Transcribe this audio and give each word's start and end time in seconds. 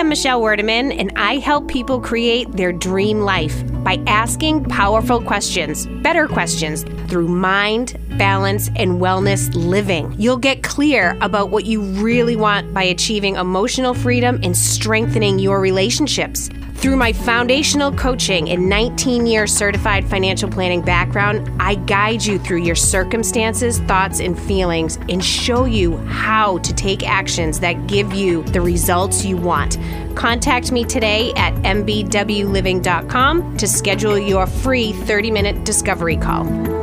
am 0.00 0.08
Michelle 0.08 0.40
Werdeman, 0.40 0.98
and 0.98 1.12
I 1.16 1.36
help 1.36 1.68
people 1.68 2.00
create 2.00 2.50
their 2.52 2.72
dream 2.72 3.20
life 3.20 3.62
by 3.84 4.02
asking 4.06 4.64
powerful 4.64 5.20
questions, 5.20 5.86
better 6.02 6.26
questions, 6.26 6.84
through 7.10 7.28
mind, 7.28 7.98
balance, 8.16 8.70
and 8.76 8.92
wellness 8.92 9.54
living. 9.54 10.14
You'll 10.18 10.38
get 10.38 10.62
clear 10.62 11.18
about 11.20 11.50
what 11.50 11.66
you 11.66 11.82
really 11.82 12.34
want 12.34 12.72
by 12.72 12.84
achieving 12.84 13.36
emotional 13.36 13.92
freedom 13.92 14.40
and 14.42 14.56
strengthening 14.56 15.38
your 15.38 15.60
relationships. 15.60 16.48
Through 16.80 16.96
my 16.96 17.12
foundational 17.12 17.92
coaching 17.92 18.48
and 18.48 18.66
19 18.66 19.26
year 19.26 19.46
certified 19.46 20.08
financial 20.08 20.48
planning 20.48 20.80
background, 20.80 21.52
I 21.60 21.74
guide 21.74 22.24
you 22.24 22.38
through 22.38 22.62
your 22.62 22.74
circumstances, 22.74 23.80
thoughts, 23.80 24.18
and 24.18 24.40
feelings 24.40 24.96
and 25.10 25.22
show 25.22 25.66
you 25.66 25.98
how 26.06 26.56
to 26.60 26.72
take 26.72 27.06
actions 27.06 27.60
that 27.60 27.86
give 27.86 28.14
you 28.14 28.44
the 28.44 28.62
results 28.62 29.26
you 29.26 29.36
want. 29.36 29.76
Contact 30.14 30.72
me 30.72 30.84
today 30.84 31.34
at 31.36 31.52
mbwliving.com 31.56 33.56
to 33.58 33.68
schedule 33.68 34.18
your 34.18 34.46
free 34.46 34.92
30 34.92 35.30
minute 35.30 35.64
discovery 35.64 36.16
call. 36.16 36.79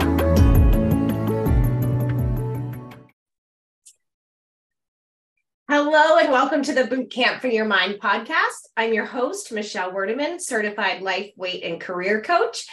Hello 6.00 6.20
and 6.20 6.32
welcome 6.32 6.62
to 6.62 6.74
the 6.76 6.86
Boot 6.86 7.10
Camp 7.10 7.42
for 7.42 7.48
Your 7.48 7.66
Mind 7.66 7.96
podcast. 8.00 8.68
I'm 8.78 8.94
your 8.94 9.08
host, 9.08 9.52
Michelle 9.52 9.92
Werdeman, 9.92 10.40
certified 10.40 11.02
life, 11.02 11.32
weight, 11.36 11.64
and 11.64 11.82
career 11.82 12.22
coach, 12.22 12.68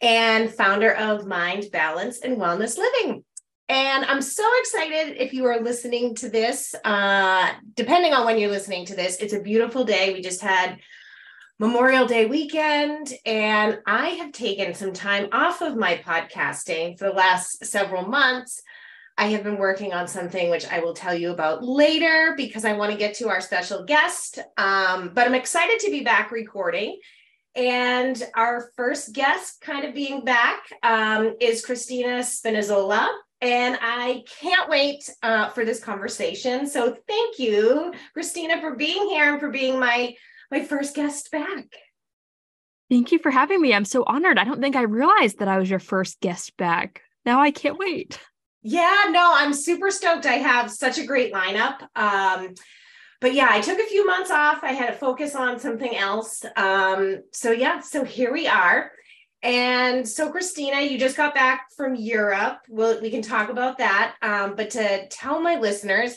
and 0.00 0.48
founder 0.54 0.94
of 0.94 1.26
Mind, 1.26 1.72
Balance, 1.72 2.20
and 2.20 2.36
Wellness 2.36 2.78
Living. 2.78 3.24
And 3.68 4.04
I'm 4.04 4.22
so 4.22 4.48
excited 4.60 5.20
if 5.20 5.32
you 5.32 5.46
are 5.46 5.60
listening 5.60 6.14
to 6.14 6.28
this. 6.28 6.72
Uh, 6.84 7.52
depending 7.74 8.14
on 8.14 8.24
when 8.24 8.38
you're 8.38 8.48
listening 8.48 8.86
to 8.86 8.94
this, 8.94 9.16
it's 9.16 9.32
a 9.34 9.40
beautiful 9.40 9.82
day. 9.82 10.12
We 10.12 10.20
just 10.20 10.40
had 10.40 10.78
Memorial 11.58 12.06
Day 12.06 12.26
weekend, 12.26 13.12
and 13.26 13.80
I 13.88 14.10
have 14.10 14.30
taken 14.30 14.74
some 14.74 14.92
time 14.92 15.30
off 15.32 15.62
of 15.62 15.76
my 15.76 15.96
podcasting 15.96 16.96
for 16.96 17.06
the 17.06 17.14
last 17.14 17.64
several 17.66 18.06
months 18.06 18.62
I 19.18 19.26
have 19.30 19.42
been 19.42 19.58
working 19.58 19.92
on 19.92 20.06
something 20.06 20.48
which 20.48 20.64
I 20.68 20.78
will 20.78 20.94
tell 20.94 21.12
you 21.12 21.32
about 21.32 21.64
later 21.64 22.34
because 22.36 22.64
I 22.64 22.74
want 22.74 22.92
to 22.92 22.96
get 22.96 23.14
to 23.16 23.28
our 23.28 23.40
special 23.40 23.84
guest. 23.84 24.38
Um, 24.56 25.10
but 25.12 25.26
I'm 25.26 25.34
excited 25.34 25.80
to 25.80 25.90
be 25.90 26.04
back 26.04 26.30
recording. 26.30 27.00
And 27.56 28.22
our 28.36 28.70
first 28.76 29.12
guest, 29.12 29.60
kind 29.60 29.84
of 29.84 29.92
being 29.92 30.24
back, 30.24 30.60
um, 30.84 31.34
is 31.40 31.66
Christina 31.66 32.20
Spinazola. 32.20 33.08
And 33.40 33.76
I 33.80 34.22
can't 34.40 34.70
wait 34.70 35.10
uh, 35.24 35.48
for 35.48 35.64
this 35.64 35.82
conversation. 35.82 36.68
So 36.68 36.96
thank 37.08 37.40
you, 37.40 37.92
Christina, 38.12 38.60
for 38.60 38.76
being 38.76 39.08
here 39.08 39.32
and 39.32 39.40
for 39.40 39.50
being 39.50 39.80
my 39.80 40.14
my 40.50 40.64
first 40.64 40.94
guest 40.94 41.30
back. 41.30 41.66
Thank 42.88 43.12
you 43.12 43.18
for 43.18 43.30
having 43.30 43.60
me. 43.60 43.74
I'm 43.74 43.84
so 43.84 44.04
honored. 44.06 44.38
I 44.38 44.44
don't 44.44 44.60
think 44.60 44.76
I 44.76 44.82
realized 44.82 45.40
that 45.40 45.48
I 45.48 45.58
was 45.58 45.68
your 45.68 45.78
first 45.78 46.20
guest 46.20 46.56
back. 46.56 47.02
Now 47.26 47.40
I 47.40 47.50
can't 47.50 47.78
wait. 47.78 48.18
Yeah, 48.62 49.04
no, 49.10 49.30
I'm 49.34 49.52
super 49.52 49.90
stoked. 49.90 50.26
I 50.26 50.34
have 50.34 50.70
such 50.70 50.98
a 50.98 51.06
great 51.06 51.32
lineup. 51.32 51.80
Um, 51.94 52.54
but 53.20 53.34
yeah, 53.34 53.48
I 53.50 53.60
took 53.60 53.78
a 53.78 53.86
few 53.86 54.06
months 54.06 54.30
off. 54.30 54.62
I 54.62 54.72
had 54.72 54.88
to 54.88 54.92
focus 54.92 55.34
on 55.34 55.58
something 55.58 55.96
else. 55.96 56.44
Um, 56.56 57.22
so 57.32 57.50
yeah, 57.50 57.80
so 57.80 58.04
here 58.04 58.32
we 58.32 58.46
are. 58.46 58.92
And 59.42 60.08
so, 60.08 60.30
Christina, 60.30 60.80
you 60.80 60.98
just 60.98 61.16
got 61.16 61.34
back 61.34 61.68
from 61.76 61.94
Europe. 61.94 62.58
Well, 62.68 63.00
we 63.00 63.10
can 63.10 63.22
talk 63.22 63.50
about 63.50 63.78
that. 63.78 64.16
Um, 64.22 64.56
but 64.56 64.70
to 64.70 65.06
tell 65.08 65.40
my 65.40 65.56
listeners, 65.56 66.16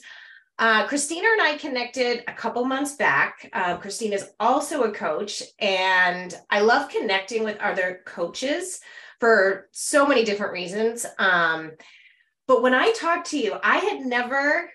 uh, 0.57 0.87
Christina 0.87 1.27
and 1.31 1.41
I 1.41 1.57
connected 1.57 2.23
a 2.27 2.33
couple 2.33 2.65
months 2.65 2.95
back. 2.95 3.49
Uh, 3.53 3.77
Christina 3.77 4.15
is 4.15 4.29
also 4.39 4.83
a 4.83 4.91
coach, 4.91 5.43
and 5.59 6.35
I 6.49 6.61
love 6.61 6.89
connecting 6.89 7.43
with 7.43 7.57
other 7.59 8.01
coaches 8.05 8.79
for 9.19 9.67
so 9.71 10.05
many 10.05 10.23
different 10.23 10.53
reasons. 10.53 11.05
Um, 11.17 11.71
but 12.47 12.61
when 12.61 12.73
I 12.73 12.91
talked 12.91 13.29
to 13.31 13.37
you, 13.37 13.55
I 13.63 13.77
had 13.77 14.01
never 14.01 14.69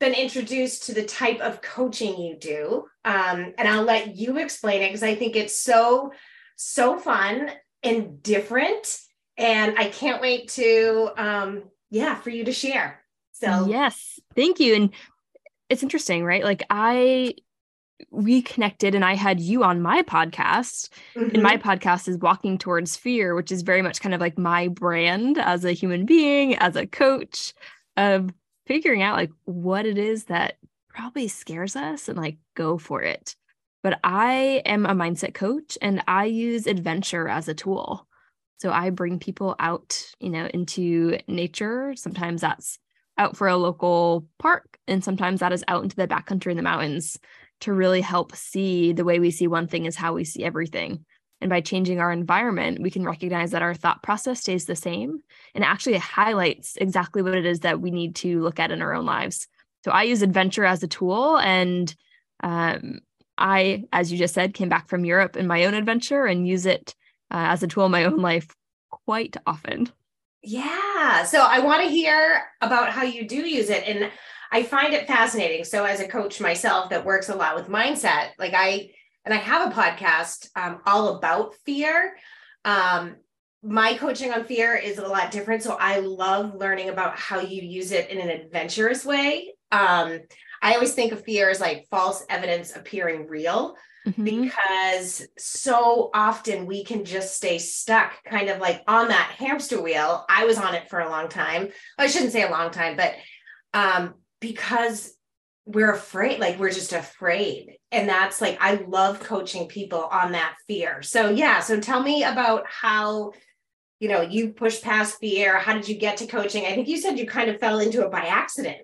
been 0.00 0.14
introduced 0.14 0.84
to 0.84 0.94
the 0.94 1.04
type 1.04 1.40
of 1.40 1.62
coaching 1.62 2.20
you 2.20 2.36
do. 2.36 2.84
Um, 3.04 3.54
and 3.56 3.68
I'll 3.68 3.84
let 3.84 4.16
you 4.16 4.38
explain 4.38 4.82
it 4.82 4.88
because 4.88 5.02
I 5.02 5.14
think 5.14 5.36
it's 5.36 5.58
so, 5.58 6.12
so 6.56 6.98
fun 6.98 7.50
and 7.82 8.22
different. 8.22 8.98
And 9.36 9.78
I 9.78 9.88
can't 9.88 10.20
wait 10.20 10.48
to, 10.50 11.10
um, 11.16 11.64
yeah, 11.90 12.14
for 12.16 12.30
you 12.30 12.44
to 12.44 12.52
share. 12.52 13.02
So, 13.32 13.66
yes, 13.68 14.18
thank 14.36 14.60
you. 14.60 14.74
And 14.74 14.94
it's 15.68 15.82
interesting, 15.82 16.24
right? 16.24 16.44
Like, 16.44 16.64
I 16.70 17.34
we 18.10 18.42
connected 18.42 18.94
and 18.94 19.04
I 19.04 19.14
had 19.14 19.40
you 19.40 19.62
on 19.64 19.82
my 19.82 20.02
podcast. 20.02 20.88
Mm-hmm. 21.14 21.34
And 21.34 21.42
my 21.42 21.56
podcast 21.56 22.08
is 22.08 22.18
Walking 22.18 22.58
Towards 22.58 22.96
Fear, 22.96 23.34
which 23.34 23.52
is 23.52 23.62
very 23.62 23.82
much 23.82 24.00
kind 24.00 24.14
of 24.14 24.20
like 24.20 24.38
my 24.38 24.68
brand 24.68 25.38
as 25.38 25.64
a 25.64 25.72
human 25.72 26.04
being, 26.04 26.56
as 26.56 26.76
a 26.76 26.86
coach 26.86 27.54
of 27.96 28.30
figuring 28.66 29.02
out 29.02 29.16
like 29.16 29.30
what 29.44 29.86
it 29.86 29.98
is 29.98 30.24
that 30.24 30.56
probably 30.88 31.28
scares 31.28 31.76
us 31.76 32.08
and 32.08 32.18
like 32.18 32.38
go 32.54 32.78
for 32.78 33.02
it. 33.02 33.36
But 33.82 34.00
I 34.02 34.62
am 34.64 34.86
a 34.86 34.94
mindset 34.94 35.34
coach 35.34 35.76
and 35.82 36.02
I 36.08 36.24
use 36.24 36.66
adventure 36.66 37.28
as 37.28 37.48
a 37.48 37.54
tool. 37.54 38.06
So 38.58 38.70
I 38.70 38.90
bring 38.90 39.18
people 39.18 39.56
out, 39.58 40.02
you 40.20 40.30
know, 40.30 40.46
into 40.46 41.18
nature. 41.28 41.94
Sometimes 41.96 42.40
that's 42.40 42.78
out 43.18 43.36
for 43.36 43.46
a 43.46 43.56
local 43.56 44.26
park, 44.38 44.78
and 44.88 45.04
sometimes 45.04 45.40
that 45.40 45.52
is 45.52 45.64
out 45.68 45.82
into 45.82 45.96
the 45.96 46.08
backcountry 46.08 46.50
in 46.50 46.56
the 46.56 46.62
mountains 46.62 47.18
to 47.60 47.72
really 47.72 48.00
help 48.00 48.34
see 48.34 48.92
the 48.92 49.04
way 49.04 49.18
we 49.18 49.30
see 49.30 49.46
one 49.46 49.66
thing 49.66 49.86
is 49.86 49.96
how 49.96 50.14
we 50.14 50.24
see 50.24 50.44
everything. 50.44 51.04
And 51.40 51.50
by 51.50 51.60
changing 51.60 52.00
our 52.00 52.10
environment, 52.10 52.80
we 52.80 52.90
can 52.90 53.04
recognize 53.04 53.50
that 53.50 53.62
our 53.62 53.74
thought 53.74 54.02
process 54.02 54.40
stays 54.40 54.64
the 54.64 54.76
same 54.76 55.22
and 55.54 55.64
actually 55.64 55.98
highlights 55.98 56.76
exactly 56.76 57.22
what 57.22 57.34
it 57.34 57.44
is 57.44 57.60
that 57.60 57.80
we 57.80 57.90
need 57.90 58.16
to 58.16 58.40
look 58.40 58.58
at 58.58 58.70
in 58.70 58.80
our 58.80 58.94
own 58.94 59.04
lives. 59.04 59.46
So 59.84 59.90
I 59.90 60.04
use 60.04 60.22
adventure 60.22 60.64
as 60.64 60.82
a 60.82 60.88
tool. 60.88 61.38
And 61.38 61.94
um, 62.42 63.00
I, 63.36 63.84
as 63.92 64.10
you 64.10 64.18
just 64.18 64.34
said, 64.34 64.54
came 64.54 64.68
back 64.68 64.88
from 64.88 65.04
Europe 65.04 65.36
in 65.36 65.46
my 65.46 65.64
own 65.64 65.74
adventure 65.74 66.24
and 66.24 66.48
use 66.48 66.66
it 66.66 66.94
uh, 67.30 67.52
as 67.52 67.62
a 67.62 67.66
tool 67.66 67.84
in 67.84 67.92
my 67.92 68.04
own 68.04 68.18
life 68.18 68.48
quite 68.90 69.36
often. 69.46 69.90
Yeah. 70.42 71.24
So 71.24 71.40
I 71.40 71.58
want 71.60 71.82
to 71.82 71.88
hear 71.88 72.44
about 72.60 72.90
how 72.90 73.02
you 73.02 73.26
do 73.26 73.46
use 73.46 73.70
it. 73.70 73.84
And 73.86 74.10
I 74.54 74.62
find 74.62 74.94
it 74.94 75.08
fascinating. 75.08 75.64
So 75.64 75.84
as 75.84 75.98
a 75.98 76.06
coach 76.06 76.40
myself 76.40 76.90
that 76.90 77.04
works 77.04 77.28
a 77.28 77.34
lot 77.34 77.56
with 77.56 77.66
mindset, 77.66 78.28
like 78.38 78.54
I 78.54 78.90
and 79.24 79.34
I 79.34 79.38
have 79.38 79.68
a 79.68 79.74
podcast 79.74 80.48
um, 80.54 80.80
all 80.86 81.16
about 81.16 81.56
fear. 81.66 82.16
Um, 82.64 83.16
my 83.64 83.94
coaching 83.94 84.32
on 84.32 84.44
fear 84.44 84.76
is 84.76 84.98
a 84.98 85.08
lot 85.08 85.32
different. 85.32 85.64
So 85.64 85.76
I 85.80 85.98
love 85.98 86.54
learning 86.54 86.88
about 86.88 87.18
how 87.18 87.40
you 87.40 87.62
use 87.62 87.90
it 87.90 88.10
in 88.10 88.20
an 88.20 88.28
adventurous 88.28 89.04
way. 89.04 89.54
Um, 89.72 90.20
I 90.62 90.74
always 90.74 90.94
think 90.94 91.10
of 91.10 91.24
fear 91.24 91.50
as 91.50 91.60
like 91.60 91.88
false 91.90 92.24
evidence 92.30 92.76
appearing 92.76 93.26
real. 93.26 93.74
Mm-hmm. 94.06 94.22
Because 94.22 95.26
so 95.36 96.10
often 96.14 96.66
we 96.66 96.84
can 96.84 97.04
just 97.04 97.34
stay 97.34 97.58
stuck, 97.58 98.22
kind 98.22 98.50
of 98.50 98.60
like 98.60 98.82
on 98.86 99.08
that 99.08 99.34
hamster 99.36 99.82
wheel. 99.82 100.24
I 100.28 100.44
was 100.44 100.58
on 100.58 100.74
it 100.74 100.90
for 100.90 101.00
a 101.00 101.08
long 101.10 101.28
time. 101.28 101.70
I 101.98 102.06
shouldn't 102.06 102.32
say 102.32 102.42
a 102.42 102.50
long 102.50 102.70
time, 102.70 102.96
but 102.96 103.14
um, 103.72 104.14
because 104.44 105.14
we're 105.64 105.92
afraid 105.92 106.38
like 106.40 106.58
we're 106.58 106.70
just 106.70 106.92
afraid. 106.92 107.78
And 107.90 108.08
that's 108.08 108.40
like 108.40 108.58
i 108.60 108.74
love 108.74 109.20
coaching 109.20 109.66
people 109.66 110.04
on 110.04 110.32
that 110.32 110.56
fear. 110.68 111.02
So 111.02 111.30
yeah 111.30 111.60
so 111.60 111.80
tell 111.80 112.02
me 112.02 112.24
about 112.24 112.64
how 112.68 113.32
you 114.00 114.08
know 114.08 114.20
you 114.20 114.50
pushed 114.50 114.82
past 114.82 115.18
fear. 115.18 115.58
How 115.58 115.72
did 115.72 115.88
you 115.88 115.96
get 115.96 116.18
to 116.18 116.26
coaching? 116.26 116.66
I 116.66 116.74
think 116.74 116.88
you 116.88 116.98
said 116.98 117.18
you 117.18 117.26
kind 117.26 117.48
of 117.48 117.58
fell 117.58 117.78
into 117.78 118.02
it 118.02 118.10
by 118.10 118.26
accident. 118.26 118.78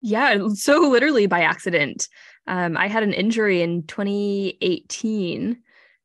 Yeah 0.00 0.48
so 0.54 0.78
literally 0.88 1.26
by 1.26 1.40
accident. 1.40 2.08
Um, 2.46 2.76
i 2.76 2.86
had 2.86 3.02
an 3.02 3.12
injury 3.12 3.62
in 3.62 3.82
2018 3.86 5.58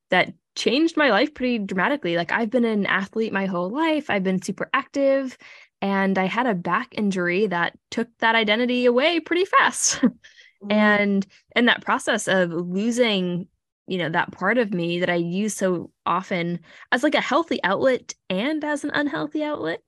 that 0.10 0.34
changed 0.56 0.98
my 0.98 1.10
life 1.12 1.34
pretty 1.36 1.60
dramatically. 1.60 2.18
Like 2.18 2.32
i've 2.32 2.50
been 2.50 2.66
an 2.66 2.88
athlete 2.88 3.32
my 3.32 3.46
whole 3.46 3.70
life. 3.70 4.10
I've 4.10 4.24
been 4.24 4.42
super 4.42 4.72
active 4.74 5.38
and 5.86 6.18
I 6.18 6.26
had 6.26 6.48
a 6.48 6.56
back 6.56 6.96
injury 6.98 7.46
that 7.46 7.78
took 7.92 8.08
that 8.18 8.34
identity 8.34 8.88
away 8.88 9.20
pretty 9.20 9.46
fast. 9.46 10.02
mm-hmm. 10.02 10.72
And 10.72 11.28
in 11.56 11.66
that 11.66 11.86
process 11.86 12.28
of 12.28 12.50
losing, 12.50 13.48
you 13.86 14.00
know, 14.00 14.10
that 14.10 14.32
part 14.32 14.58
of 14.58 14.74
me 14.74 15.00
that 15.02 15.12
I 15.12 15.16
use 15.16 15.56
so 15.56 15.92
often 16.04 16.60
as 16.92 17.04
like 17.04 17.14
a 17.14 17.22
healthy 17.22 17.64
outlet 17.64 18.16
and 18.32 18.64
as 18.64 18.84
an 18.84 18.90
unhealthy 18.96 19.44
outlet, 19.44 19.84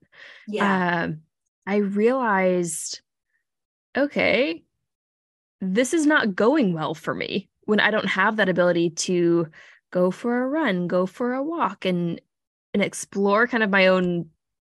yeah, 0.48 1.08
uh, 1.08 1.12
I 1.66 1.78
realized, 1.78 3.02
okay, 3.98 4.64
this 5.62 5.96
is 5.96 6.06
not 6.06 6.36
going 6.36 6.74
well 6.74 6.94
for 6.94 7.16
me 7.16 7.50
when 7.66 7.80
I 7.80 7.90
don't 7.90 8.06
have 8.06 8.36
that 8.36 8.50
ability 8.50 8.92
to 8.92 9.48
go 9.90 10.12
for 10.12 10.44
a 10.44 10.48
run, 10.48 10.88
go 10.88 11.08
for 11.08 11.34
a 11.34 11.42
walk, 11.44 11.86
and 11.86 12.22
and 12.76 12.84
explore 12.84 13.48
kind 13.48 13.64
of 13.64 13.72
my 13.72 13.88
own 13.88 14.30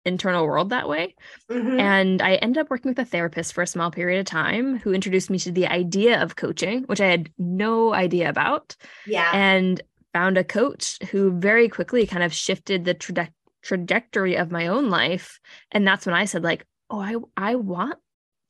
internal 0.08 0.46
world 0.46 0.70
that 0.70 0.88
way. 0.88 1.14
Mm-hmm. 1.50 1.78
And 1.78 2.22
I 2.22 2.34
ended 2.37 2.60
up 2.60 2.70
working 2.70 2.90
with 2.90 2.99
a 2.99 3.05
therapist 3.05 3.52
for 3.52 3.62
a 3.62 3.66
small 3.66 3.90
period 3.90 4.19
of 4.20 4.26
time 4.26 4.78
who 4.78 4.93
introduced 4.93 5.31
me 5.31 5.38
to 5.40 5.52
the 5.52 5.66
idea 5.66 6.20
of 6.22 6.37
coaching, 6.37 6.84
which 6.84 7.00
I 7.00 7.06
had 7.06 7.31
no 7.38 7.94
idea 7.94 8.28
about. 8.28 8.75
Yeah. 9.06 9.31
And 9.32 9.81
found 10.12 10.38
a 10.38 10.44
coach 10.44 10.99
who 11.10 11.38
very 11.38 11.69
quickly 11.69 12.06
kind 12.06 12.22
of 12.22 12.32
shifted 12.32 12.84
the 12.84 12.94
tra- 12.94 13.31
trajectory 13.62 14.37
of 14.37 14.50
my 14.50 14.66
own 14.66 14.90
life. 14.90 15.38
And 15.70 15.87
that's 15.87 16.06
when 16.06 16.14
I 16.14 16.25
said, 16.25 16.43
like, 16.43 16.66
oh, 16.90 17.00
I 17.00 17.16
I 17.37 17.55
want 17.56 17.99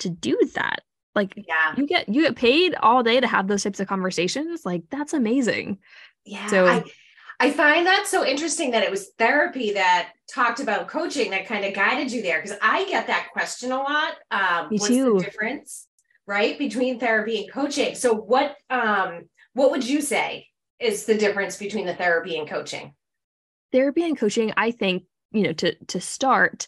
to 0.00 0.08
do 0.08 0.38
that. 0.54 0.82
Like 1.14 1.34
yeah. 1.36 1.74
you 1.76 1.86
get 1.86 2.08
you 2.08 2.22
get 2.22 2.36
paid 2.36 2.74
all 2.76 3.02
day 3.02 3.18
to 3.20 3.26
have 3.26 3.48
those 3.48 3.64
types 3.64 3.80
of 3.80 3.88
conversations. 3.88 4.64
Like 4.64 4.84
that's 4.90 5.12
amazing. 5.12 5.78
Yeah. 6.24 6.46
So 6.46 6.66
I, 6.66 6.84
I 7.40 7.50
find 7.52 7.86
that 7.86 8.06
so 8.06 8.26
interesting 8.26 8.72
that 8.72 8.82
it 8.82 8.90
was 8.90 9.10
therapy 9.18 9.74
that 9.74 10.10
talked 10.32 10.60
about 10.60 10.88
coaching 10.88 11.30
that 11.30 11.46
kind 11.46 11.64
of 11.64 11.72
guided 11.72 12.10
you 12.10 12.20
there. 12.20 12.40
Cause 12.40 12.54
I 12.60 12.84
get 12.86 13.06
that 13.06 13.28
question 13.32 13.70
a 13.70 13.76
lot. 13.76 14.14
Um, 14.30 14.68
Me 14.70 14.78
what's 14.78 14.88
too. 14.88 15.14
the 15.14 15.24
difference, 15.24 15.86
right? 16.26 16.58
Between 16.58 16.98
therapy 16.98 17.42
and 17.42 17.52
coaching. 17.52 17.94
So 17.94 18.14
what 18.14 18.56
um 18.70 19.28
what 19.54 19.70
would 19.70 19.88
you 19.88 20.00
say 20.00 20.48
is 20.80 21.04
the 21.04 21.16
difference 21.16 21.56
between 21.56 21.86
the 21.86 21.94
therapy 21.94 22.38
and 22.38 22.48
coaching? 22.48 22.94
Therapy 23.72 24.04
and 24.04 24.18
coaching, 24.18 24.52
I 24.56 24.70
think, 24.72 25.04
you 25.30 25.42
know, 25.42 25.52
to 25.54 25.74
to 25.86 26.00
start, 26.00 26.66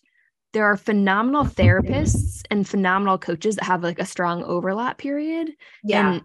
there 0.53 0.67
are 0.67 0.77
phenomenal 0.77 1.45
therapists 1.45 2.43
and 2.51 2.69
phenomenal 2.69 3.19
coaches 3.19 3.57
that 3.57 3.65
have 3.65 3.83
like 3.83 3.99
a 3.99 4.07
strong 4.07 4.45
overlap 4.45 4.99
period. 4.99 5.51
Yeah. 5.83 6.13
And, 6.13 6.23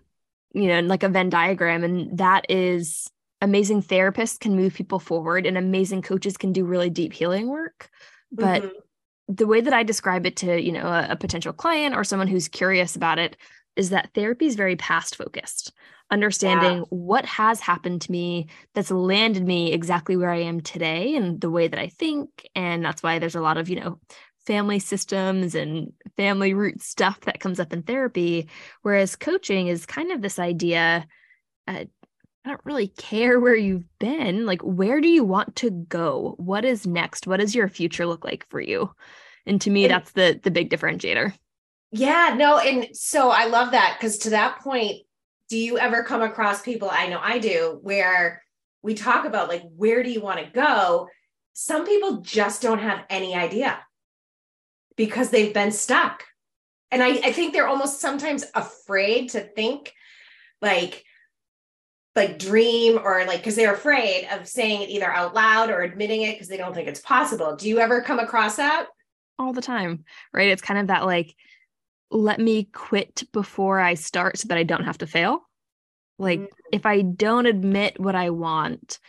you 0.54 0.68
know, 0.68 0.76
and 0.76 0.88
like 0.88 1.04
a 1.04 1.10
Venn 1.10 1.30
diagram. 1.30 1.84
And 1.84 2.18
that 2.18 2.46
is 2.50 3.10
amazing 3.42 3.84
therapists 3.84 4.40
can 4.40 4.56
move 4.56 4.74
people 4.74 5.00
forward 5.00 5.46
and 5.46 5.58
amazing 5.58 6.02
coaches 6.02 6.38
can 6.38 6.52
do 6.52 6.66
really 6.66 6.90
deep 6.90 7.14
healing 7.14 7.48
work. 7.48 7.90
But 8.32 8.64
mm-hmm. 8.64 9.34
the 9.36 9.48
way 9.48 9.62
that 9.62 9.74
I 9.74 9.84
describe 9.84 10.26
it 10.26 10.38
to, 10.38 10.62
you 10.62 10.72
know, 10.72 10.88
a, 10.88 11.08
a 11.12 11.16
potential 11.16 11.54
client 11.54 11.96
or 11.96 12.04
someone 12.04 12.28
who's 12.28 12.48
curious 12.48 12.96
about 12.96 13.20
it 13.20 13.38
is 13.76 13.90
that 13.90 14.10
therapy 14.14 14.46
is 14.46 14.56
very 14.56 14.76
past 14.76 15.16
focused 15.16 15.74
understanding 16.12 16.78
yeah. 16.78 16.84
what 16.90 17.26
has 17.26 17.60
happened 17.60 18.02
to 18.02 18.12
me 18.12 18.48
that's 18.74 18.92
landed 18.92 19.46
me 19.46 19.72
exactly 19.74 20.16
where 20.16 20.30
I 20.30 20.42
am 20.42 20.62
today 20.62 21.16
and 21.16 21.42
the 21.42 21.50
way 21.50 21.68
that 21.68 21.80
I 21.80 21.88
think. 21.88 22.48
And 22.56 22.86
that's 22.86 23.02
why 23.02 23.20
there's 23.20 23.36
a 23.36 23.42
lot 23.42 23.58
of, 23.58 23.70
you 23.70 23.80
know, 23.80 24.00
family 24.46 24.78
systems 24.78 25.56
and 25.56 25.92
family 26.18 26.54
root 26.54 26.82
stuff 26.82 27.22
that 27.22 27.40
comes 27.40 27.60
up 27.60 27.74
in 27.74 27.82
therapy. 27.82 28.48
Whereas 28.84 29.16
coaching 29.16 29.68
is 29.68 29.86
kind 29.86 30.12
of 30.12 30.22
this 30.22 30.38
idea. 30.38 31.08
Uh, 31.68 31.86
I 32.46 32.50
don't 32.50 32.62
really 32.64 32.90
care 32.90 33.40
where 33.40 33.56
you've 33.56 33.88
been. 33.98 34.46
Like, 34.46 34.62
where 34.62 35.02
do 35.02 35.08
you 35.08 35.24
want 35.24 35.56
to 35.58 35.72
go? 35.72 36.36
What 36.38 36.64
is 36.64 36.86
next? 36.86 37.26
What 37.26 37.40
does 37.40 37.56
your 37.56 37.68
future 37.68 38.06
look 38.06 38.24
like 38.24 38.48
for 38.50 38.62
you? 38.62 38.92
And 39.48 39.60
to 39.62 39.70
me, 39.70 39.86
and, 39.86 39.92
that's 39.92 40.12
the 40.12 40.40
the 40.44 40.52
big 40.52 40.70
differentiator. 40.70 41.34
Yeah, 41.92 42.36
no, 42.38 42.58
and 42.60 42.96
so 42.96 43.30
I 43.30 43.46
love 43.46 43.72
that 43.72 43.98
because 43.98 44.20
to 44.20 44.30
that 44.32 44.60
point, 44.60 45.02
do 45.50 45.58
you 45.58 45.78
ever 45.78 46.04
come 46.04 46.22
across 46.22 46.62
people 46.62 46.90
i 46.92 47.08
know 47.08 47.20
i 47.22 47.40
do 47.40 47.80
where 47.82 48.44
we 48.82 48.94
talk 48.94 49.26
about 49.26 49.50
like 49.50 49.64
where 49.76 50.04
do 50.04 50.12
you 50.12 50.22
want 50.22 50.40
to 50.40 50.52
go 50.52 51.08
some 51.54 51.86
people 51.86 52.22
just 52.22 52.62
don't 52.62 52.80
have 52.80 53.04
any 53.10 53.36
idea 53.36 53.80
because 54.96 55.30
they've 55.30 55.54
been 55.54 55.72
stuck 55.72 56.24
and 56.92 57.02
I, 57.04 57.10
I 57.10 57.32
think 57.32 57.52
they're 57.52 57.68
almost 57.68 58.00
sometimes 58.00 58.46
afraid 58.54 59.30
to 59.30 59.42
think 59.42 59.94
like 60.62 61.04
like 62.16 62.40
dream 62.40 63.00
or 63.04 63.26
like 63.26 63.40
because 63.40 63.56
they're 63.56 63.74
afraid 63.74 64.28
of 64.32 64.48
saying 64.48 64.82
it 64.82 64.90
either 64.90 65.12
out 65.12 65.34
loud 65.34 65.70
or 65.70 65.82
admitting 65.82 66.22
it 66.22 66.34
because 66.34 66.48
they 66.48 66.58
don't 66.58 66.74
think 66.74 66.88
it's 66.88 67.02
possible 67.02 67.56
do 67.56 67.68
you 67.68 67.80
ever 67.80 68.02
come 68.02 68.20
across 68.20 68.56
that 68.56 68.88
all 69.38 69.52
the 69.52 69.62
time 69.62 70.04
right 70.34 70.50
it's 70.50 70.62
kind 70.62 70.80
of 70.80 70.88
that 70.88 71.06
like 71.06 71.36
let 72.12 72.40
me 72.40 72.66
quit 72.66 73.24
before 73.32 73.80
I 73.80 73.96
start 73.96 74.38
so 74.38 74.48
that 74.48 74.58
I 74.58 74.64
don't 74.64 74.86
have 74.86 75.00
to 75.00 75.08
fail. 75.08 75.42
Like 76.18 76.40
mm-hmm. 76.40 76.70
if 76.72 76.86
I 76.86 77.02
don't 77.02 77.46
admit 77.46 78.00
what 78.00 78.16
I 78.16 78.30
want, 78.30 79.00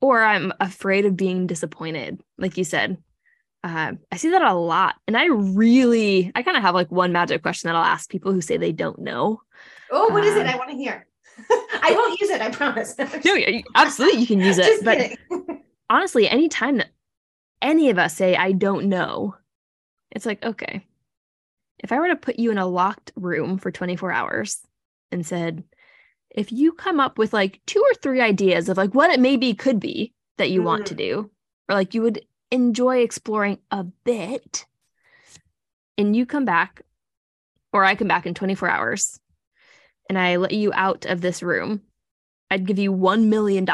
or 0.00 0.22
I'm 0.22 0.52
afraid 0.60 1.06
of 1.06 1.16
being 1.16 1.46
disappointed, 1.46 2.20
like 2.38 2.56
you 2.56 2.64
said, 2.64 2.98
uh, 3.64 3.92
I 4.10 4.16
see 4.16 4.30
that 4.30 4.42
a 4.42 4.54
lot. 4.54 4.96
And 5.06 5.16
I 5.16 5.26
really, 5.26 6.32
I 6.34 6.42
kind 6.42 6.56
of 6.56 6.62
have 6.62 6.74
like 6.74 6.90
one 6.90 7.12
magic 7.12 7.42
question 7.42 7.68
that 7.68 7.76
I'll 7.76 7.84
ask 7.84 8.10
people 8.10 8.32
who 8.32 8.40
say 8.40 8.56
they 8.56 8.72
don't 8.72 8.98
know. 8.98 9.40
Oh, 9.90 10.08
what 10.08 10.24
uh, 10.24 10.26
is 10.26 10.36
it? 10.36 10.46
I 10.46 10.56
want 10.56 10.70
to 10.70 10.76
hear. 10.76 11.06
I 11.50 11.92
won't 11.96 12.20
use 12.20 12.30
it. 12.30 12.40
I 12.40 12.50
promise. 12.50 12.96
no, 13.24 13.36
absolutely, 13.74 14.20
you 14.20 14.26
can 14.26 14.40
use 14.40 14.58
it. 14.58 14.84
but 14.84 15.58
honestly, 15.90 16.28
anytime 16.28 16.78
that 16.78 16.90
any 17.60 17.90
of 17.90 17.98
us 17.98 18.14
say 18.14 18.36
I 18.36 18.52
don't 18.52 18.88
know, 18.88 19.36
it's 20.10 20.26
like 20.26 20.44
okay, 20.44 20.84
if 21.78 21.92
I 21.92 21.98
were 21.98 22.08
to 22.08 22.16
put 22.16 22.38
you 22.38 22.50
in 22.50 22.58
a 22.58 22.66
locked 22.66 23.12
room 23.16 23.58
for 23.58 23.70
24 23.70 24.12
hours 24.12 24.60
and 25.10 25.26
said, 25.26 25.64
if 26.30 26.52
you 26.52 26.72
come 26.72 27.00
up 27.00 27.18
with 27.18 27.32
like 27.32 27.60
two 27.66 27.80
or 27.80 27.94
three 27.94 28.20
ideas 28.20 28.68
of 28.68 28.76
like 28.76 28.94
what 28.94 29.10
it 29.10 29.20
maybe 29.20 29.52
could 29.54 29.80
be 29.80 30.14
that 30.38 30.50
you 30.50 30.60
mm-hmm. 30.60 30.66
want 30.66 30.86
to 30.86 30.94
mm. 30.94 30.98
do, 30.98 31.30
or 31.68 31.74
like 31.74 31.94
you 31.94 32.02
would 32.02 32.24
enjoy 32.50 32.98
exploring 32.98 33.58
a 33.70 33.84
bit, 33.84 34.66
and 35.98 36.16
you 36.16 36.24
come 36.24 36.44
back, 36.44 36.82
or 37.72 37.84
I 37.84 37.94
come 37.94 38.08
back 38.08 38.26
in 38.26 38.34
24 38.34 38.68
hours, 38.68 39.20
and 40.08 40.18
I 40.18 40.36
let 40.36 40.52
you 40.52 40.72
out 40.72 41.06
of 41.06 41.20
this 41.20 41.42
room, 41.42 41.82
I'd 42.50 42.66
give 42.66 42.78
you 42.78 42.92
$1 42.92 43.24
million 43.26 43.66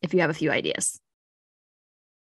if 0.00 0.14
you 0.14 0.20
have 0.20 0.30
a 0.30 0.34
few 0.34 0.50
ideas. 0.50 1.00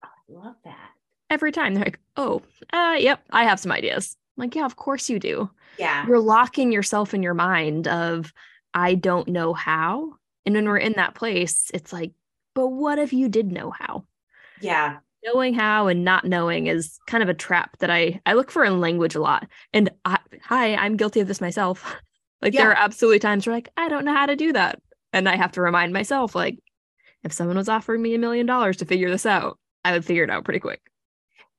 I 0.04 0.08
love 0.30 0.56
that. 0.64 0.90
Every 1.30 1.52
time 1.52 1.74
they're 1.74 1.84
like, 1.84 2.00
oh, 2.16 2.42
uh, 2.72 2.96
yep, 3.00 3.22
I 3.32 3.44
have 3.44 3.60
some 3.60 3.72
ideas 3.72 4.16
like, 4.38 4.56
yeah, 4.56 4.66
of 4.66 4.76
course 4.76 5.10
you 5.10 5.20
do. 5.20 5.50
Yeah. 5.78 6.06
You're 6.08 6.20
locking 6.20 6.72
yourself 6.72 7.14
in 7.14 7.24
your 7.24 7.34
mind 7.34 7.88
of, 7.88 8.32
I 8.74 8.96
don't 8.96 9.28
know 9.28 9.54
how. 9.54 10.14
And 10.46 10.56
when 10.56 10.66
we're 10.66 10.78
in 10.78 10.94
that 10.94 11.16
place, 11.16 11.70
it's 11.74 11.92
like, 11.92 12.14
but 12.54 12.68
what 12.70 13.00
if 13.00 13.12
you 13.12 13.28
did 13.28 13.52
know 13.52 13.72
how? 13.72 14.06
Yeah. 14.62 14.98
Knowing 15.26 15.54
how 15.54 15.88
and 15.88 16.06
not 16.06 16.24
knowing 16.26 16.68
is 16.68 17.00
kind 17.08 17.24
of 17.24 17.30
a 17.30 17.34
trap 17.34 17.78
that 17.80 17.90
I 17.90 18.22
I 18.26 18.34
look 18.34 18.52
for 18.52 18.64
in 18.64 18.80
language 18.80 19.16
a 19.16 19.20
lot. 19.20 19.48
And 19.74 19.90
I, 20.06 20.20
hi, 20.42 20.76
I'm 20.76 20.96
guilty 20.96 21.20
of 21.20 21.28
this 21.28 21.42
myself. 21.42 21.96
like 22.42 22.54
yeah. 22.54 22.62
there 22.62 22.72
are 22.72 22.78
absolutely 22.78 23.20
times 23.20 23.46
where 23.46 23.56
like 23.56 23.70
I 23.78 23.90
don't 23.90 24.06
know 24.06 24.14
how 24.14 24.26
to 24.26 24.36
do 24.36 24.54
that, 24.54 24.82
and 25.14 25.28
I 25.28 25.36
have 25.36 25.54
to 25.54 25.62
remind 25.62 25.94
myself 25.94 26.36
like, 26.36 26.60
if 27.24 27.34
someone 27.34 27.58
was 27.58 27.70
offering 27.70 28.02
me 28.02 28.16
a 28.16 28.20
million 28.20 28.46
dollars 28.46 28.78
to 28.78 28.86
figure 28.86 29.10
this 29.10 29.26
out, 29.26 29.58
I 29.84 29.94
would 29.94 30.06
figure 30.06 30.24
it 30.24 30.30
out 30.30 30.46
pretty 30.46 30.60
quick. 30.60 30.82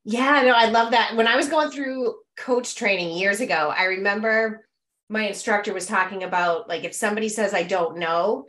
Yeah, 0.05 0.43
no, 0.43 0.53
I 0.53 0.71
love 0.71 0.93
that. 0.93 1.17
When 1.17 1.29
I 1.29 1.37
was 1.37 1.49
going 1.49 1.71
through 1.71 2.15
coach 2.37 2.77
training 2.77 3.17
years 3.17 3.41
ago, 3.41 3.73
I 3.77 3.85
remember 3.85 4.67
my 5.09 5.29
instructor 5.29 5.75
was 5.75 5.87
talking 5.87 6.23
about 6.23 6.69
like 6.69 6.85
if 6.85 6.95
somebody 6.95 7.29
says 7.29 7.55
I 7.55 7.63
don't 7.65 7.99
know, 7.99 8.47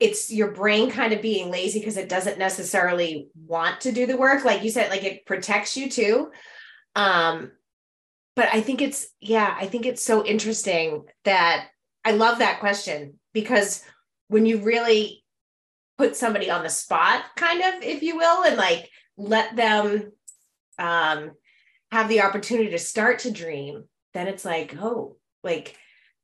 it's 0.00 0.30
your 0.32 0.50
brain 0.52 0.90
kind 0.90 1.12
of 1.12 1.22
being 1.22 1.50
lazy 1.50 1.78
because 1.78 1.96
it 1.96 2.08
doesn't 2.08 2.38
necessarily 2.38 3.28
want 3.46 3.80
to 3.82 3.92
do 3.92 4.06
the 4.06 4.16
work. 4.16 4.44
Like 4.44 4.62
you 4.62 4.70
said, 4.70 4.90
like 4.90 5.04
it 5.04 5.24
protects 5.24 5.76
you 5.76 5.88
too. 5.88 6.30
Um, 6.96 7.52
but 8.36 8.48
I 8.52 8.60
think 8.60 8.82
it's 8.82 9.06
yeah, 9.20 9.56
I 9.58 9.66
think 9.66 9.86
it's 9.86 10.02
so 10.02 10.24
interesting 10.24 11.04
that 11.24 11.68
I 12.04 12.12
love 12.12 12.38
that 12.38 12.60
question 12.60 13.18
because 13.32 13.82
when 14.28 14.46
you 14.46 14.58
really 14.58 15.24
put 15.96 16.16
somebody 16.16 16.50
on 16.50 16.62
the 16.62 16.70
spot, 16.70 17.24
kind 17.36 17.62
of, 17.62 17.82
if 17.82 18.02
you 18.02 18.16
will, 18.16 18.44
and 18.44 18.56
like 18.56 18.90
let 19.16 19.54
them 19.56 20.12
um 20.78 21.32
have 21.92 22.08
the 22.08 22.22
opportunity 22.22 22.70
to 22.70 22.78
start 22.78 23.20
to 23.20 23.30
dream, 23.30 23.84
then 24.14 24.26
it's 24.26 24.44
like, 24.44 24.76
oh, 24.80 25.16
like 25.44 25.76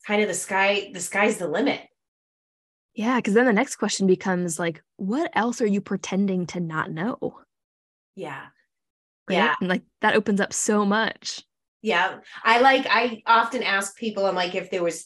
kind 0.06 0.22
of 0.22 0.28
the 0.28 0.34
sky, 0.34 0.90
the 0.92 1.00
sky's 1.00 1.38
the 1.38 1.46
limit. 1.46 1.80
Yeah, 2.94 3.16
because 3.16 3.34
then 3.34 3.46
the 3.46 3.52
next 3.52 3.76
question 3.76 4.06
becomes 4.06 4.58
like, 4.58 4.82
what 4.96 5.30
else 5.34 5.60
are 5.60 5.66
you 5.66 5.80
pretending 5.80 6.46
to 6.48 6.60
not 6.60 6.90
know? 6.90 7.38
Yeah. 8.16 8.46
Right? 9.28 9.36
Yeah. 9.36 9.54
And 9.60 9.68
like 9.68 9.82
that 10.00 10.16
opens 10.16 10.40
up 10.40 10.52
so 10.52 10.84
much. 10.84 11.44
Yeah. 11.82 12.18
I 12.44 12.60
like, 12.60 12.86
I 12.88 13.22
often 13.26 13.62
ask 13.62 13.96
people, 13.96 14.26
I'm 14.26 14.34
like, 14.34 14.54
if 14.54 14.70
there 14.70 14.82
was, 14.82 15.04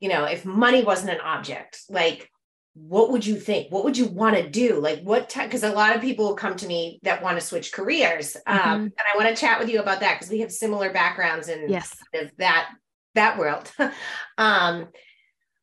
you 0.00 0.08
know, 0.08 0.24
if 0.24 0.44
money 0.44 0.82
wasn't 0.82 1.10
an 1.10 1.20
object, 1.20 1.82
like 1.88 2.30
what 2.74 3.10
would 3.10 3.26
you 3.26 3.36
think? 3.36 3.72
What 3.72 3.84
would 3.84 3.96
you 3.96 4.06
want 4.06 4.36
to 4.36 4.48
do? 4.48 4.80
Like 4.80 5.00
what 5.02 5.34
because 5.34 5.62
a 5.62 5.72
lot 5.72 5.96
of 5.96 6.02
people 6.02 6.34
come 6.34 6.56
to 6.56 6.66
me 6.66 7.00
that 7.02 7.22
want 7.22 7.38
to 7.38 7.44
switch 7.44 7.72
careers. 7.72 8.36
Um, 8.46 8.58
mm-hmm. 8.58 8.82
And 8.82 8.92
I 9.12 9.16
want 9.16 9.28
to 9.28 9.40
chat 9.40 9.58
with 9.58 9.68
you 9.68 9.80
about 9.80 10.00
that 10.00 10.18
because 10.18 10.30
we 10.30 10.40
have 10.40 10.52
similar 10.52 10.92
backgrounds 10.92 11.48
in 11.48 11.68
yes. 11.68 11.96
that 12.38 12.68
that 13.14 13.38
world. 13.38 13.72
um, 14.38 14.88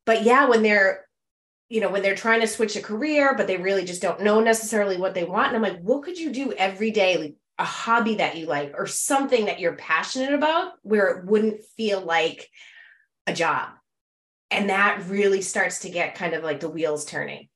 but 0.06 0.24
yeah, 0.24 0.48
when 0.48 0.62
they're 0.62 1.06
you 1.70 1.82
know, 1.82 1.90
when 1.90 2.04
they're 2.04 2.16
trying 2.16 2.42
to 2.42 2.48
switch 2.48 2.76
a 2.76 2.82
career, 2.82 3.34
but 3.36 3.48
they 3.48 3.58
really 3.58 3.86
just 3.86 4.02
don't 4.02 4.22
know 4.22 4.40
necessarily 4.40 4.98
what 4.98 5.16
they 5.16 5.24
want. 5.24 5.48
And 5.48 5.56
I'm 5.56 5.62
like, 5.64 5.82
what 5.82 6.04
could 6.04 6.18
you 6.18 6.32
do 6.32 6.54
every 6.54 6.92
day? 6.92 7.18
Like 7.18 7.36
a 7.58 7.66
hobby 7.66 8.16
that 8.16 8.38
you 8.38 8.46
like 8.46 8.74
or 8.78 8.86
something 8.86 9.46
that 9.46 9.60
you're 9.60 9.76
passionate 9.76 10.34
about 10.34 10.74
where 10.84 11.08
it 11.08 11.26
wouldn't 11.26 11.64
feel 11.78 12.02
like 12.02 12.50
a 13.28 13.34
job 13.34 13.70
and 14.52 14.70
that 14.70 15.04
really 15.08 15.42
starts 15.42 15.80
to 15.80 15.90
get 15.90 16.16
kind 16.16 16.34
of 16.34 16.44
like 16.44 16.60
the 16.60 16.70
wheels 16.70 17.06
turning 17.06 17.50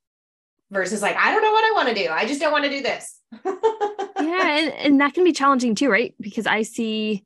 versus 0.72 1.02
like, 1.02 1.16
I 1.16 1.32
don't 1.32 1.42
know 1.42 1.52
what 1.52 1.64
I 1.64 1.72
want 1.76 1.90
to 1.90 2.04
do. 2.04 2.10
I 2.10 2.26
just 2.26 2.40
don't 2.40 2.52
want 2.52 2.66
to 2.66 2.70
do 2.70 2.82
this. 2.82 3.20
yeah, 3.46 4.58
and, 4.58 4.74
and 4.74 5.02
that 5.02 5.14
can 5.14 5.24
be 5.24 5.32
challenging 5.32 5.76
too, 5.76 5.90
right? 5.90 6.14
Because 6.20 6.48
I 6.48 6.64
see 6.64 7.26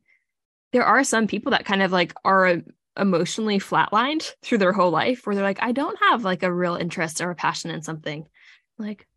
there 0.71 0.85
are 0.85 1.03
some 1.03 1.27
people 1.27 1.51
that 1.51 1.65
kind 1.65 1.81
of 1.81 1.91
like 1.91 2.13
are 2.25 2.61
emotionally 2.97 3.59
flatlined 3.59 4.31
through 4.41 4.59
their 4.59 4.73
whole 4.73 4.91
life 4.91 5.25
where 5.25 5.35
they're 5.35 5.43
like, 5.43 5.63
I 5.63 5.71
don't 5.71 5.97
have 5.99 6.23
like 6.23 6.43
a 6.43 6.53
real 6.53 6.75
interest 6.75 7.21
or 7.21 7.31
a 7.31 7.35
passion 7.35 7.71
in 7.71 7.81
something. 7.81 8.27
Like, 8.77 9.07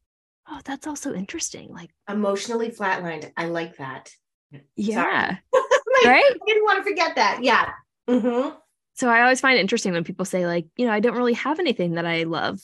oh, 0.48 0.60
that's 0.64 0.86
also 0.86 1.14
interesting. 1.14 1.72
Like 1.72 1.90
emotionally 2.08 2.70
flatlined. 2.70 3.30
I 3.36 3.46
like 3.46 3.76
that. 3.78 4.10
Yeah. 4.76 5.36
like, 5.52 6.06
right? 6.06 6.24
I 6.24 6.38
didn't 6.46 6.64
want 6.64 6.78
to 6.78 6.88
forget 6.88 7.16
that. 7.16 7.42
Yeah. 7.42 7.70
Mm-hmm. 8.08 8.56
So 8.94 9.08
I 9.08 9.20
always 9.22 9.40
find 9.40 9.58
it 9.58 9.60
interesting 9.60 9.92
when 9.92 10.04
people 10.04 10.24
say, 10.24 10.46
like, 10.46 10.66
you 10.76 10.86
know, 10.86 10.92
I 10.92 11.00
don't 11.00 11.16
really 11.16 11.34
have 11.34 11.58
anything 11.58 11.94
that 11.94 12.06
I 12.06 12.22
love. 12.22 12.60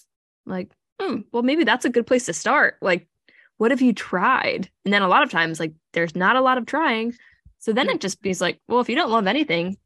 like, 0.46 0.72
hmm, 1.00 1.20
well, 1.30 1.42
maybe 1.42 1.64
that's 1.64 1.84
a 1.84 1.90
good 1.90 2.06
place 2.06 2.26
to 2.26 2.32
start. 2.32 2.76
Like, 2.80 3.06
what 3.58 3.70
have 3.70 3.82
you 3.82 3.92
tried? 3.92 4.70
And 4.84 4.94
then 4.94 5.02
a 5.02 5.08
lot 5.08 5.22
of 5.22 5.30
times, 5.30 5.60
like, 5.60 5.74
there's 5.92 6.16
not 6.16 6.36
a 6.36 6.40
lot 6.40 6.58
of 6.58 6.66
trying. 6.66 7.14
So 7.58 7.72
then 7.72 7.88
it 7.88 8.00
just 8.00 8.22
be 8.22 8.34
like, 8.34 8.58
well, 8.66 8.80
if 8.80 8.88
you 8.88 8.96
don't 8.96 9.10
love 9.10 9.26
anything, 9.26 9.76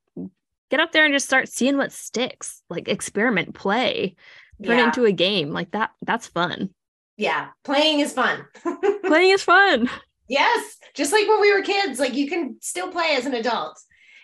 get 0.70 0.80
up 0.80 0.92
there 0.92 1.04
and 1.04 1.12
just 1.12 1.26
start 1.26 1.48
seeing 1.48 1.76
what 1.76 1.92
sticks. 1.92 2.62
Like 2.70 2.88
experiment, 2.88 3.54
play, 3.54 4.16
turn 4.64 4.78
yeah. 4.78 4.84
it 4.84 4.86
into 4.86 5.04
a 5.04 5.12
game. 5.12 5.50
Like 5.50 5.72
that, 5.72 5.90
that's 6.00 6.26
fun. 6.26 6.70
Yeah. 7.16 7.48
Playing 7.64 8.00
is 8.00 8.12
fun. 8.12 8.44
playing 9.04 9.30
is 9.30 9.42
fun. 9.42 9.88
Yes. 10.28 10.76
Just 10.94 11.12
like 11.12 11.26
when 11.28 11.40
we 11.40 11.52
were 11.52 11.62
kids, 11.62 11.98
like 11.98 12.14
you 12.14 12.28
can 12.28 12.56
still 12.60 12.90
play 12.90 13.14
as 13.16 13.26
an 13.26 13.34
adult. 13.34 13.78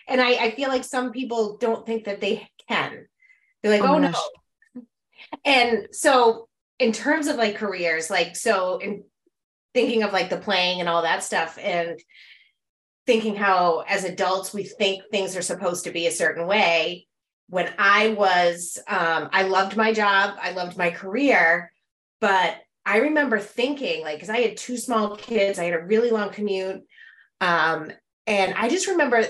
And 0.07 0.21
I, 0.21 0.31
I 0.33 0.51
feel 0.51 0.69
like 0.69 0.83
some 0.83 1.11
people 1.11 1.57
don't 1.57 1.85
think 1.85 2.05
that 2.05 2.21
they 2.21 2.47
can. 2.67 3.07
They're 3.61 3.79
like, 3.79 3.89
oh, 3.89 3.95
oh 3.95 3.99
no. 3.99 4.13
And 5.45 5.87
so 5.91 6.49
in 6.77 6.91
terms 6.91 7.27
of 7.27 7.37
like 7.37 7.55
careers, 7.55 8.09
like 8.09 8.35
so 8.35 8.77
in 8.77 9.03
thinking 9.73 10.03
of 10.03 10.13
like 10.13 10.29
the 10.29 10.37
playing 10.37 10.79
and 10.79 10.89
all 10.89 11.01
that 11.01 11.23
stuff 11.23 11.57
and 11.61 11.99
thinking 13.05 13.35
how 13.35 13.83
as 13.87 14.03
adults 14.03 14.53
we 14.53 14.63
think 14.63 15.03
things 15.11 15.35
are 15.35 15.41
supposed 15.41 15.85
to 15.85 15.91
be 15.91 16.07
a 16.07 16.11
certain 16.11 16.47
way 16.47 17.07
when 17.49 17.71
i 17.77 18.09
was 18.09 18.77
um, 18.87 19.29
i 19.31 19.43
loved 19.43 19.75
my 19.75 19.91
job 19.91 20.35
i 20.41 20.51
loved 20.51 20.77
my 20.77 20.89
career 20.89 21.71
but 22.21 22.55
i 22.85 22.97
remember 22.97 23.39
thinking 23.39 24.01
like 24.01 24.15
because 24.15 24.29
i 24.29 24.39
had 24.39 24.57
two 24.57 24.77
small 24.77 25.15
kids 25.15 25.59
i 25.59 25.63
had 25.63 25.73
a 25.73 25.85
really 25.85 26.09
long 26.09 26.29
commute 26.29 26.81
um, 27.41 27.91
and 28.27 28.53
i 28.55 28.69
just 28.69 28.87
remember 28.87 29.23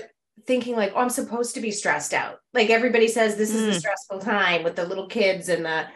thinking 0.46 0.76
like 0.76 0.92
oh 0.94 1.00
i'm 1.00 1.10
supposed 1.10 1.54
to 1.54 1.60
be 1.60 1.70
stressed 1.70 2.12
out 2.12 2.38
like 2.52 2.70
everybody 2.70 3.08
says 3.08 3.36
this 3.36 3.52
mm. 3.52 3.56
is 3.56 3.76
a 3.76 3.80
stressful 3.80 4.18
time 4.18 4.62
with 4.62 4.76
the 4.76 4.86
little 4.86 5.06
kids 5.06 5.48
and 5.48 5.64
the 5.64 5.86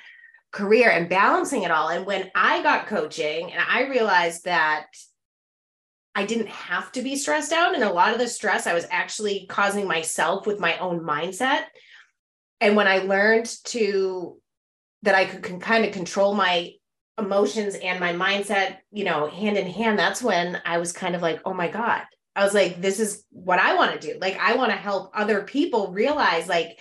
career 0.51 0.91
and 0.91 1.11
balancing 1.11 1.63
it 1.63 1.71
all 1.71 1.89
and 1.89 2.07
when 2.07 2.31
i 2.35 2.63
got 2.63 2.87
coaching 2.87 3.53
and 3.53 3.63
i 3.69 3.87
realized 3.89 4.45
that 4.45 4.87
I 6.19 6.25
didn't 6.25 6.49
have 6.49 6.91
to 6.93 7.03
be 7.03 7.15
stressed 7.15 7.53
out. 7.53 7.77
And 7.77 7.85
a 7.85 7.93
lot 7.93 8.13
of 8.13 8.19
the 8.19 8.27
stress 8.27 8.67
I 8.67 8.75
was 8.75 8.89
actually 8.91 9.47
causing 9.49 9.87
myself 9.87 10.49
with 10.49 10.59
my 10.59 10.77
own 10.79 10.99
mindset. 10.99 11.61
And 12.61 12.75
when 12.75 12.89
I 12.89 12.99
learned 12.99 13.47
to 13.67 14.37
that 15.03 15.15
I 15.15 15.27
could 15.27 15.45
can 15.45 15.61
kind 15.61 15.85
of 15.85 15.93
control 15.93 16.35
my 16.35 16.73
emotions 17.19 17.75
and 17.75 18.01
my 18.01 18.13
mindset, 18.13 18.79
you 18.91 19.05
know, 19.05 19.29
hand 19.29 19.57
in 19.57 19.67
hand, 19.67 19.99
that's 19.99 20.23
when 20.23 20.61
I 20.65 20.79
was 20.79 20.93
kind 20.93 21.15
of 21.15 21.23
like, 21.23 21.41
oh 21.45 21.55
my 21.55 21.69
God. 21.69 22.03
I 22.37 22.45
was 22.45 22.55
like, 22.55 22.81
this 22.81 23.01
is 23.01 23.25
what 23.31 23.59
I 23.59 23.75
want 23.75 24.01
to 24.01 24.13
do. 24.13 24.19
Like, 24.21 24.39
I 24.39 24.55
want 24.55 24.71
to 24.71 24.77
help 24.77 25.11
other 25.13 25.43
people 25.43 25.93
realize, 25.93 26.47
like, 26.47 26.79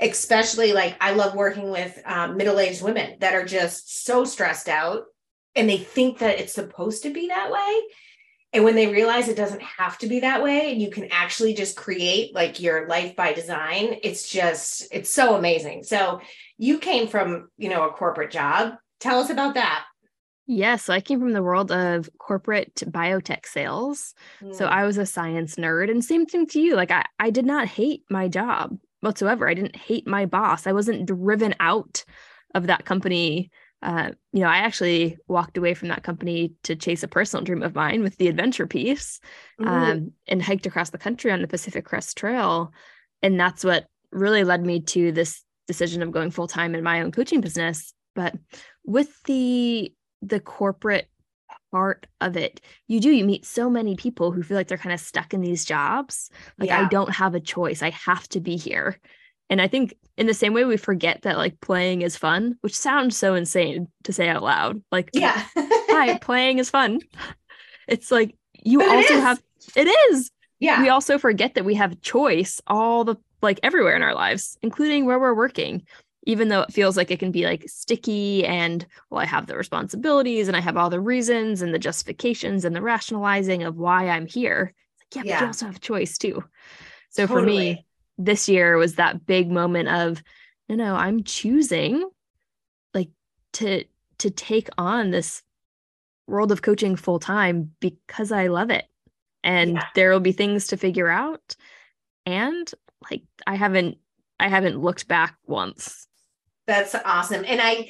especially 0.00 0.72
like 0.72 0.96
I 1.00 1.12
love 1.12 1.34
working 1.34 1.70
with 1.70 2.00
um, 2.04 2.36
middle 2.36 2.58
aged 2.58 2.82
women 2.82 3.16
that 3.20 3.34
are 3.34 3.44
just 3.44 4.04
so 4.04 4.24
stressed 4.24 4.68
out 4.68 5.04
and 5.54 5.68
they 5.68 5.78
think 5.78 6.18
that 6.18 6.40
it's 6.40 6.52
supposed 6.52 7.04
to 7.04 7.10
be 7.10 7.28
that 7.28 7.50
way 7.50 7.80
and 8.52 8.64
when 8.64 8.74
they 8.76 8.86
realize 8.86 9.28
it 9.28 9.36
doesn't 9.36 9.62
have 9.62 9.98
to 9.98 10.06
be 10.06 10.20
that 10.20 10.42
way 10.42 10.72
and 10.72 10.82
you 10.82 10.90
can 10.90 11.08
actually 11.10 11.54
just 11.54 11.76
create 11.76 12.34
like 12.34 12.60
your 12.60 12.88
life 12.88 13.14
by 13.14 13.32
design 13.32 13.96
it's 14.02 14.28
just 14.28 14.88
it's 14.90 15.10
so 15.10 15.36
amazing 15.36 15.84
so 15.84 16.20
you 16.58 16.78
came 16.78 17.06
from 17.06 17.48
you 17.56 17.68
know 17.68 17.88
a 17.88 17.92
corporate 17.92 18.30
job 18.32 18.74
tell 19.00 19.18
us 19.18 19.30
about 19.30 19.54
that 19.54 19.84
Yes, 20.46 20.84
so 20.84 20.92
I 20.92 21.00
came 21.00 21.20
from 21.20 21.32
the 21.32 21.42
world 21.42 21.72
of 21.72 22.10
corporate 22.18 22.74
biotech 22.74 23.46
sales. 23.46 24.12
Mm. 24.42 24.54
So 24.54 24.66
I 24.66 24.84
was 24.84 24.98
a 24.98 25.06
science 25.06 25.54
nerd 25.54 25.90
and 25.90 26.04
same 26.04 26.26
thing 26.26 26.46
to 26.48 26.60
you. 26.60 26.76
Like 26.76 26.90
I, 26.90 27.06
I 27.18 27.30
did 27.30 27.46
not 27.46 27.66
hate 27.66 28.02
my 28.10 28.28
job 28.28 28.76
whatsoever. 29.00 29.48
I 29.48 29.54
didn't 29.54 29.74
hate 29.74 30.06
my 30.06 30.26
boss. 30.26 30.66
I 30.66 30.72
wasn't 30.72 31.06
driven 31.06 31.54
out 31.60 32.04
of 32.54 32.66
that 32.66 32.84
company 32.84 33.50
uh, 33.84 34.12
you 34.32 34.40
know, 34.40 34.48
I 34.48 34.58
actually 34.58 35.18
walked 35.28 35.58
away 35.58 35.74
from 35.74 35.88
that 35.88 36.02
company 36.02 36.54
to 36.62 36.74
chase 36.74 37.02
a 37.02 37.08
personal 37.08 37.44
dream 37.44 37.62
of 37.62 37.74
mine 37.74 38.02
with 38.02 38.16
the 38.16 38.28
adventure 38.28 38.66
piece 38.66 39.20
mm-hmm. 39.60 39.70
um, 39.70 40.12
and 40.26 40.42
hiked 40.42 40.64
across 40.64 40.88
the 40.88 40.96
country 40.96 41.30
on 41.30 41.42
the 41.42 41.48
Pacific 41.48 41.84
Crest 41.84 42.16
Trail. 42.16 42.72
And 43.22 43.38
that's 43.38 43.62
what 43.62 43.84
really 44.10 44.42
led 44.42 44.64
me 44.64 44.80
to 44.80 45.12
this 45.12 45.44
decision 45.68 46.02
of 46.02 46.12
going 46.12 46.30
full 46.30 46.48
time 46.48 46.74
in 46.74 46.82
my 46.82 47.02
own 47.02 47.12
coaching 47.12 47.42
business. 47.42 47.92
But 48.14 48.34
with 48.84 49.22
the 49.24 49.92
the 50.22 50.40
corporate 50.40 51.08
part 51.72 52.06
of 52.20 52.36
it, 52.36 52.60
you 52.86 53.00
do 53.00 53.10
you 53.10 53.24
meet 53.24 53.44
so 53.44 53.68
many 53.68 53.96
people 53.96 54.32
who 54.32 54.42
feel 54.42 54.56
like 54.56 54.68
they're 54.68 54.78
kind 54.78 54.94
of 54.94 55.00
stuck 55.00 55.34
in 55.34 55.40
these 55.40 55.64
jobs. 55.64 56.30
Like 56.58 56.68
yeah. 56.68 56.80
I 56.80 56.88
don't 56.88 57.12
have 57.12 57.34
a 57.34 57.40
choice. 57.40 57.82
I 57.82 57.90
have 57.90 58.28
to 58.28 58.40
be 58.40 58.56
here. 58.56 58.98
And 59.50 59.60
I 59.60 59.68
think 59.68 59.94
in 60.16 60.26
the 60.26 60.34
same 60.34 60.54
way 60.54 60.64
we 60.64 60.76
forget 60.76 61.22
that 61.22 61.36
like 61.36 61.60
playing 61.60 62.02
is 62.02 62.16
fun, 62.16 62.56
which 62.60 62.76
sounds 62.76 63.16
so 63.16 63.34
insane 63.34 63.88
to 64.04 64.12
say 64.12 64.28
out 64.28 64.42
loud. 64.42 64.82
Like, 64.90 65.10
yeah, 65.12 65.44
hi, 65.56 66.18
playing 66.22 66.58
is 66.58 66.70
fun. 66.70 67.00
It's 67.88 68.10
like 68.10 68.36
you 68.62 68.78
but 68.78 68.88
also 68.88 69.20
have 69.20 69.42
it 69.76 69.88
is. 70.10 70.30
Yeah. 70.60 70.80
We 70.80 70.88
also 70.88 71.18
forget 71.18 71.54
that 71.54 71.64
we 71.64 71.74
have 71.74 72.00
choice 72.00 72.60
all 72.66 73.04
the 73.04 73.16
like 73.42 73.60
everywhere 73.62 73.96
in 73.96 74.02
our 74.02 74.14
lives, 74.14 74.56
including 74.62 75.04
where 75.04 75.18
we're 75.18 75.34
working. 75.34 75.82
Even 76.24 76.48
though 76.48 76.62
it 76.62 76.72
feels 76.72 76.96
like 76.96 77.10
it 77.10 77.18
can 77.18 77.30
be 77.30 77.44
like 77.44 77.64
sticky 77.68 78.46
and 78.46 78.86
well, 79.10 79.20
I 79.20 79.26
have 79.26 79.46
the 79.46 79.56
responsibilities 79.56 80.48
and 80.48 80.56
I 80.56 80.60
have 80.60 80.76
all 80.76 80.90
the 80.90 81.00
reasons 81.00 81.62
and 81.62 81.74
the 81.74 81.78
justifications 81.78 82.64
and 82.64 82.74
the 82.74 82.82
rationalizing 82.82 83.62
of 83.62 83.76
why 83.76 84.08
I'm 84.08 84.26
here. 84.26 84.72
Like, 85.00 85.24
yeah, 85.24 85.30
yeah. 85.30 85.36
but 85.36 85.40
you 85.42 85.46
also 85.48 85.66
have 85.66 85.80
choice 85.80 86.16
too. 86.16 86.42
So 87.10 87.26
totally. 87.26 87.40
for 87.40 87.46
me, 87.46 87.86
this 88.18 88.48
year 88.48 88.76
was 88.76 88.94
that 88.94 89.26
big 89.26 89.50
moment 89.50 89.88
of 89.88 90.22
no 90.68 90.74
no 90.74 90.94
i'm 90.94 91.22
choosing 91.22 92.08
like 92.92 93.10
to 93.52 93.84
to 94.18 94.30
take 94.30 94.68
on 94.78 95.10
this 95.10 95.42
world 96.26 96.52
of 96.52 96.62
coaching 96.62 96.96
full 96.96 97.18
time 97.18 97.72
because 97.80 98.32
i 98.32 98.46
love 98.46 98.70
it 98.70 98.84
and 99.42 99.74
yeah. 99.74 99.84
there 99.94 100.10
will 100.10 100.20
be 100.20 100.32
things 100.32 100.68
to 100.68 100.76
figure 100.76 101.08
out 101.08 101.56
and 102.24 102.72
like 103.10 103.22
i 103.46 103.56
haven't 103.56 103.98
i 104.38 104.48
haven't 104.48 104.80
looked 104.80 105.08
back 105.08 105.36
once 105.46 106.06
that's 106.66 106.94
awesome 107.04 107.44
and 107.46 107.60
i 107.60 107.88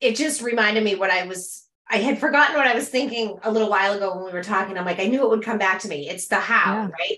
it 0.00 0.16
just 0.16 0.42
reminded 0.42 0.82
me 0.84 0.94
what 0.94 1.10
i 1.10 1.26
was 1.26 1.68
I 1.90 1.98
had 1.98 2.18
forgotten 2.18 2.54
what 2.54 2.66
I 2.66 2.74
was 2.74 2.88
thinking 2.88 3.38
a 3.42 3.50
little 3.50 3.70
while 3.70 3.94
ago 3.94 4.14
when 4.14 4.26
we 4.26 4.32
were 4.32 4.42
talking. 4.42 4.76
I'm 4.76 4.84
like, 4.84 5.00
I 5.00 5.06
knew 5.06 5.22
it 5.22 5.30
would 5.30 5.44
come 5.44 5.56
back 5.56 5.80
to 5.80 5.88
me. 5.88 6.08
It's 6.08 6.28
the 6.28 6.36
how, 6.36 6.74
yeah. 6.74 6.88
right? 6.88 7.16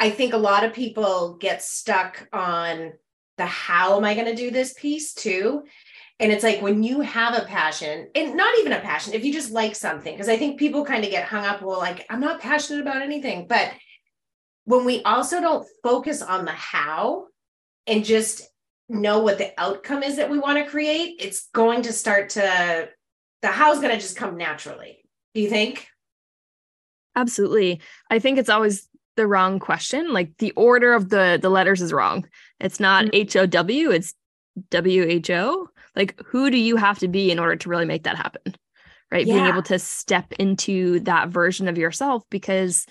I 0.00 0.10
think 0.10 0.32
a 0.32 0.38
lot 0.38 0.64
of 0.64 0.72
people 0.72 1.34
get 1.34 1.62
stuck 1.62 2.26
on 2.32 2.92
the 3.36 3.46
how 3.46 3.96
am 3.96 4.04
I 4.04 4.14
going 4.14 4.26
to 4.26 4.34
do 4.34 4.50
this 4.50 4.72
piece 4.72 5.14
too. 5.14 5.62
And 6.18 6.32
it's 6.32 6.42
like 6.42 6.60
when 6.60 6.82
you 6.82 7.00
have 7.00 7.34
a 7.34 7.46
passion, 7.46 8.08
and 8.14 8.36
not 8.36 8.58
even 8.58 8.72
a 8.72 8.80
passion, 8.80 9.14
if 9.14 9.24
you 9.24 9.32
just 9.32 9.52
like 9.52 9.74
something, 9.74 10.12
because 10.12 10.28
I 10.28 10.36
think 10.36 10.58
people 10.58 10.84
kind 10.84 11.04
of 11.04 11.10
get 11.10 11.24
hung 11.24 11.44
up, 11.44 11.62
well, 11.62 11.78
like, 11.78 12.04
I'm 12.10 12.20
not 12.20 12.40
passionate 12.40 12.82
about 12.82 13.00
anything. 13.00 13.46
But 13.46 13.72
when 14.64 14.84
we 14.84 15.02
also 15.04 15.40
don't 15.40 15.66
focus 15.82 16.20
on 16.20 16.44
the 16.44 16.52
how 16.52 17.26
and 17.86 18.04
just 18.04 18.49
know 18.90 19.20
what 19.20 19.38
the 19.38 19.52
outcome 19.58 20.02
is 20.02 20.16
that 20.16 20.30
we 20.30 20.38
want 20.38 20.58
to 20.58 20.70
create, 20.70 21.16
it's 21.20 21.48
going 21.54 21.82
to 21.82 21.92
start 21.92 22.30
to, 22.30 22.88
the 23.42 23.48
how 23.48 23.72
is 23.72 23.78
going 23.78 23.94
to 23.94 24.00
just 24.00 24.16
come 24.16 24.36
naturally. 24.36 25.04
Do 25.34 25.40
you 25.40 25.48
think? 25.48 25.88
Absolutely. 27.16 27.80
I 28.10 28.18
think 28.18 28.38
it's 28.38 28.48
always 28.48 28.88
the 29.16 29.26
wrong 29.26 29.58
question. 29.58 30.12
Like 30.12 30.36
the 30.38 30.52
order 30.52 30.94
of 30.94 31.08
the 31.08 31.38
the 31.40 31.50
letters 31.50 31.82
is 31.82 31.92
wrong. 31.92 32.26
It's 32.58 32.80
not 32.80 33.06
mm-hmm. 33.06 33.16
H 33.16 33.36
O 33.36 33.46
W, 33.46 33.90
it's 33.90 34.14
W 34.70 35.04
H 35.04 35.30
O. 35.30 35.68
Like 35.96 36.20
who 36.24 36.50
do 36.50 36.56
you 36.56 36.76
have 36.76 36.98
to 37.00 37.08
be 37.08 37.30
in 37.30 37.38
order 37.38 37.56
to 37.56 37.68
really 37.68 37.84
make 37.84 38.04
that 38.04 38.16
happen? 38.16 38.54
Right? 39.10 39.26
Yeah. 39.26 39.34
Being 39.34 39.46
able 39.46 39.62
to 39.64 39.78
step 39.78 40.32
into 40.34 41.00
that 41.00 41.28
version 41.28 41.68
of 41.68 41.76
yourself 41.76 42.22
because 42.30 42.86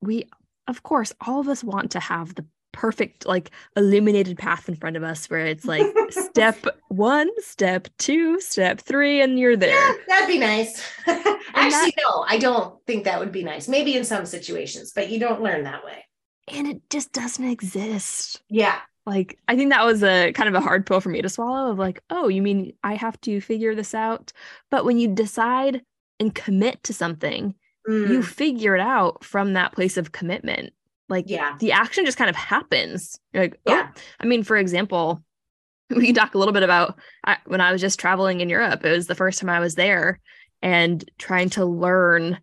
we 0.00 0.28
of 0.66 0.82
course 0.82 1.12
all 1.20 1.40
of 1.40 1.48
us 1.48 1.62
want 1.64 1.92
to 1.92 2.00
have 2.00 2.34
the 2.34 2.44
perfect 2.78 3.26
like 3.26 3.50
illuminated 3.76 4.38
path 4.38 4.68
in 4.68 4.76
front 4.76 4.96
of 4.96 5.02
us 5.02 5.28
where 5.28 5.44
it's 5.44 5.64
like 5.64 5.84
step 6.10 6.56
one 6.88 7.28
step 7.42 7.88
two 7.98 8.40
step 8.40 8.80
three 8.80 9.20
and 9.20 9.36
you're 9.36 9.56
there. 9.56 9.74
yeah, 9.74 9.96
that'd 10.06 10.28
be 10.28 10.38
nice. 10.38 10.80
Actually 11.08 11.90
that, 11.90 11.92
no 11.98 12.24
i 12.28 12.38
don't 12.38 12.74
think 12.86 13.02
that 13.04 13.18
would 13.18 13.32
be 13.32 13.42
nice. 13.42 13.66
Maybe 13.66 13.96
in 13.96 14.04
some 14.04 14.24
situations 14.24 14.92
but 14.94 15.10
you 15.10 15.18
don't 15.18 15.42
learn 15.42 15.64
that 15.64 15.84
way. 15.84 16.04
And 16.46 16.68
it 16.68 16.88
just 16.88 17.12
doesn't 17.12 17.44
exist. 17.44 18.42
Yeah. 18.48 18.78
Like 19.04 19.40
i 19.48 19.56
think 19.56 19.70
that 19.70 19.84
was 19.84 20.04
a 20.04 20.32
kind 20.32 20.48
of 20.48 20.54
a 20.54 20.60
hard 20.60 20.86
pill 20.86 21.00
for 21.00 21.08
me 21.08 21.20
to 21.20 21.28
swallow 21.28 21.72
of 21.72 21.80
like 21.80 22.00
oh 22.10 22.28
you 22.28 22.42
mean 22.42 22.74
i 22.84 22.94
have 22.94 23.20
to 23.22 23.40
figure 23.40 23.74
this 23.74 23.92
out? 23.92 24.32
But 24.70 24.84
when 24.84 24.98
you 24.98 25.08
decide 25.08 25.82
and 26.20 26.32
commit 26.32 26.84
to 26.84 26.94
something, 26.94 27.56
Mm, 27.88 28.10
you 28.10 28.22
figure 28.22 28.74
it 28.74 28.80
out 28.80 29.24
from 29.24 29.54
that 29.54 29.72
place 29.72 29.96
of 29.96 30.12
commitment. 30.12 30.72
Like 31.08 31.24
yeah. 31.28 31.56
the 31.58 31.72
action 31.72 32.04
just 32.04 32.18
kind 32.18 32.30
of 32.30 32.36
happens. 32.36 33.18
You're 33.32 33.44
like, 33.44 33.60
Yeah. 33.66 33.88
oh, 33.94 34.00
I 34.20 34.26
mean, 34.26 34.42
for 34.42 34.56
example, 34.56 35.22
we 35.90 36.06
can 36.06 36.14
talk 36.14 36.34
a 36.34 36.38
little 36.38 36.52
bit 36.52 36.62
about 36.62 36.98
I, 37.24 37.38
when 37.46 37.60
I 37.60 37.72
was 37.72 37.80
just 37.80 37.98
traveling 37.98 38.40
in 38.40 38.48
Europe. 38.48 38.84
It 38.84 38.90
was 38.92 39.06
the 39.06 39.14
first 39.14 39.38
time 39.40 39.48
I 39.50 39.60
was 39.60 39.74
there 39.74 40.20
and 40.60 41.02
trying 41.18 41.50
to 41.50 41.64
learn 41.64 42.38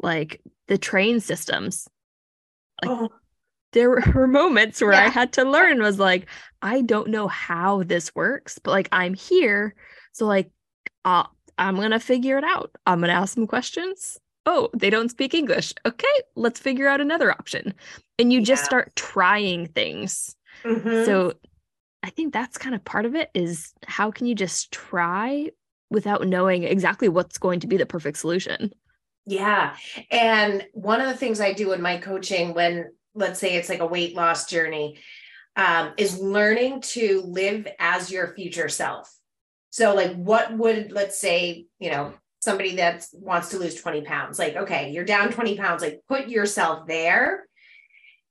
like 0.00 0.40
the 0.68 0.78
train 0.78 1.20
systems. 1.20 1.86
like- 2.82 2.90
Oh, 2.90 3.08
There 3.72 3.90
were 3.90 4.26
moments 4.28 4.80
where 4.80 4.94
I 4.94 5.08
had 5.08 5.32
to 5.34 5.44
learn 5.44 5.82
was 5.82 5.98
like, 5.98 6.26
I 6.62 6.80
don't 6.80 7.08
know 7.10 7.28
how 7.28 7.82
this 7.82 8.14
works, 8.14 8.58
but 8.58 8.70
like 8.70 8.88
I'm 8.92 9.12
here. 9.14 9.74
So 10.12 10.26
like 10.26 10.50
uh, 11.04 11.24
I'm 11.58 11.76
gonna 11.76 12.00
figure 12.00 12.38
it 12.38 12.44
out. 12.44 12.70
I'm 12.86 13.00
gonna 13.00 13.12
ask 13.12 13.34
some 13.34 13.46
questions. 13.46 14.18
Oh, 14.50 14.70
they 14.74 14.88
don't 14.88 15.10
speak 15.10 15.34
English. 15.34 15.74
Okay, 15.84 16.16
let's 16.34 16.58
figure 16.58 16.88
out 16.88 17.02
another 17.02 17.30
option. 17.30 17.74
And 18.18 18.32
you 18.32 18.40
just 18.40 18.62
Yeah. 18.62 18.64
start 18.64 18.96
trying 18.96 19.66
things. 19.66 20.34
mhm. 20.64 21.04
So 21.04 21.34
I 22.02 22.08
think 22.10 22.32
that's 22.32 22.56
kind 22.56 22.74
of 22.74 22.82
part 22.84 23.04
of 23.04 23.14
it 23.14 23.30
is 23.34 23.74
how 23.86 24.10
can 24.10 24.26
you 24.26 24.34
just 24.34 24.72
try 24.72 25.50
without 25.90 26.26
knowing 26.26 26.64
exactly 26.64 27.08
what's 27.08 27.36
going 27.36 27.60
to 27.60 27.66
be 27.66 27.76
the 27.76 27.84
perfect 27.84 28.16
solution? 28.16 28.72
Yeah. 29.26 29.76
And 30.10 30.66
one 30.72 31.02
of 31.02 31.08
the 31.08 31.16
things 31.16 31.40
I 31.40 31.52
do 31.52 31.72
in 31.72 31.82
my 31.82 31.98
coaching 31.98 32.54
when, 32.54 32.86
let's 33.14 33.38
say 33.38 33.56
it's 33.56 33.68
like 33.68 33.80
a 33.80 33.86
weight 33.86 34.16
loss 34.16 34.46
journey, 34.48 34.98
um, 35.56 35.92
is 35.98 36.18
learning 36.18 36.80
to 36.80 37.20
live 37.26 37.68
as 37.78 38.10
your 38.10 38.34
future 38.34 38.70
self. 38.70 39.14
So, 39.70 39.94
like, 39.94 40.14
what 40.16 40.56
would, 40.56 40.92
let's 40.92 41.20
say, 41.20 41.66
you 41.78 41.90
know, 41.90 42.14
somebody 42.40 42.76
that 42.76 43.04
wants 43.12 43.50
to 43.50 43.58
lose 43.58 43.74
20 43.74 44.02
pounds, 44.02 44.38
like, 44.38 44.56
okay, 44.56 44.90
you're 44.90 45.04
down 45.04 45.32
20 45.32 45.56
pounds, 45.56 45.82
like, 45.82 46.00
put 46.08 46.28
yourself 46.28 46.86
there. 46.86 47.46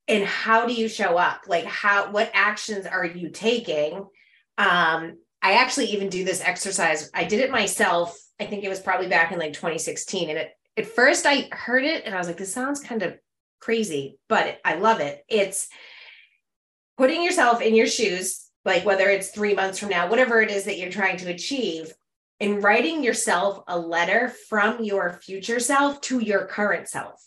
And 0.07 0.23
how 0.23 0.65
do 0.65 0.73
you 0.73 0.87
show 0.87 1.17
up? 1.17 1.41
Like, 1.47 1.65
how, 1.65 2.11
what 2.11 2.31
actions 2.33 2.85
are 2.85 3.05
you 3.05 3.29
taking? 3.29 4.05
Um, 4.57 5.17
I 5.41 5.53
actually 5.53 5.87
even 5.87 6.09
do 6.09 6.23
this 6.23 6.41
exercise. 6.41 7.11
I 7.13 7.25
did 7.25 7.41
it 7.41 7.51
myself. 7.51 8.17
I 8.39 8.45
think 8.45 8.63
it 8.63 8.69
was 8.69 8.79
probably 8.79 9.07
back 9.07 9.31
in 9.31 9.39
like 9.39 9.53
2016. 9.53 10.29
And 10.29 10.37
it, 10.39 10.51
at 10.77 10.87
first 10.87 11.25
I 11.25 11.49
heard 11.51 11.83
it 11.83 12.05
and 12.05 12.15
I 12.15 12.17
was 12.17 12.27
like, 12.27 12.37
this 12.37 12.53
sounds 12.53 12.79
kind 12.79 13.03
of 13.03 13.17
crazy, 13.59 14.17
but 14.29 14.59
I 14.63 14.75
love 14.75 14.99
it. 14.99 15.23
It's 15.27 15.67
putting 16.97 17.23
yourself 17.23 17.61
in 17.61 17.75
your 17.75 17.87
shoes, 17.87 18.49
like 18.65 18.85
whether 18.85 19.09
it's 19.09 19.29
three 19.29 19.53
months 19.53 19.79
from 19.79 19.89
now, 19.89 20.09
whatever 20.09 20.41
it 20.41 20.51
is 20.51 20.65
that 20.65 20.77
you're 20.77 20.91
trying 20.91 21.17
to 21.17 21.29
achieve, 21.29 21.93
and 22.39 22.63
writing 22.63 23.03
yourself 23.03 23.63
a 23.67 23.77
letter 23.77 24.29
from 24.49 24.83
your 24.83 25.13
future 25.13 25.59
self 25.59 26.01
to 26.01 26.19
your 26.19 26.45
current 26.45 26.87
self. 26.87 27.23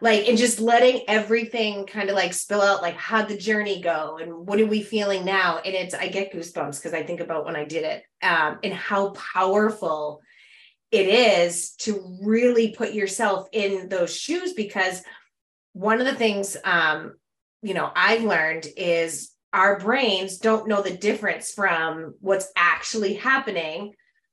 Like, 0.00 0.28
and 0.28 0.36
just 0.36 0.60
letting 0.60 1.02
everything 1.08 1.86
kind 1.86 2.10
of 2.10 2.16
like 2.16 2.34
spill 2.34 2.60
out, 2.60 2.82
like, 2.82 2.96
how'd 2.96 3.28
the 3.28 3.36
journey 3.36 3.80
go? 3.80 4.18
And 4.20 4.46
what 4.46 4.60
are 4.60 4.66
we 4.66 4.82
feeling 4.82 5.24
now? 5.24 5.58
And 5.64 5.74
it's, 5.74 5.94
I 5.94 6.08
get 6.08 6.32
goosebumps 6.32 6.76
because 6.76 6.92
I 6.92 7.02
think 7.02 7.20
about 7.20 7.46
when 7.46 7.56
I 7.56 7.64
did 7.64 7.84
it 7.84 8.02
um, 8.22 8.58
and 8.62 8.74
how 8.74 9.10
powerful 9.10 10.20
it 10.90 11.08
is 11.08 11.72
to 11.76 12.18
really 12.22 12.72
put 12.72 12.92
yourself 12.92 13.48
in 13.52 13.88
those 13.88 14.14
shoes 14.14 14.52
because 14.52 15.02
one 15.72 16.00
of 16.00 16.06
the 16.06 16.14
things 16.14 16.56
um 16.64 17.14
you 17.62 17.74
know 17.74 17.90
i've 17.94 18.22
learned 18.22 18.66
is 18.76 19.32
our 19.52 19.78
brains 19.78 20.38
don't 20.38 20.68
know 20.68 20.82
the 20.82 20.96
difference 20.96 21.52
from 21.52 22.14
what's 22.20 22.50
actually 22.56 23.14
happening 23.14 23.92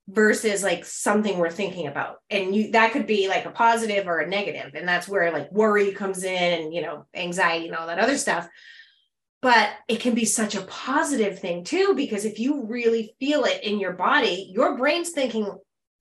versus 0.10 0.63
like 0.63 0.83
something 0.83 1.38
we're 1.38 1.50
thinking 1.50 1.88
about 1.88 2.17
and 2.29 2.53
you 2.53 2.72
that 2.72 2.91
could 2.91 3.07
be 3.07 3.29
like 3.29 3.45
a 3.45 3.51
positive 3.51 4.05
or 4.05 4.19
a 4.19 4.27
negative 4.27 4.74
and 4.75 4.86
that's 4.86 5.07
where 5.07 5.31
like 5.31 5.50
worry 5.50 5.93
comes 5.93 6.25
in 6.25 6.62
and 6.62 6.74
you 6.74 6.81
know 6.81 7.05
anxiety 7.13 7.67
and 7.67 7.75
all 7.75 7.88
that 7.88 8.00
other 8.00 8.17
stuff 8.17 8.50
but 9.42 9.70
it 9.87 10.01
can 10.01 10.13
be 10.13 10.25
such 10.25 10.55
a 10.55 10.61
positive 10.63 11.39
thing 11.39 11.63
too 11.63 11.94
because 11.96 12.25
if 12.25 12.37
you 12.37 12.66
really 12.66 13.16
feel 13.18 13.46
it 13.46 13.63
in 13.63 13.79
your 13.79 13.94
body 13.94 14.51
your 14.53 14.77
brain's 14.77 15.11
thinking 15.11 15.50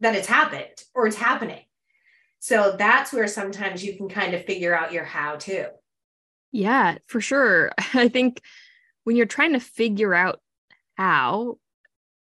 that 0.02 0.16
it's 0.16 0.26
happened 0.26 0.82
or 0.94 1.06
it's 1.06 1.16
happening. 1.16 1.64
So 2.40 2.74
that's 2.76 3.12
where 3.12 3.28
sometimes 3.28 3.84
you 3.84 3.96
can 3.96 4.08
kind 4.08 4.34
of 4.34 4.44
figure 4.44 4.76
out 4.76 4.92
your 4.92 5.04
how 5.04 5.36
to. 5.36 5.68
Yeah, 6.50 6.98
for 7.06 7.20
sure. 7.20 7.70
I 7.94 8.08
think 8.08 8.40
when 9.04 9.16
you're 9.16 9.26
trying 9.26 9.52
to 9.54 9.60
figure 9.60 10.12
out 10.12 10.40
how, 10.96 11.58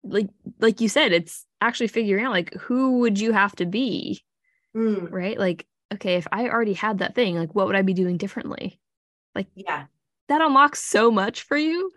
like 0.03 0.27
like 0.59 0.81
you 0.81 0.89
said, 0.89 1.11
it's 1.11 1.45
actually 1.61 1.87
figuring 1.87 2.25
out 2.25 2.31
like 2.31 2.53
who 2.55 2.99
would 2.99 3.19
you 3.19 3.31
have 3.31 3.55
to 3.57 3.65
be, 3.65 4.23
Mm, 4.75 5.11
right? 5.11 5.37
Like, 5.39 5.65
okay, 5.93 6.15
if 6.15 6.27
I 6.31 6.49
already 6.49 6.73
had 6.73 6.99
that 6.99 7.15
thing, 7.15 7.35
like 7.35 7.55
what 7.55 7.67
would 7.67 7.75
I 7.75 7.81
be 7.81 7.93
doing 7.93 8.17
differently? 8.17 8.79
Like 9.35 9.47
yeah. 9.55 9.85
That 10.29 10.41
unlocks 10.41 10.83
so 10.83 11.09
much 11.11 11.43
for 11.43 11.57
you. 11.57 11.91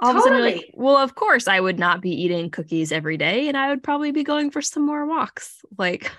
All 0.00 0.10
of 0.10 0.16
a 0.16 0.20
sudden 0.20 0.40
like, 0.40 0.54
Totally. 0.54 0.74
well, 0.74 0.96
of 0.96 1.14
course 1.14 1.46
I 1.48 1.60
would 1.60 1.78
not 1.78 2.00
be 2.00 2.10
eating 2.10 2.50
cookies 2.50 2.90
every 2.92 3.16
day 3.16 3.48
and 3.48 3.56
I 3.56 3.68
would 3.70 3.82
probably 3.82 4.12
be 4.12 4.24
going 4.24 4.50
for 4.50 4.62
some 4.62 4.84
more 4.86 5.06
walks. 5.06 5.60
Like, 5.78 6.10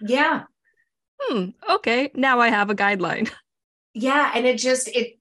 Yeah. 0.00 0.44
hmm, 1.20 1.50
okay, 1.68 2.10
now 2.14 2.40
I 2.40 2.48
have 2.48 2.70
a 2.70 2.74
guideline. 2.74 3.30
Yeah. 3.94 4.30
And 4.34 4.46
it 4.46 4.58
just, 4.58 4.88
it, 4.88 5.18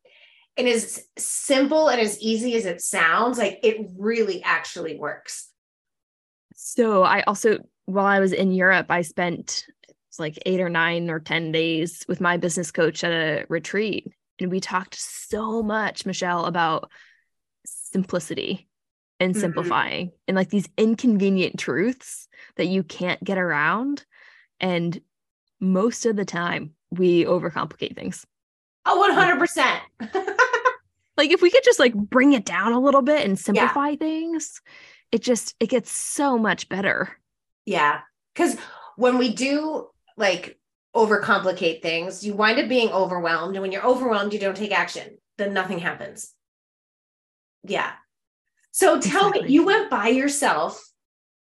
and 0.55 0.67
as 0.67 1.03
simple 1.17 1.87
and 1.87 1.99
as 1.99 2.19
easy 2.19 2.55
as 2.55 2.65
it 2.65 2.81
sounds, 2.81 3.37
like 3.37 3.59
it 3.63 3.87
really 3.97 4.43
actually 4.43 4.97
works. 4.97 5.49
So 6.75 7.03
I 7.03 7.21
also, 7.21 7.59
while 7.85 8.05
I 8.05 8.19
was 8.19 8.33
in 8.33 8.51
Europe, 8.51 8.87
I 8.89 9.01
spent 9.01 9.65
like 10.19 10.37
eight 10.45 10.59
or 10.59 10.67
nine 10.67 11.09
or 11.09 11.19
10 11.19 11.53
days 11.53 12.03
with 12.09 12.19
my 12.19 12.35
business 12.35 12.71
coach 12.71 13.05
at 13.05 13.11
a 13.11 13.45
retreat. 13.47 14.07
And 14.41 14.51
we 14.51 14.59
talked 14.59 14.95
so 14.95 15.63
much, 15.63 16.05
Michelle, 16.05 16.45
about 16.45 16.91
simplicity 17.65 18.67
and 19.19 19.33
Mhm. 19.33 19.39
simplifying 19.39 20.11
and 20.27 20.35
like 20.35 20.49
these 20.49 20.67
inconvenient 20.77 21.57
truths 21.57 22.27
that 22.57 22.67
you 22.67 22.83
can't 22.83 23.23
get 23.23 23.37
around. 23.37 24.05
And 24.59 24.99
most 25.61 26.05
of 26.05 26.17
the 26.17 26.25
time, 26.25 26.73
we 26.91 27.23
overcomplicate 27.23 27.95
things. 27.95 28.25
Oh, 28.85 28.97
100%. 28.97 29.81
Like 31.17 31.31
if 31.31 31.41
we 31.41 31.49
could 31.49 31.63
just 31.63 31.79
like 31.79 31.95
bring 31.95 32.33
it 32.33 32.45
down 32.45 32.73
a 32.73 32.79
little 32.79 33.01
bit 33.01 33.25
and 33.25 33.39
simplify 33.39 33.95
things, 33.95 34.61
it 35.11 35.21
just 35.21 35.55
it 35.59 35.69
gets 35.69 35.91
so 35.91 36.37
much 36.37 36.69
better. 36.69 37.17
yeah. 37.65 38.01
Because 38.33 38.55
when 38.97 39.17
we 39.17 39.33
do 39.33 39.87
like 40.15 40.59
overcomplicate 40.95 41.81
things, 41.81 42.23
you 42.25 42.33
wind 42.35 42.59
up 42.59 42.69
being 42.69 42.89
overwhelmed. 42.91 43.55
And 43.55 43.63
when 43.63 43.71
you're 43.71 43.85
overwhelmed, 43.85 44.31
you 44.33 44.39
don't 44.39 44.55
take 44.57 44.71
action, 44.71 45.17
then 45.39 45.53
nothing 45.53 45.79
happens. 45.79 46.33
Yeah. 47.63 47.91
So 48.71 48.99
tell 48.99 49.29
Exactly. 49.29 49.47
me, 49.47 49.53
you 49.53 49.65
went 49.65 49.89
by 49.89 50.09
yourself 50.09 50.83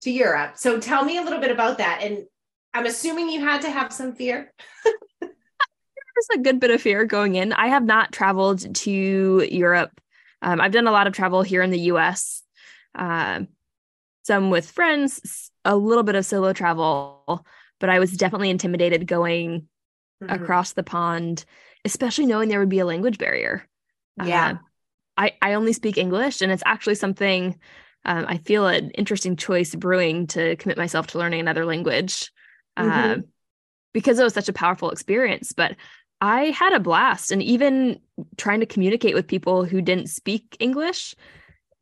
to 0.03 0.11
Europe. 0.11 0.57
So 0.57 0.81
tell 0.81 1.05
me 1.05 1.19
a 1.19 1.23
little 1.23 1.41
bit 1.41 1.51
about 1.51 1.79
that. 1.79 2.01
And 2.03 2.25
I'm 2.73 2.87
assuming 2.87 3.29
you 3.29 3.41
had 3.41 3.61
to 3.63 3.71
have 3.71 3.93
some 3.93 4.15
fear. 4.15 4.53
There's 5.21 5.31
a 6.35 6.39
good 6.39 6.59
bit 6.61 6.71
of 6.71 6.81
fear 6.83 7.05
going 7.05 7.35
in. 7.35 7.53
I 7.53 7.69
have 7.69 7.85
not 7.85 8.13
traveled 8.13 8.75
to 8.75 9.49
Europe. 9.51 10.01
Um, 10.43 10.61
I've 10.61 10.73
done 10.73 10.87
a 10.87 10.93
lot 10.93 11.07
of 11.07 11.13
travel 11.13 11.43
here 11.43 11.63
in 11.63 11.71
the 11.71 11.81
US, 11.93 12.43
um, 12.99 13.49
some 14.25 14.51
with 14.51 14.71
friends, 14.71 15.51
a 15.65 15.77
little 15.77 16.05
bit 16.05 16.15
of 16.15 16.27
solo 16.27 16.53
travel, 16.53 17.45
but 17.81 17.91
I 17.91 17.99
was 17.99 18.13
definitely 18.13 18.51
intimidated 18.51 19.07
going 19.07 19.69
Mhm. 20.21 20.33
across 20.35 20.73
the 20.73 20.83
pond, 20.83 21.45
especially 21.85 22.27
knowing 22.27 22.49
there 22.49 22.61
would 22.61 22.69
be 22.69 22.81
a 22.81 22.87
language 22.87 23.19
barrier. 23.19 23.67
Yeah. 24.17 24.51
Uh, 24.51 24.59
I, 25.17 25.33
I 25.43 25.55
only 25.55 25.73
speak 25.73 25.99
English, 25.99 26.43
and 26.43 26.53
it's 26.53 26.63
actually 26.67 26.97
something 26.97 27.59
um, 28.05 28.25
I 28.29 28.39
feel 28.39 28.67
an 28.67 28.91
interesting 28.93 29.37
choice 29.37 29.75
brewing 29.75 30.27
to 30.29 30.57
commit 30.57 30.79
myself 30.79 31.09
to 31.09 31.19
learning 31.19 31.41
another 31.41 31.65
language 31.67 32.33
Mhm. 32.79 33.13
um, 33.19 33.25
because 33.93 34.19
it 34.19 34.25
was 34.25 34.35
such 34.35 34.49
a 34.49 34.53
powerful 34.55 34.91
experience. 34.91 35.53
But 35.53 35.77
I 36.21 36.47
had 36.47 36.73
a 36.73 36.81
blast, 36.81 37.33
and 37.33 37.43
even 37.43 38.01
trying 38.37 38.61
to 38.61 38.67
communicate 38.67 39.15
with 39.15 39.29
people 39.29 39.65
who 39.65 39.83
didn't 39.83 40.09
speak 40.09 40.57
English, 40.61 41.15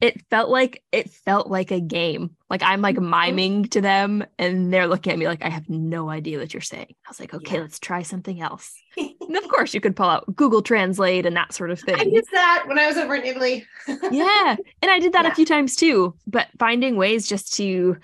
it 0.01 0.21
felt 0.29 0.51
like 0.51 0.83
it 0.93 1.09
felt 1.11 1.49
like 1.49 1.71
a 1.71 1.81
game. 1.81 2.37
Like 2.51 2.63
I'm 2.63 2.83
like 2.83 2.97
Mhm. 2.97 3.09
miming 3.09 3.65
to 3.71 3.81
them, 3.81 4.25
and 4.39 4.73
they're 4.73 4.87
looking 4.87 5.13
at 5.13 5.19
me 5.19 5.27
like 5.27 5.43
I 5.45 5.49
have 5.49 5.69
no 5.71 6.11
idea 6.11 6.39
what 6.39 6.53
you're 6.53 6.61
saying. 6.61 6.95
I 7.07 7.11
was 7.11 7.19
like, 7.19 7.33
okay, 7.33 7.55
Yeah. 7.57 7.63
let's 7.63 7.79
try 7.79 8.03
something 8.03 8.41
else. 8.41 8.75
And 9.29 9.37
of 9.37 9.49
course, 9.49 9.75
you 9.75 9.81
could 9.81 9.97
pull 9.97 10.09
out 10.09 10.37
Google 10.37 10.63
Translate 10.63 11.27
and 11.27 11.37
that 11.37 11.53
sort 11.53 11.73
of 11.73 11.81
thing. 11.81 11.97
I 11.99 12.03
used 12.05 12.31
that 12.33 12.65
when 12.69 12.79
I 12.79 12.87
was 12.87 12.97
over 12.97 13.17
in 13.17 13.25
Italy. 13.25 13.67
yeah. 14.13 14.55
And 14.83 14.91
I 14.91 15.01
did 15.01 15.15
that 15.15 15.25
Yeah. 15.25 15.33
a 15.33 15.35
few 15.35 15.45
times 15.45 15.75
too, 15.75 16.15
but 16.29 16.47
finding 16.61 16.97
ways 16.97 17.27
just 17.27 17.55
to, 17.55 17.97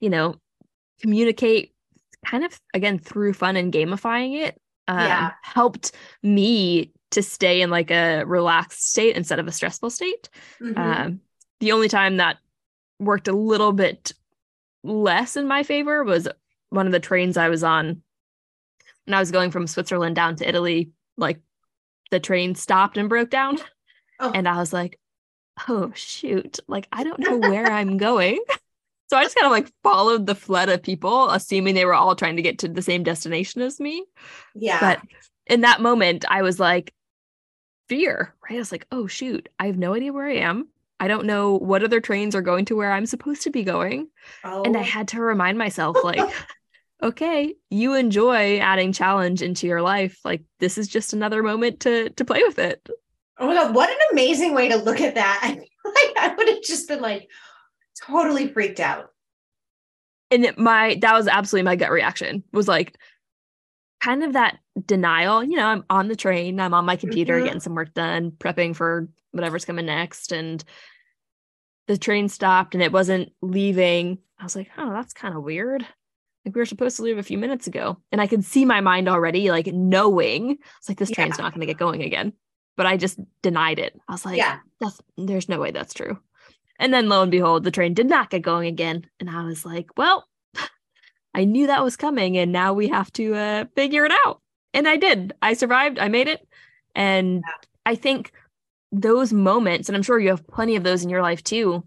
you 0.00 0.10
know, 0.10 0.34
communicate 1.00 1.72
kind 2.26 2.44
of 2.44 2.58
again 2.72 2.98
through 2.98 3.34
fun 3.34 3.56
and 3.56 3.72
gamifying 3.72 4.36
it 4.44 4.60
um, 4.88 4.98
Yeah. 4.98 5.32
helped 5.42 5.92
me 6.22 6.92
to 7.12 7.22
stay 7.22 7.60
in 7.60 7.70
like 7.70 7.90
a 7.92 8.24
relaxed 8.24 8.82
state 8.90 9.14
instead 9.16 9.38
of 9.38 9.46
a 9.46 9.52
stressful 9.52 9.90
state. 9.90 10.28
Mhm. 10.60 10.76
Um, 10.78 11.20
the 11.60 11.72
only 11.72 11.88
time 11.88 12.18
that 12.18 12.38
worked 12.98 13.28
a 13.28 13.32
little 13.32 13.72
bit 13.72 14.12
less 14.82 15.36
in 15.36 15.48
my 15.48 15.62
favor 15.62 16.04
was 16.04 16.28
one 16.70 16.86
of 16.86 16.92
the 16.92 17.00
trains 17.00 17.36
I 17.36 17.48
was 17.48 17.64
on 17.64 18.02
when 19.04 19.14
I 19.14 19.20
was 19.20 19.30
going 19.30 19.50
from 19.50 19.66
Switzerland 19.66 20.16
down 20.16 20.36
to 20.36 20.48
Italy, 20.48 20.90
like 21.16 21.40
the 22.10 22.20
train 22.20 22.54
stopped 22.54 22.96
and 22.96 23.08
broke 23.08 23.30
down. 23.30 23.58
Oh. 24.20 24.30
And 24.32 24.48
I 24.48 24.56
was 24.56 24.72
like, 24.72 24.98
oh, 25.68 25.92
shoot. 25.94 26.60
Like, 26.66 26.88
I 26.92 27.04
don't 27.04 27.20
know 27.20 27.36
where 27.36 27.70
I'm 27.70 27.96
going. 27.96 28.42
So 29.08 29.18
I 29.18 29.22
just 29.22 29.36
kind 29.36 29.44
of 29.44 29.52
like 29.52 29.70
followed 29.82 30.24
the 30.24 30.34
flood 30.34 30.70
of 30.70 30.82
people, 30.82 31.28
assuming 31.28 31.74
they 31.74 31.84
were 31.84 31.94
all 31.94 32.16
trying 32.16 32.36
to 32.36 32.42
get 32.42 32.60
to 32.60 32.68
the 32.68 32.80
same 32.80 33.02
destination 33.02 33.60
as 33.60 33.78
me. 33.78 34.02
Yeah. 34.54 34.80
But 34.80 35.02
in 35.46 35.60
that 35.60 35.82
moment, 35.82 36.24
I 36.28 36.40
was 36.40 36.58
like, 36.58 36.92
fear, 37.86 38.34
right? 38.42 38.56
I 38.56 38.58
was 38.58 38.72
like, 38.72 38.86
oh, 38.90 39.06
shoot, 39.06 39.50
I 39.60 39.66
have 39.66 39.76
no 39.76 39.94
idea 39.94 40.12
where 40.12 40.26
I 40.26 40.36
am. 40.36 40.68
I 41.04 41.08
don't 41.08 41.26
know 41.26 41.58
what 41.58 41.84
other 41.84 42.00
trains 42.00 42.34
are 42.34 42.40
going 42.40 42.64
to 42.64 42.76
where 42.76 42.90
I'm 42.90 43.04
supposed 43.04 43.42
to 43.42 43.50
be 43.50 43.62
going. 43.62 44.08
Oh. 44.42 44.62
And 44.62 44.74
I 44.74 44.80
oh. 44.80 44.84
had 44.84 45.08
to 45.08 45.20
remind 45.20 45.58
myself, 45.58 45.98
like, 46.02 46.18
okay, 47.02 47.54
you 47.68 47.92
enjoy 47.92 48.56
adding 48.58 48.90
challenge 48.90 49.42
into 49.42 49.66
your 49.66 49.82
life. 49.82 50.18
Like, 50.24 50.44
this 50.60 50.78
is 50.78 50.88
just 50.88 51.12
another 51.12 51.42
moment 51.42 51.80
to 51.80 52.08
to 52.08 52.24
play 52.24 52.42
with 52.42 52.58
it. 52.58 52.88
Oh 53.38 53.46
my 53.46 53.52
god, 53.52 53.74
what 53.74 53.90
an 53.90 53.98
amazing 54.12 54.54
way 54.54 54.70
to 54.70 54.76
look 54.76 55.02
at 55.02 55.16
that. 55.16 55.40
I 55.42 55.50
like 55.50 56.16
I 56.16 56.34
would 56.34 56.48
have 56.48 56.62
just 56.62 56.88
been 56.88 57.02
like, 57.02 57.28
totally 58.02 58.48
freaked 58.48 58.80
out. 58.80 59.10
And 60.30 60.56
my 60.56 60.96
that 61.02 61.12
was 61.12 61.28
absolutely 61.28 61.64
my 61.64 61.76
gut 61.76 61.90
reaction 61.90 62.44
was 62.50 62.66
like 62.66 62.96
kind 64.00 64.24
of 64.24 64.32
that 64.32 64.58
denial. 64.86 65.44
You 65.44 65.58
know, 65.58 65.66
I'm 65.66 65.84
on 65.90 66.08
the 66.08 66.16
train, 66.16 66.60
I'm 66.60 66.72
on 66.72 66.86
my 66.86 66.96
computer 66.96 67.34
mm-hmm. 67.34 67.44
getting 67.44 67.60
some 67.60 67.74
work 67.74 67.92
done, 67.92 68.30
prepping 68.30 68.74
for 68.74 69.10
whatever's 69.32 69.66
coming 69.66 69.84
next. 69.84 70.32
And 70.32 70.64
the 71.86 71.98
train 71.98 72.28
stopped 72.28 72.74
and 72.74 72.82
it 72.82 72.92
wasn't 72.92 73.32
leaving. 73.42 74.18
I 74.38 74.44
was 74.44 74.56
like, 74.56 74.70
oh, 74.78 74.90
that's 74.90 75.12
kind 75.12 75.36
of 75.36 75.42
weird. 75.42 75.86
Like 76.44 76.54
we 76.54 76.60
were 76.60 76.66
supposed 76.66 76.96
to 76.96 77.02
leave 77.02 77.18
a 77.18 77.22
few 77.22 77.38
minutes 77.38 77.66
ago. 77.66 77.98
And 78.12 78.20
I 78.20 78.26
could 78.26 78.44
see 78.44 78.64
my 78.64 78.80
mind 78.80 79.08
already, 79.08 79.50
like 79.50 79.66
knowing 79.66 80.58
it's 80.78 80.88
like 80.88 80.98
this 80.98 81.10
train's 81.10 81.38
yeah. 81.38 81.44
not 81.44 81.54
gonna 81.54 81.66
get 81.66 81.78
going 81.78 82.02
again. 82.02 82.32
But 82.76 82.86
I 82.86 82.96
just 82.96 83.18
denied 83.42 83.78
it. 83.78 83.98
I 84.08 84.12
was 84.12 84.24
like, 84.24 84.36
yeah, 84.36 84.58
that's 84.80 85.00
there's 85.16 85.48
no 85.48 85.60
way 85.60 85.70
that's 85.70 85.94
true. 85.94 86.18
And 86.78 86.92
then 86.92 87.08
lo 87.08 87.22
and 87.22 87.30
behold, 87.30 87.64
the 87.64 87.70
train 87.70 87.94
did 87.94 88.08
not 88.08 88.30
get 88.30 88.42
going 88.42 88.66
again. 88.66 89.06
And 89.20 89.30
I 89.30 89.44
was 89.44 89.64
like, 89.64 89.90
well, 89.96 90.26
I 91.34 91.44
knew 91.44 91.68
that 91.68 91.84
was 91.84 91.96
coming. 91.96 92.36
And 92.36 92.50
now 92.50 92.72
we 92.72 92.88
have 92.88 93.12
to 93.12 93.34
uh, 93.34 93.64
figure 93.76 94.04
it 94.04 94.12
out. 94.26 94.40
And 94.72 94.88
I 94.88 94.96
did. 94.96 95.34
I 95.40 95.54
survived. 95.54 96.00
I 96.00 96.08
made 96.08 96.26
it. 96.26 96.46
And 96.96 97.42
yeah. 97.46 97.54
I 97.86 97.94
think 97.94 98.32
those 99.00 99.32
moments, 99.32 99.88
and 99.88 99.96
I'm 99.96 100.02
sure 100.02 100.18
you 100.18 100.30
have 100.30 100.46
plenty 100.46 100.76
of 100.76 100.82
those 100.82 101.02
in 101.02 101.10
your 101.10 101.22
life 101.22 101.42
too, 101.42 101.84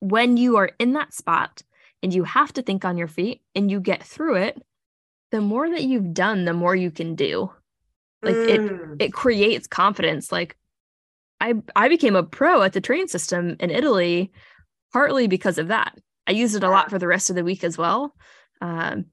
when 0.00 0.36
you 0.36 0.56
are 0.56 0.70
in 0.78 0.94
that 0.94 1.14
spot 1.14 1.62
and 2.02 2.12
you 2.12 2.24
have 2.24 2.52
to 2.54 2.62
think 2.62 2.84
on 2.84 2.98
your 2.98 3.08
feet 3.08 3.42
and 3.54 3.70
you 3.70 3.80
get 3.80 4.02
through 4.02 4.36
it, 4.36 4.60
the 5.30 5.40
more 5.40 5.68
that 5.68 5.84
you've 5.84 6.12
done, 6.12 6.44
the 6.44 6.52
more 6.52 6.74
you 6.74 6.90
can 6.90 7.14
do. 7.14 7.50
Like 8.22 8.34
mm. 8.34 9.00
it 9.00 9.06
it 9.06 9.12
creates 9.12 9.66
confidence. 9.66 10.30
Like, 10.30 10.56
I 11.40 11.54
I 11.74 11.88
became 11.88 12.16
a 12.16 12.22
pro 12.22 12.62
at 12.62 12.72
the 12.72 12.80
train 12.80 13.08
system 13.08 13.56
in 13.58 13.70
Italy, 13.70 14.32
partly 14.92 15.26
because 15.26 15.58
of 15.58 15.68
that. 15.68 15.98
I 16.26 16.32
used 16.32 16.54
it 16.54 16.62
a 16.62 16.70
lot 16.70 16.90
for 16.90 16.98
the 16.98 17.08
rest 17.08 17.30
of 17.30 17.36
the 17.36 17.44
week 17.44 17.64
as 17.64 17.76
well. 17.76 18.14
Um, 18.60 19.06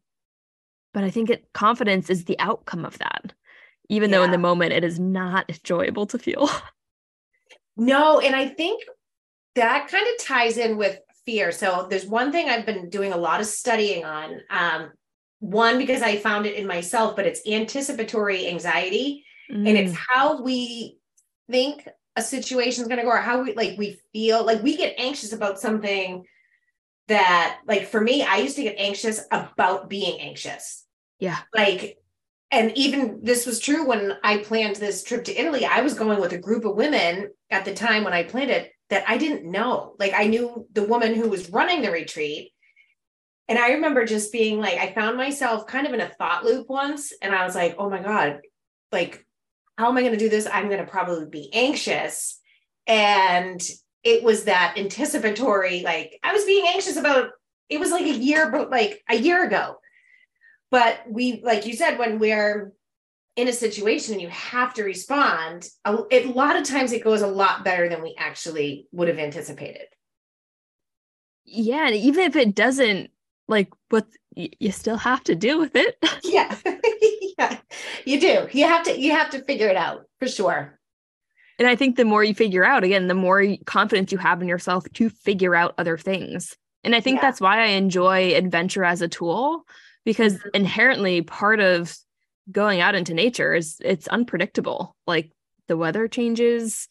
but 0.94 1.04
I 1.04 1.10
think 1.10 1.30
it 1.30 1.52
confidence 1.54 2.10
is 2.10 2.26
the 2.26 2.38
outcome 2.40 2.86
of 2.86 2.98
that, 3.00 3.34
even 3.90 4.10
yeah. 4.10 4.18
though 4.18 4.24
in 4.24 4.32
the 4.32 4.38
moment 4.38 4.74
it 4.74 4.84
is 4.84 5.00
not 5.00 5.50
enjoyable 5.50 6.06
to 6.08 6.20
feel. 6.20 6.50
No, 7.80 8.20
and 8.20 8.36
I 8.36 8.48
think 8.50 8.84
that 9.56 9.88
kind 9.88 10.06
of 10.08 10.26
ties 10.26 10.58
in 10.58 10.78
with 10.78 11.00
fear. 11.26 11.52
So 11.52 11.88
there's 11.90 12.06
one 12.06 12.32
thing 12.32 12.50
I've 12.50 12.66
been 12.66 12.90
doing 12.90 13.14
a 13.14 13.18
lot 13.18 13.40
of 13.40 13.48
studying 13.48 14.06
on. 14.06 14.42
Um, 14.50 14.92
one 15.40 15.78
because 15.78 16.02
I 16.02 16.18
found 16.18 16.46
it 16.46 16.56
in 16.56 16.68
myself, 16.68 17.16
but 17.16 17.26
it's 17.26 17.48
anticipatory 17.48 18.48
anxiety, 18.48 19.24
mm. 19.50 19.68
and 19.68 19.78
it's 19.78 19.94
mm. 19.94 20.00
how 20.08 20.42
we 20.42 20.98
think 21.50 21.88
a 22.16 22.22
situation 22.22 22.82
is 22.82 22.88
going 22.88 22.98
to 22.98 23.04
go 23.04 23.10
or 23.10 23.18
how 23.18 23.44
we 23.44 23.54
like 23.54 23.78
we 23.78 24.00
feel 24.12 24.46
like 24.46 24.62
we 24.62 24.76
get 24.76 24.96
anxious 24.98 25.32
about 25.32 25.60
something 25.60 26.26
that 27.08 27.60
like 27.66 27.88
for 27.88 28.02
me 28.02 28.24
i 28.24 28.38
used 28.38 28.56
to 28.56 28.64
get 28.64 28.76
anxious 28.78 29.22
about 29.32 29.90
being 29.90 30.20
anxious 30.20 30.86
yeah 31.20 31.38
like 31.56 31.98
and 32.52 32.76
even 32.76 33.20
this 33.24 33.46
was 33.46 33.60
true 33.60 33.86
when 33.86 34.14
i 34.24 34.38
planned 34.38 34.76
this 34.78 35.04
trip 35.04 35.24
to 35.24 35.36
italy 35.40 35.66
i 35.66 35.82
was 35.82 35.94
going 35.94 36.20
with 36.20 36.34
a 36.34 36.38
group 36.38 36.66
of 36.66 36.76
women 36.76 37.30
at 37.50 37.66
the 37.66 37.74
time 37.74 38.04
when 38.04 38.14
i 38.14 38.24
planned 38.24 38.52
it 38.52 38.72
that 38.90 39.04
i 39.08 39.18
didn't 39.18 39.50
know 39.50 39.96
like 40.00 40.14
i 40.16 40.26
knew 40.26 40.68
the 40.74 40.84
woman 40.84 41.14
who 41.14 41.30
was 41.30 41.50
running 41.50 41.82
the 41.82 41.92
retreat 41.92 42.52
and 43.48 43.58
i 43.58 43.72
remember 43.72 44.06
just 44.06 44.32
being 44.32 44.60
like 44.60 44.78
i 44.78 44.94
found 44.94 45.18
myself 45.18 45.68
kind 45.68 45.88
of 45.88 45.94
in 45.94 46.02
a 46.02 46.10
thought 46.10 46.44
loop 46.44 46.70
once 46.70 47.14
and 47.22 47.34
i 47.34 47.46
was 47.46 47.56
like 47.56 47.76
oh 47.78 47.90
my 47.90 48.02
god 48.02 48.40
like 48.92 49.26
how 49.80 49.88
am 49.88 49.96
I 49.96 50.02
going 50.02 50.12
to 50.12 50.20
do 50.20 50.28
this? 50.28 50.46
I'm 50.52 50.68
going 50.68 50.86
to 50.86 50.92
probably 50.92 51.26
be 51.26 51.50
anxious. 51.54 52.38
And 52.86 53.62
it 54.04 54.24
was 54.24 54.44
that 54.44 54.76
anticipatory, 54.78 55.84
like 55.84 56.20
I 56.22 56.34
was 56.34 56.44
being 56.44 56.68
anxious 56.68 56.98
about 56.98 57.30
it 57.70 57.80
was 57.80 57.90
like 57.90 58.04
a 58.06 58.18
year, 58.18 58.52
but 58.52 58.70
like 58.70 59.02
a 59.10 59.16
year 59.16 59.46
ago. 59.46 59.78
But 60.72 61.02
we, 61.08 61.42
like 61.44 61.66
you 61.66 61.74
said, 61.74 61.98
when 61.98 62.20
we're 62.20 62.74
in 63.36 63.48
a 63.48 63.54
situation 63.54 64.14
and 64.14 64.22
you 64.22 64.30
have 64.30 64.74
to 64.76 64.84
respond, 64.84 65.68
a, 65.86 65.98
a 66.12 66.26
lot 66.26 66.56
of 66.56 66.64
times 66.64 66.92
it 66.92 67.04
goes 67.04 67.22
a 67.22 67.28
lot 67.28 67.64
better 67.64 67.90
than 67.90 68.04
we 68.04 68.16
actually 68.18 68.88
would 68.92 69.08
have 69.08 69.18
anticipated. 69.18 69.88
Yeah. 71.46 71.88
And 71.88 71.96
even 71.96 72.26
if 72.26 72.36
it 72.36 72.54
doesn't, 72.54 73.10
like 73.48 73.70
what 73.90 74.06
you 74.36 74.72
still 74.72 74.98
have 74.98 75.24
to 75.24 75.36
deal 75.36 75.60
with 75.60 75.76
it. 75.76 75.98
yeah. 76.24 76.56
yeah. 77.38 77.58
You 78.06 78.20
do. 78.20 78.48
You 78.52 78.66
have 78.66 78.84
to 78.84 79.00
you 79.00 79.12
have 79.12 79.32
to 79.32 79.44
figure 79.44 79.68
it 79.68 79.76
out 79.76 80.04
for 80.20 80.28
sure. 80.28 80.80
And 81.58 81.68
I 81.68 81.76
think 81.76 81.98
the 81.98 82.06
more 82.06 82.24
you 82.24 82.34
figure 82.34 82.64
out, 82.64 82.86
again, 82.86 83.08
the 83.08 83.14
more 83.14 83.44
confidence 83.66 84.14
you 84.14 84.18
have 84.18 84.42
in 84.42 84.48
yourself 84.48 84.86
to 84.94 85.10
figure 85.10 85.56
out 85.56 85.76
other 85.78 85.98
things. 85.98 86.56
And 86.86 86.96
I 86.96 87.02
think 87.02 87.18
yeah. 87.18 87.22
that's 87.24 87.42
why 87.42 87.62
I 87.62 87.68
enjoy 87.72 88.34
adventure 88.34 88.86
as 88.86 89.02
a 89.02 89.10
tool 89.10 89.66
because 90.10 90.34
mm-hmm. 90.34 90.50
inherently 90.56 91.22
part 91.22 91.60
of 91.60 91.96
going 92.52 92.82
out 92.82 92.96
into 92.96 93.14
nature 93.14 93.54
is 93.54 93.78
it's 93.80 94.08
unpredictable. 94.08 94.96
Like 95.06 95.30
the 95.68 95.78
weather 95.78 96.08
changes, 96.08 96.88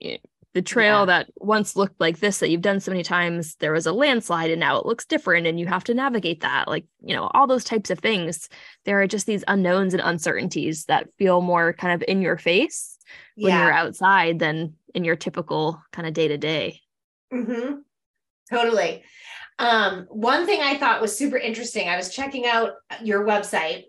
the 0.00 0.62
trail 0.62 1.00
yeah. 1.00 1.04
that 1.04 1.26
once 1.36 1.76
looked 1.76 2.00
like 2.00 2.20
this 2.20 2.38
that 2.38 2.48
you've 2.48 2.62
done 2.62 2.80
so 2.80 2.90
many 2.90 3.02
times 3.02 3.56
there 3.56 3.72
was 3.72 3.84
a 3.84 3.92
landslide 3.92 4.50
and 4.50 4.58
now 4.58 4.78
it 4.78 4.86
looks 4.86 5.04
different 5.04 5.46
and 5.46 5.60
you 5.60 5.66
have 5.66 5.84
to 5.84 5.92
navigate 5.92 6.40
that 6.40 6.66
like 6.66 6.86
you 7.02 7.14
know 7.14 7.30
all 7.34 7.46
those 7.46 7.64
types 7.64 7.90
of 7.90 7.98
things 7.98 8.48
there 8.86 9.00
are 9.02 9.06
just 9.06 9.26
these 9.26 9.44
unknowns 9.48 9.92
and 9.92 10.02
uncertainties 10.02 10.86
that 10.86 11.12
feel 11.14 11.42
more 11.42 11.74
kind 11.74 11.94
of 11.94 12.06
in 12.08 12.22
your 12.22 12.38
face 12.38 12.96
yeah. 13.36 13.48
when 13.48 13.58
you're 13.58 13.72
outside 13.72 14.38
than 14.38 14.74
in 14.94 15.04
your 15.04 15.16
typical 15.16 15.82
kind 15.92 16.08
of 16.08 16.14
day 16.14 16.28
to 16.28 16.38
day 16.38 16.80
totally 18.50 19.02
um, 19.58 20.06
one 20.10 20.46
thing 20.46 20.60
i 20.60 20.76
thought 20.76 21.00
was 21.00 21.16
super 21.16 21.36
interesting 21.36 21.88
i 21.88 21.96
was 21.96 22.14
checking 22.14 22.46
out 22.46 22.72
your 23.02 23.24
website 23.24 23.84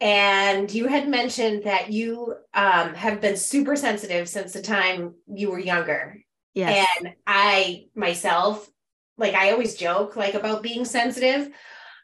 and 0.00 0.72
you 0.72 0.88
had 0.88 1.08
mentioned 1.08 1.64
that 1.64 1.90
you 1.90 2.34
um, 2.52 2.94
have 2.94 3.20
been 3.20 3.36
super 3.36 3.76
sensitive 3.76 4.28
since 4.28 4.52
the 4.52 4.60
time 4.60 5.14
you 5.26 5.50
were 5.50 5.58
younger. 5.58 6.18
Yes. 6.54 6.86
And 7.00 7.14
I 7.26 7.86
myself, 7.94 8.68
like 9.16 9.34
I 9.34 9.52
always 9.52 9.74
joke 9.74 10.16
like 10.16 10.34
about 10.34 10.62
being 10.62 10.84
sensitive. 10.84 11.50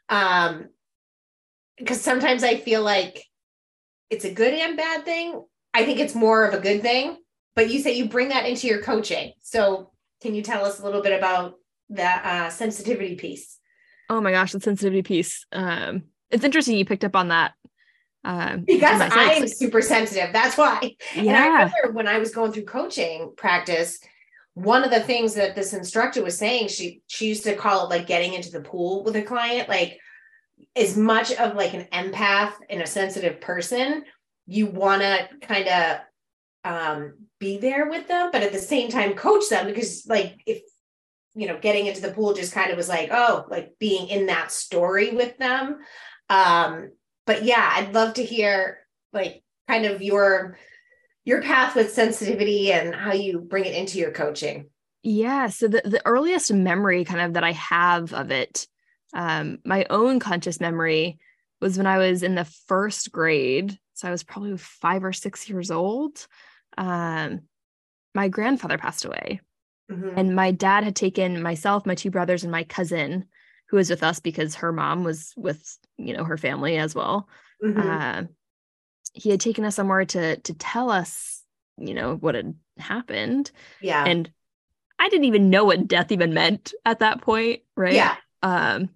Um, 0.09 0.69
because 1.77 2.01
sometimes 2.01 2.43
I 2.43 2.57
feel 2.57 2.81
like 2.83 3.23
it's 4.09 4.25
a 4.25 4.33
good 4.33 4.53
and 4.53 4.77
bad 4.77 5.05
thing. 5.05 5.43
I 5.73 5.85
think 5.85 5.99
it's 5.99 6.15
more 6.15 6.45
of 6.45 6.53
a 6.53 6.59
good 6.59 6.81
thing. 6.81 7.17
But 7.55 7.69
you 7.69 7.79
say 7.79 7.95
you 7.95 8.09
bring 8.09 8.29
that 8.29 8.47
into 8.47 8.67
your 8.67 8.81
coaching. 8.81 9.33
So 9.41 9.91
can 10.21 10.33
you 10.33 10.41
tell 10.41 10.65
us 10.65 10.79
a 10.79 10.85
little 10.85 11.01
bit 11.01 11.17
about 11.17 11.55
the 11.89 12.03
uh, 12.03 12.49
sensitivity 12.49 13.15
piece? 13.15 13.59
Oh 14.09 14.21
my 14.21 14.31
gosh, 14.31 14.51
the 14.51 14.59
sensitivity 14.59 15.03
piece. 15.03 15.45
Um, 15.51 16.03
it's 16.29 16.43
interesting 16.43 16.77
you 16.77 16.85
picked 16.85 17.03
up 17.03 17.15
on 17.15 17.29
that 17.29 17.53
um, 18.23 18.63
because 18.65 19.01
I 19.01 19.33
am 19.33 19.47
super 19.47 19.81
sensitive. 19.81 20.31
That's 20.33 20.57
why. 20.57 20.95
Yeah. 21.15 21.21
And 21.21 21.37
I 21.37 21.47
remember 21.47 21.91
when 21.91 22.07
I 22.07 22.19
was 22.19 22.33
going 22.33 22.51
through 22.51 22.65
coaching 22.65 23.33
practice, 23.35 23.99
one 24.53 24.83
of 24.83 24.91
the 24.91 25.01
things 25.01 25.33
that 25.35 25.55
this 25.55 25.73
instructor 25.73 26.23
was 26.23 26.37
saying, 26.37 26.69
she 26.69 27.01
she 27.07 27.27
used 27.27 27.43
to 27.43 27.55
call 27.55 27.85
it 27.85 27.89
like 27.89 28.07
getting 28.07 28.33
into 28.33 28.51
the 28.51 28.61
pool 28.61 29.03
with 29.03 29.15
a 29.15 29.21
client, 29.21 29.67
like 29.67 29.99
as 30.75 30.95
much 30.95 31.31
of 31.33 31.55
like 31.55 31.73
an 31.73 31.87
empath 31.91 32.53
and 32.69 32.81
a 32.81 32.87
sensitive 32.87 33.41
person, 33.41 34.03
you 34.45 34.67
want 34.67 35.01
to 35.01 35.27
kind 35.41 35.67
of 35.67 35.99
um, 36.63 37.13
be 37.39 37.57
there 37.57 37.89
with 37.89 38.07
them, 38.07 38.29
but 38.31 38.43
at 38.43 38.53
the 38.53 38.59
same 38.59 38.89
time 38.89 39.15
coach 39.15 39.49
them 39.49 39.65
because 39.65 40.05
like 40.07 40.35
if 40.45 40.61
you 41.35 41.47
know 41.47 41.57
getting 41.59 41.87
into 41.87 42.01
the 42.01 42.11
pool 42.11 42.33
just 42.33 42.53
kind 42.53 42.71
of 42.71 42.77
was 42.77 42.89
like 42.89 43.09
oh 43.11 43.45
like 43.49 43.73
being 43.79 44.07
in 44.07 44.27
that 44.27 44.51
story 44.51 45.11
with 45.11 45.37
them 45.37 45.79
um 46.29 46.91
but 47.25 47.43
yeah, 47.43 47.69
I'd 47.75 47.93
love 47.93 48.15
to 48.15 48.23
hear 48.23 48.79
like 49.11 49.43
kind 49.67 49.85
of 49.85 50.01
your 50.01 50.57
your 51.25 51.41
path 51.41 51.75
with 51.75 51.93
sensitivity 51.93 52.71
and 52.71 52.93
how 52.93 53.13
you 53.13 53.39
bring 53.39 53.63
it 53.65 53.73
into 53.73 53.97
your 53.97 54.11
coaching. 54.11 54.69
Yeah. 55.03 55.47
So 55.47 55.67
the, 55.67 55.81
the 55.85 56.01
earliest 56.05 56.51
memory 56.51 57.05
kind 57.05 57.21
of 57.21 57.33
that 57.33 57.43
I 57.43 57.53
have 57.53 58.13
of 58.13 58.31
it 58.31 58.67
Um, 59.13 59.59
my 59.63 59.85
own 59.89 60.19
conscious 60.19 60.59
memory 60.59 61.19
was 61.61 61.77
when 61.77 61.87
I 61.87 61.97
was 61.97 62.23
in 62.23 62.35
the 62.35 62.45
first 62.67 63.11
grade. 63.11 63.77
So 63.93 64.07
I 64.07 64.11
was 64.11 64.23
probably 64.23 64.57
five 64.57 65.03
or 65.05 65.13
six 65.13 65.47
years 65.47 65.71
old. 65.71 66.27
Um, 66.77 67.41
my 68.13 68.27
grandfather 68.27 68.77
passed 68.77 69.05
away. 69.05 69.39
Mm-hmm. 69.93 70.17
And 70.17 70.35
my 70.35 70.51
dad 70.51 70.83
had 70.83 70.95
taken 70.95 71.41
myself, 71.41 71.85
my 71.85 71.95
two 71.95 72.11
brothers, 72.11 72.43
and 72.43 72.51
my 72.51 72.63
cousin, 72.63 73.25
who 73.69 73.77
was 73.77 73.89
with 73.89 74.03
us 74.03 74.19
because 74.19 74.55
her 74.55 74.71
mom 74.71 75.03
was 75.03 75.33
with, 75.37 75.77
you 75.97 76.15
know, 76.15 76.23
her 76.23 76.37
family 76.37 76.77
as 76.77 76.93
well. 76.93 77.27
Mm-hmm. 77.63 77.79
Uh, 77.79 78.23
he 79.13 79.29
had 79.29 79.39
taken 79.39 79.65
us 79.65 79.75
somewhere 79.75 80.05
to 80.05 80.37
to 80.37 80.53
tell 80.53 80.89
us, 80.89 81.41
you 81.77 81.93
know, 81.93 82.15
what 82.15 82.35
had 82.35 82.55
happened. 82.77 83.51
Yeah. 83.81 84.03
And 84.05 84.31
I 84.99 85.09
didn't 85.09 85.25
even 85.25 85.49
know 85.49 85.65
what 85.65 85.87
death 85.87 86.11
even 86.11 86.33
meant 86.33 86.73
at 86.85 86.99
that 86.99 87.21
point, 87.21 87.61
right? 87.75 87.93
Yeah. 87.93 88.15
Um, 88.41 88.89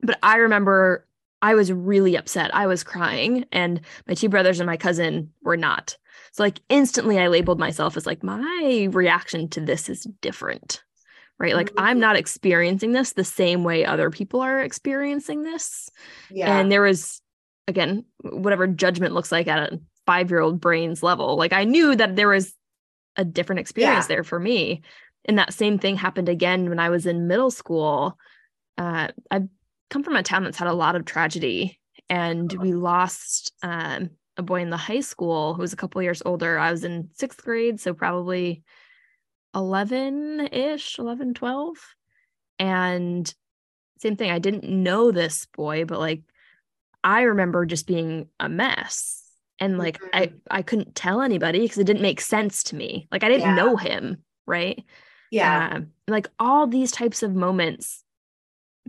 but 0.00 0.18
I 0.22 0.36
remember 0.36 1.06
I 1.40 1.54
was 1.54 1.72
really 1.72 2.16
upset. 2.16 2.54
I 2.54 2.66
was 2.66 2.82
crying, 2.84 3.44
and 3.52 3.80
my 4.06 4.14
two 4.14 4.28
brothers 4.28 4.60
and 4.60 4.66
my 4.66 4.76
cousin 4.76 5.32
were 5.42 5.56
not. 5.56 5.96
So, 6.32 6.42
like, 6.42 6.60
instantly, 6.68 7.18
I 7.18 7.28
labeled 7.28 7.58
myself 7.58 7.96
as 7.96 8.06
like, 8.06 8.22
my 8.22 8.88
reaction 8.90 9.48
to 9.50 9.60
this 9.60 9.88
is 9.88 10.06
different, 10.20 10.82
right? 11.38 11.54
Like, 11.54 11.70
mm-hmm. 11.70 11.84
I'm 11.84 12.00
not 12.00 12.16
experiencing 12.16 12.92
this 12.92 13.12
the 13.12 13.24
same 13.24 13.64
way 13.64 13.84
other 13.84 14.10
people 14.10 14.40
are 14.40 14.60
experiencing 14.60 15.42
this. 15.42 15.90
Yeah. 16.30 16.58
And 16.58 16.70
there 16.70 16.82
was, 16.82 17.20
again, 17.66 18.04
whatever 18.22 18.66
judgment 18.66 19.14
looks 19.14 19.32
like 19.32 19.48
at 19.48 19.72
a 19.72 19.80
five 20.06 20.30
year 20.30 20.40
old 20.40 20.60
brain's 20.60 21.02
level. 21.02 21.36
Like, 21.36 21.52
I 21.52 21.64
knew 21.64 21.94
that 21.96 22.16
there 22.16 22.28
was 22.28 22.54
a 23.16 23.24
different 23.24 23.60
experience 23.60 24.04
yeah. 24.04 24.16
there 24.16 24.24
for 24.24 24.38
me. 24.38 24.82
And 25.24 25.38
that 25.38 25.52
same 25.52 25.78
thing 25.78 25.96
happened 25.96 26.28
again 26.28 26.68
when 26.68 26.78
I 26.78 26.88
was 26.88 27.04
in 27.04 27.26
middle 27.26 27.50
school. 27.50 28.16
Uh, 28.78 29.08
I've 29.30 29.48
come 29.90 30.04
from 30.04 30.16
a 30.16 30.22
town 30.22 30.44
that's 30.44 30.56
had 30.56 30.68
a 30.68 30.72
lot 30.72 30.96
of 30.96 31.04
tragedy, 31.04 31.80
and 32.08 32.50
we 32.52 32.72
lost 32.72 33.52
um, 33.62 34.10
a 34.38 34.42
boy 34.42 34.62
in 34.62 34.70
the 34.70 34.76
high 34.76 35.00
school 35.00 35.54
who 35.54 35.60
was 35.60 35.72
a 35.72 35.76
couple 35.76 36.00
years 36.00 36.22
older. 36.24 36.58
I 36.58 36.70
was 36.70 36.84
in 36.84 37.10
sixth 37.12 37.42
grade, 37.44 37.80
so 37.80 37.92
probably 37.92 38.62
11 39.54 40.48
ish, 40.52 40.98
11, 40.98 41.34
12. 41.34 41.76
And 42.60 43.34
same 43.98 44.16
thing, 44.16 44.30
I 44.30 44.38
didn't 44.38 44.64
know 44.64 45.10
this 45.10 45.46
boy, 45.56 45.84
but 45.84 45.98
like 45.98 46.22
I 47.02 47.22
remember 47.22 47.66
just 47.66 47.86
being 47.86 48.28
a 48.38 48.48
mess. 48.48 49.24
And 49.58 49.76
like 49.76 49.98
mm-hmm. 49.98 50.16
I 50.16 50.32
I 50.50 50.62
couldn't 50.62 50.94
tell 50.94 51.20
anybody 51.20 51.60
because 51.60 51.78
it 51.78 51.84
didn't 51.84 52.02
make 52.02 52.20
sense 52.20 52.62
to 52.64 52.76
me. 52.76 53.08
Like 53.10 53.24
I 53.24 53.28
didn't 53.28 53.48
yeah. 53.48 53.54
know 53.56 53.76
him, 53.76 54.22
right? 54.46 54.84
Yeah. 55.32 55.70
Um, 55.74 55.88
like 56.06 56.28
all 56.38 56.68
these 56.68 56.92
types 56.92 57.24
of 57.24 57.34
moments 57.34 58.04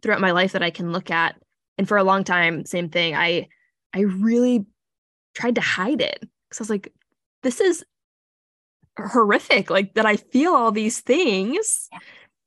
throughout 0.02 0.22
my 0.22 0.32
life 0.32 0.52
that 0.52 0.64
I 0.64 0.70
can 0.70 0.92
look 0.92 1.10
at. 1.10 1.36
And 1.80 1.88
for 1.88 1.98
a 1.98 2.04
long 2.04 2.24
time, 2.24 2.66
same 2.66 2.90
thing. 2.90 3.16
I 3.16 3.48
I 3.94 4.02
really 4.02 4.68
tried 5.40 5.56
to 5.56 5.62
hide 5.62 6.02
it 6.02 6.20
because 6.50 6.60
I 6.60 6.64
was 6.64 6.70
like, 6.70 6.94
this 7.44 7.62
is 7.62 7.86
horrific. 9.00 9.70
Like 9.70 9.94
that 9.94 10.06
I 10.06 10.18
feel 10.18 10.54
all 10.54 10.72
these 10.72 11.00
things. 11.00 11.88
Yeah. 11.92 12.00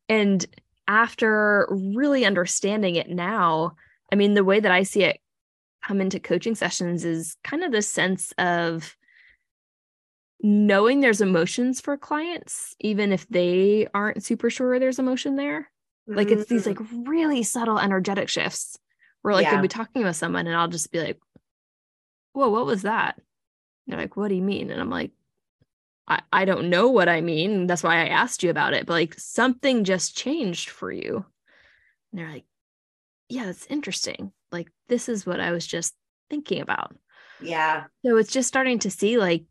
And 0.09 0.47
after 0.89 1.67
really 1.71 2.25
understanding 2.25 2.97
it 2.97 3.09
now, 3.09 3.73
I 4.13 4.17
mean, 4.17 4.35
the 4.35 4.45
way 4.45 4.61
that 4.61 4.73
I 4.73 4.83
see 4.83 5.05
it 5.05 5.21
come 5.83 6.01
into 6.01 6.21
coaching 6.21 6.55
sessions 6.55 7.05
is 7.05 7.37
kind 7.43 7.65
of 7.65 7.73
the 7.73 7.83
sense 7.83 8.33
of 8.39 8.95
knowing 10.43 11.01
there's 11.01 11.21
emotions 11.21 11.81
for 11.81 11.97
clients, 11.97 12.77
even 12.81 13.13
if 13.13 13.27
they 13.29 13.87
aren't 13.95 14.23
super 14.23 14.51
sure 14.51 14.79
there's 14.79 14.99
emotion 14.99 15.37
there. 15.37 15.71
Like 16.07 16.31
it's 16.31 16.47
these 16.47 16.67
like 16.67 16.79
mm-hmm. 16.79 17.05
really 17.05 17.43
subtle 17.45 17.79
energetic 17.79 18.29
shifts 18.29 18.77
where 19.23 19.35
like 19.35 19.45
yeah. 19.45 19.55
I'll 19.55 19.63
be 19.63 19.69
talking 19.69 20.03
with 20.03 20.17
someone 20.17 20.49
and 20.49 20.57
I'll 20.57 20.69
just 20.69 20.91
be 20.91 20.99
like, 21.01 21.21
whoa, 22.33 22.49
what 22.49 22.67
was 22.67 22.83
that? 22.83 23.17
And 23.17 23.93
they're 23.93 24.01
like, 24.01 24.17
what 24.17 24.29
do 24.29 24.35
you 24.35 24.43
mean? 24.43 24.71
And 24.71 24.81
I'm 24.81 24.91
like, 24.91 25.11
I, 26.09 26.21
I 26.33 26.45
don't 26.45 26.71
know 26.71 26.89
what 26.89 27.09
I 27.09 27.21
mean. 27.21 27.67
That's 27.67 27.83
why 27.83 28.03
I 28.03 28.09
asked 28.09 28.43
you 28.43 28.51
about 28.51 28.75
it. 28.75 28.87
But 28.87 28.95
like 28.95 29.15
something 29.19 29.85
just 29.85 30.17
changed 30.17 30.71
for 30.71 30.91
you. 30.91 31.25
And 32.11 32.21
they're 32.21 32.31
like, 32.31 32.45
yeah, 33.29 33.47
that's 33.47 33.67
interesting. 33.67 34.33
Like 34.51 34.69
this 34.89 35.09
is 35.09 35.25
what 35.25 35.41
I 35.41 35.53
was 35.53 35.67
just 35.67 35.95
thinking 36.29 36.61
about. 36.61 36.95
Yeah. 37.41 37.85
So 38.05 38.17
it's 38.17 38.33
just 38.33 38.49
starting 38.49 38.79
to 38.81 38.91
see 38.91 39.19
like 39.19 39.45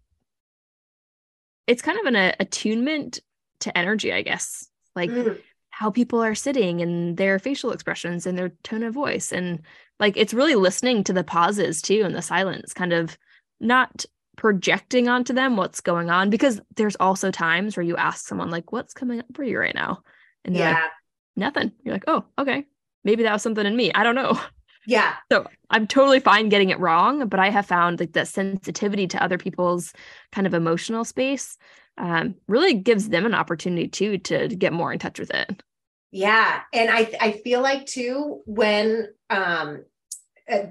it's 1.67 1.81
kind 1.81 1.99
of 1.99 2.05
an 2.05 2.15
a, 2.15 2.33
attunement 2.39 3.19
to 3.61 3.77
energy, 3.77 4.11
I 4.11 4.21
guess. 4.21 4.67
Like 4.95 5.09
mm 5.09 5.37
how 5.81 5.89
people 5.89 6.21
are 6.21 6.35
sitting 6.35 6.81
and 6.81 7.17
their 7.17 7.39
facial 7.39 7.71
expressions 7.71 8.27
and 8.27 8.37
their 8.37 8.49
tone 8.61 8.83
of 8.83 8.93
voice 8.93 9.31
and 9.31 9.61
like 10.01 10.17
it's 10.17 10.33
really 10.33 10.55
listening 10.55 11.03
to 11.05 11.13
the 11.13 11.23
pauses 11.23 11.81
too 11.81 12.01
and 12.03 12.13
the 12.13 12.21
silence 12.21 12.73
kind 12.73 12.91
of 12.91 13.17
not 13.61 14.05
projecting 14.35 15.07
onto 15.07 15.33
them 15.33 15.55
what's 15.55 15.79
going 15.79 16.09
on 16.09 16.29
because 16.29 16.59
there's 16.75 16.97
also 16.97 17.31
times 17.31 17.77
where 17.77 17.85
you 17.85 17.95
ask 17.95 18.27
someone 18.27 18.49
like 18.49 18.73
what's 18.73 18.93
coming 18.93 19.19
up 19.19 19.27
for 19.33 19.43
you 19.43 19.57
right 19.57 19.75
now? 19.75 20.01
And 20.43 20.55
they're 20.55 20.69
yeah. 20.69 20.81
like 20.81 20.91
nothing. 21.37 21.71
You're 21.83 21.95
like 21.95 22.05
oh 22.07 22.25
okay. 22.37 22.65
Maybe 23.05 23.23
that 23.23 23.33
was 23.33 23.41
something 23.41 23.65
in 23.65 23.75
me. 23.75 23.93
I 23.93 24.03
don't 24.03 24.15
know. 24.15 24.37
Yeah. 24.87 25.13
So 25.31 25.45
i'm 25.69 25.85
totally 25.85 26.19
fine 26.19 26.49
getting 26.49 26.71
it 26.71 26.79
wrong 26.79 27.27
but 27.27 27.39
i 27.39 27.51
have 27.51 27.67
found 27.67 27.99
like 27.99 28.13
that 28.13 28.27
sensitivity 28.27 29.05
to 29.09 29.23
other 29.23 29.37
people's 29.37 29.93
kind 30.31 30.47
of 30.47 30.55
emotional 30.55 31.05
space 31.05 31.55
um, 31.97 32.35
really 32.47 32.73
gives 32.73 33.09
them 33.09 33.25
an 33.25 33.33
opportunity 33.33 33.87
too 33.87 34.17
to, 34.17 34.47
to 34.47 34.55
get 34.55 34.73
more 34.73 34.91
in 34.91 34.99
touch 34.99 35.19
with 35.19 35.31
it. 35.31 35.63
Yeah. 36.11 36.61
And 36.73 36.89
I, 36.89 37.13
I 37.19 37.31
feel 37.43 37.61
like 37.61 37.85
too, 37.85 38.41
when 38.45 39.09
um, 39.29 39.85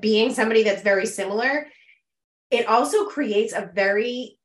being 0.01 0.33
somebody 0.33 0.63
that's 0.63 0.83
very 0.83 1.07
similar, 1.07 1.67
it 2.51 2.67
also 2.67 3.07
creates 3.07 3.53
a 3.53 3.71
very 3.75 4.39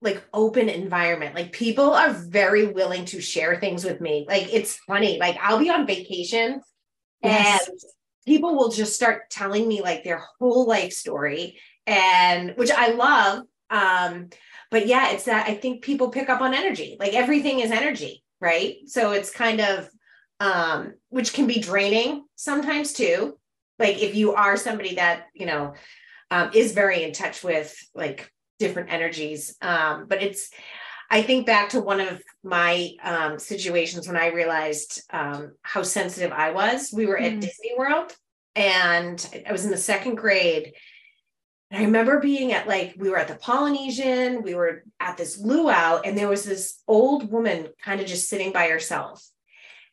like 0.00 0.22
open 0.34 0.68
environment. 0.68 1.34
Like 1.34 1.52
people 1.52 1.92
are 1.92 2.10
very 2.10 2.66
willing 2.66 3.04
to 3.06 3.20
share 3.20 3.58
things 3.58 3.84
with 3.84 4.00
me. 4.00 4.26
Like 4.28 4.52
it's 4.52 4.76
funny. 4.76 5.18
Like 5.18 5.38
I'll 5.40 5.60
be 5.60 5.70
on 5.70 5.86
vacation 5.86 6.60
yes. 7.22 7.68
and 7.68 7.78
people 8.26 8.56
will 8.56 8.70
just 8.70 8.94
start 8.94 9.30
telling 9.30 9.66
me 9.66 9.80
like 9.80 10.02
their 10.02 10.22
whole 10.38 10.66
life 10.66 10.92
story 10.92 11.58
and 11.86 12.54
which 12.56 12.70
I 12.70 12.90
love. 12.90 13.44
Um, 13.70 14.30
but 14.70 14.86
yeah, 14.86 15.12
it's 15.12 15.24
that 15.24 15.48
I 15.48 15.54
think 15.54 15.82
people 15.82 16.10
pick 16.10 16.28
up 16.28 16.40
on 16.40 16.52
energy. 16.52 16.96
Like 16.98 17.14
everything 17.14 17.60
is 17.60 17.70
energy, 17.70 18.24
right? 18.40 18.76
So 18.86 19.12
it's 19.12 19.30
kind 19.30 19.60
of 19.60 19.88
um, 20.40 20.94
which 21.10 21.32
can 21.32 21.46
be 21.46 21.60
draining 21.60 22.24
sometimes 22.34 22.92
too. 22.92 23.38
Like 23.78 24.02
if 24.02 24.14
you 24.14 24.34
are 24.34 24.56
somebody 24.56 24.96
that, 24.96 25.26
you 25.34 25.46
know, 25.46 25.74
um, 26.30 26.50
is 26.54 26.72
very 26.72 27.02
in 27.02 27.12
touch 27.12 27.44
with 27.44 27.76
like 27.94 28.30
different 28.58 28.92
energies. 28.92 29.56
Um, 29.60 30.06
but 30.08 30.22
it's, 30.22 30.50
I 31.10 31.22
think 31.22 31.46
back 31.46 31.70
to 31.70 31.80
one 31.80 32.00
of 32.00 32.22
my 32.42 32.92
um, 33.02 33.38
situations 33.38 34.06
when 34.06 34.16
I 34.16 34.28
realized 34.28 35.02
um, 35.10 35.52
how 35.60 35.82
sensitive 35.82 36.32
I 36.32 36.52
was. 36.52 36.90
We 36.92 37.06
were 37.06 37.18
at 37.18 37.32
mm. 37.32 37.40
Disney 37.40 37.72
World 37.76 38.12
and 38.56 39.42
I 39.46 39.52
was 39.52 39.64
in 39.64 39.70
the 39.70 39.76
second 39.76 40.14
grade. 40.14 40.72
And 41.70 41.82
I 41.82 41.84
remember 41.84 42.18
being 42.18 42.52
at 42.52 42.68
like, 42.68 42.94
we 42.96 43.10
were 43.10 43.18
at 43.18 43.28
the 43.28 43.34
Polynesian, 43.34 44.42
we 44.42 44.54
were 44.54 44.84
at 45.00 45.16
this 45.16 45.38
luau, 45.38 46.00
and 46.02 46.16
there 46.16 46.28
was 46.28 46.44
this 46.44 46.82
old 46.86 47.30
woman 47.30 47.68
kind 47.82 48.00
of 48.00 48.06
just 48.06 48.28
sitting 48.28 48.52
by 48.52 48.68
herself. 48.68 49.26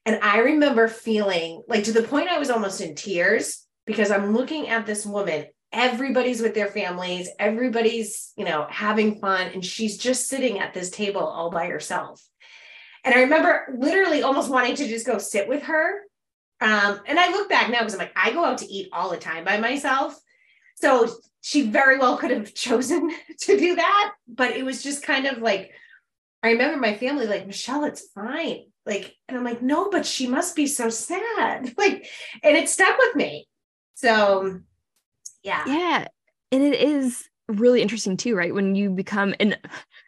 And 0.05 0.19
I 0.21 0.39
remember 0.39 0.87
feeling 0.87 1.63
like 1.67 1.85
to 1.85 1.91
the 1.91 2.03
point 2.03 2.29
I 2.29 2.39
was 2.39 2.49
almost 2.49 2.81
in 2.81 2.95
tears 2.95 3.65
because 3.89 4.12
I'm 4.12 4.36
looking 4.36 4.69
at 4.69 4.86
this 4.86 5.04
woman. 5.04 5.47
Everybody's 5.73 6.41
with 6.41 6.54
their 6.54 6.67
families, 6.67 7.28
everybody's, 7.39 8.34
you 8.38 8.45
know, 8.45 8.67
having 8.69 9.19
fun. 9.19 9.47
And 9.47 9.65
she's 9.65 9.97
just 9.97 10.28
sitting 10.28 10.60
at 10.60 10.75
this 10.75 10.91
table 10.91 11.25
all 11.25 11.49
by 11.49 11.65
herself. 11.65 12.23
And 13.04 13.15
I 13.15 13.21
remember 13.21 13.75
literally 13.75 14.21
almost 14.21 14.52
wanting 14.52 14.75
to 14.75 14.88
just 14.88 15.08
go 15.08 15.17
sit 15.17 15.47
with 15.47 15.63
her. 15.63 16.02
Um, 16.62 16.99
and 17.08 17.19
I 17.19 17.32
look 17.32 17.49
back 17.49 17.71
now 17.71 17.80
because 17.80 17.93
I'm 17.93 17.99
like, 17.99 18.13
I 18.15 18.32
go 18.32 18.45
out 18.45 18.60
to 18.60 18.71
eat 18.71 18.89
all 18.93 19.10
the 19.10 19.17
time 19.17 19.43
by 19.43 19.58
myself. 19.58 20.15
So 20.75 21.10
she 21.41 21.63
very 21.63 21.97
well 21.97 22.15
could 22.15 22.30
have 22.30 22.54
chosen 22.54 23.10
to 23.39 23.58
do 23.58 23.75
that. 23.75 24.13
But 24.28 24.52
it 24.52 24.63
was 24.63 24.84
just 24.84 25.02
kind 25.02 25.25
of 25.25 25.39
like, 25.39 25.71
I 26.43 26.52
remember 26.52 26.78
my 26.78 26.95
family 26.95 27.25
like, 27.25 27.47
Michelle, 27.47 27.86
it's 27.86 28.08
fine 28.13 28.65
like 28.86 29.15
and 29.28 29.38
i'm 29.38 29.43
like 29.43 29.62
no 29.62 29.89
but 29.89 30.06
she 30.06 30.25
must 30.25 30.56
be 30.56 30.65
so 30.65 30.89
sad 30.89 31.73
like 31.78 32.08
and 32.43 32.58
it 32.58 32.67
stuck 32.67 32.97
with 32.97 33.15
me 33.15 33.47
so 33.99 34.59
yeah 35.43 35.63
yeah 35.67 36.07
and 36.51 36.63
it 36.63 36.79
is 36.79 37.27
really 37.47 37.81
interesting 37.81 38.15
too 38.15 38.35
right 38.35 38.53
when 38.53 38.75
you 38.75 38.89
become 38.89 39.33
and 39.39 39.57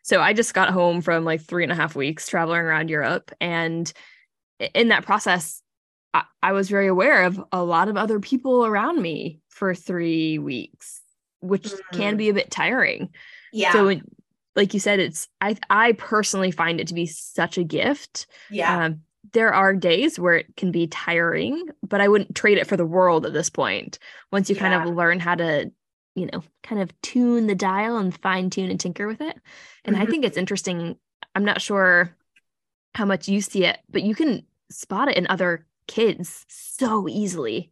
so 0.04 0.22
i 0.22 0.32
just 0.32 0.54
got 0.54 0.70
home 0.70 1.02
from 1.02 1.26
like 1.26 1.42
three 1.42 1.64
and 1.64 1.72
a 1.72 1.76
half 1.76 1.96
weeks 1.96 2.28
traveling 2.28 2.62
around 2.62 2.90
europe 2.90 3.32
and 3.42 3.92
in 4.74 4.90
that 4.90 5.06
process 5.06 5.62
I, 6.14 6.24
I 6.44 6.52
was 6.52 6.70
very 6.70 6.88
aware 6.88 7.24
of 7.24 7.44
a 7.52 7.64
lot 7.64 7.88
of 7.88 7.98
other 7.98 8.20
people 8.20 8.66
around 8.66 9.02
me 9.02 9.40
for 9.50 9.74
three 9.74 10.38
weeks 10.38 11.02
which 11.40 11.64
mm-hmm. 11.64 11.98
can 11.98 12.18
be 12.18 12.30
a 12.30 12.34
bit 12.34 12.52
tiring 12.52 13.10
yeah 13.52 13.74
so 13.74 14.00
like 14.56 14.74
you 14.74 14.80
said, 14.80 15.00
it's 15.00 15.28
I 15.40 15.56
I 15.70 15.94
personally 15.94 16.52
find 16.52 16.80
it 16.80 16.88
to 16.88 16.94
be 16.94 17.06
such 17.06 17.58
a 17.58 17.64
gift. 17.64 18.28
Yeah. 18.50 18.86
Um, 18.86 19.02
there 19.34 19.54
are 19.54 19.74
days 19.74 20.20
where 20.20 20.36
it 20.36 20.56
can 20.58 20.72
be 20.72 20.88
tiring, 20.88 21.68
but 21.88 22.02
I 22.02 22.08
wouldn't 22.08 22.36
trade 22.36 22.58
it 22.58 22.68
for 22.68 22.78
the 22.78 22.86
world 22.86 23.26
at 23.26 23.34
this 23.34 23.50
point. 23.50 24.00
Once 24.32 24.50
you 24.50 24.56
yeah. 24.56 24.62
kind 24.62 24.90
of 24.90 24.96
learn 24.96 25.20
how 25.20 25.36
to, 25.36 25.72
you 26.16 26.26
know, 26.28 26.44
kind 26.64 26.82
of 26.82 27.02
tune 27.02 27.48
the 27.48 27.56
dial 27.56 27.98
and 27.98 28.18
fine 28.20 28.50
tune 28.50 28.70
and 28.70 28.80
tinker 28.80 29.08
with 29.08 29.22
it. 29.22 29.38
And 29.86 29.96
mm-hmm. 29.96 30.04
I 30.04 30.06
think 30.08 30.26
it's 30.26 30.38
interesting. 30.38 30.98
I'm 31.36 31.46
not 31.46 31.62
sure 31.62 32.16
how 32.96 33.06
much 33.06 33.28
you 33.28 33.42
see 33.42 33.66
it, 33.66 33.80
but 33.90 34.04
you 34.04 34.16
can 34.16 34.46
spot 34.70 35.08
it 35.08 35.18
in 35.18 35.28
other 35.28 35.66
kids 35.88 36.46
so 36.50 37.08
easily. 37.08 37.72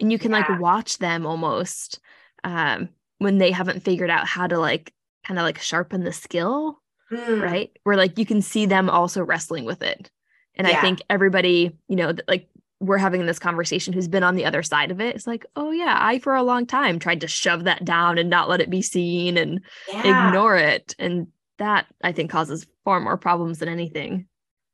And 0.00 0.10
you 0.10 0.18
can 0.18 0.32
yeah. 0.32 0.44
like 0.48 0.60
watch 0.60 0.98
them 0.98 1.26
almost 1.26 2.00
um, 2.42 2.88
when 3.18 3.38
they 3.38 3.50
haven't 3.50 3.84
figured 3.84 4.10
out 4.10 4.26
how 4.26 4.46
to 4.46 4.58
like 4.58 4.92
kind 5.26 5.38
of 5.38 5.44
like 5.44 5.60
sharpen 5.60 6.04
the 6.04 6.12
skill, 6.12 6.80
mm. 7.10 7.42
right? 7.42 7.70
Where 7.84 7.96
like 7.96 8.18
you 8.18 8.26
can 8.26 8.42
see 8.42 8.66
them 8.66 8.90
also 8.90 9.22
wrestling 9.22 9.64
with 9.64 9.82
it. 9.82 10.10
And 10.56 10.66
yeah. 10.66 10.78
I 10.78 10.80
think 10.80 11.02
everybody, 11.10 11.76
you 11.88 11.96
know, 11.96 12.14
like 12.28 12.48
we're 12.80 12.98
having 12.98 13.26
this 13.26 13.38
conversation 13.38 13.92
who's 13.92 14.08
been 14.08 14.22
on 14.22 14.36
the 14.36 14.44
other 14.44 14.62
side 14.62 14.90
of 14.90 15.00
it. 15.00 15.14
It's 15.14 15.26
like, 15.26 15.46
oh 15.56 15.70
yeah, 15.70 15.96
I 15.98 16.18
for 16.18 16.34
a 16.34 16.42
long 16.42 16.66
time 16.66 16.98
tried 16.98 17.22
to 17.22 17.28
shove 17.28 17.64
that 17.64 17.84
down 17.84 18.18
and 18.18 18.28
not 18.28 18.48
let 18.48 18.60
it 18.60 18.70
be 18.70 18.82
seen 18.82 19.36
and 19.36 19.60
yeah. 19.88 20.28
ignore 20.28 20.56
it. 20.56 20.94
And 20.98 21.28
that 21.58 21.86
I 22.02 22.12
think 22.12 22.30
causes 22.30 22.66
far 22.84 23.00
more 23.00 23.16
problems 23.16 23.58
than 23.58 23.68
anything. 23.68 24.26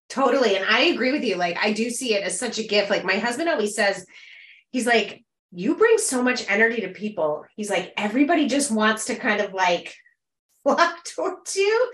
Totally. 0.09 0.57
And 0.57 0.66
I 0.68 0.81
agree 0.81 1.12
with 1.12 1.23
you. 1.23 1.37
Like 1.37 1.57
I 1.61 1.73
do 1.73 1.90
see 1.90 2.14
it 2.14 2.25
as 2.25 2.38
such 2.38 2.59
a 2.59 2.66
gift. 2.66 2.90
Like 2.90 3.05
my 3.05 3.16
husband 3.16 3.49
always 3.49 3.75
says, 3.75 4.05
he's 4.71 4.87
like, 4.87 5.25
you 5.53 5.77
bring 5.77 5.99
so 5.99 6.23
much 6.23 6.49
energy 6.51 6.81
to 6.81 6.88
people. 6.88 7.45
He's 7.57 7.71
like, 7.71 7.92
everybody 7.97 8.47
just 8.47 8.71
wants 8.71 9.07
to 9.07 9.14
kind 9.14 9.40
of 9.40 9.53
like 9.53 9.95
flock 10.64 11.05
towards 11.05 11.57
you. 11.57 11.92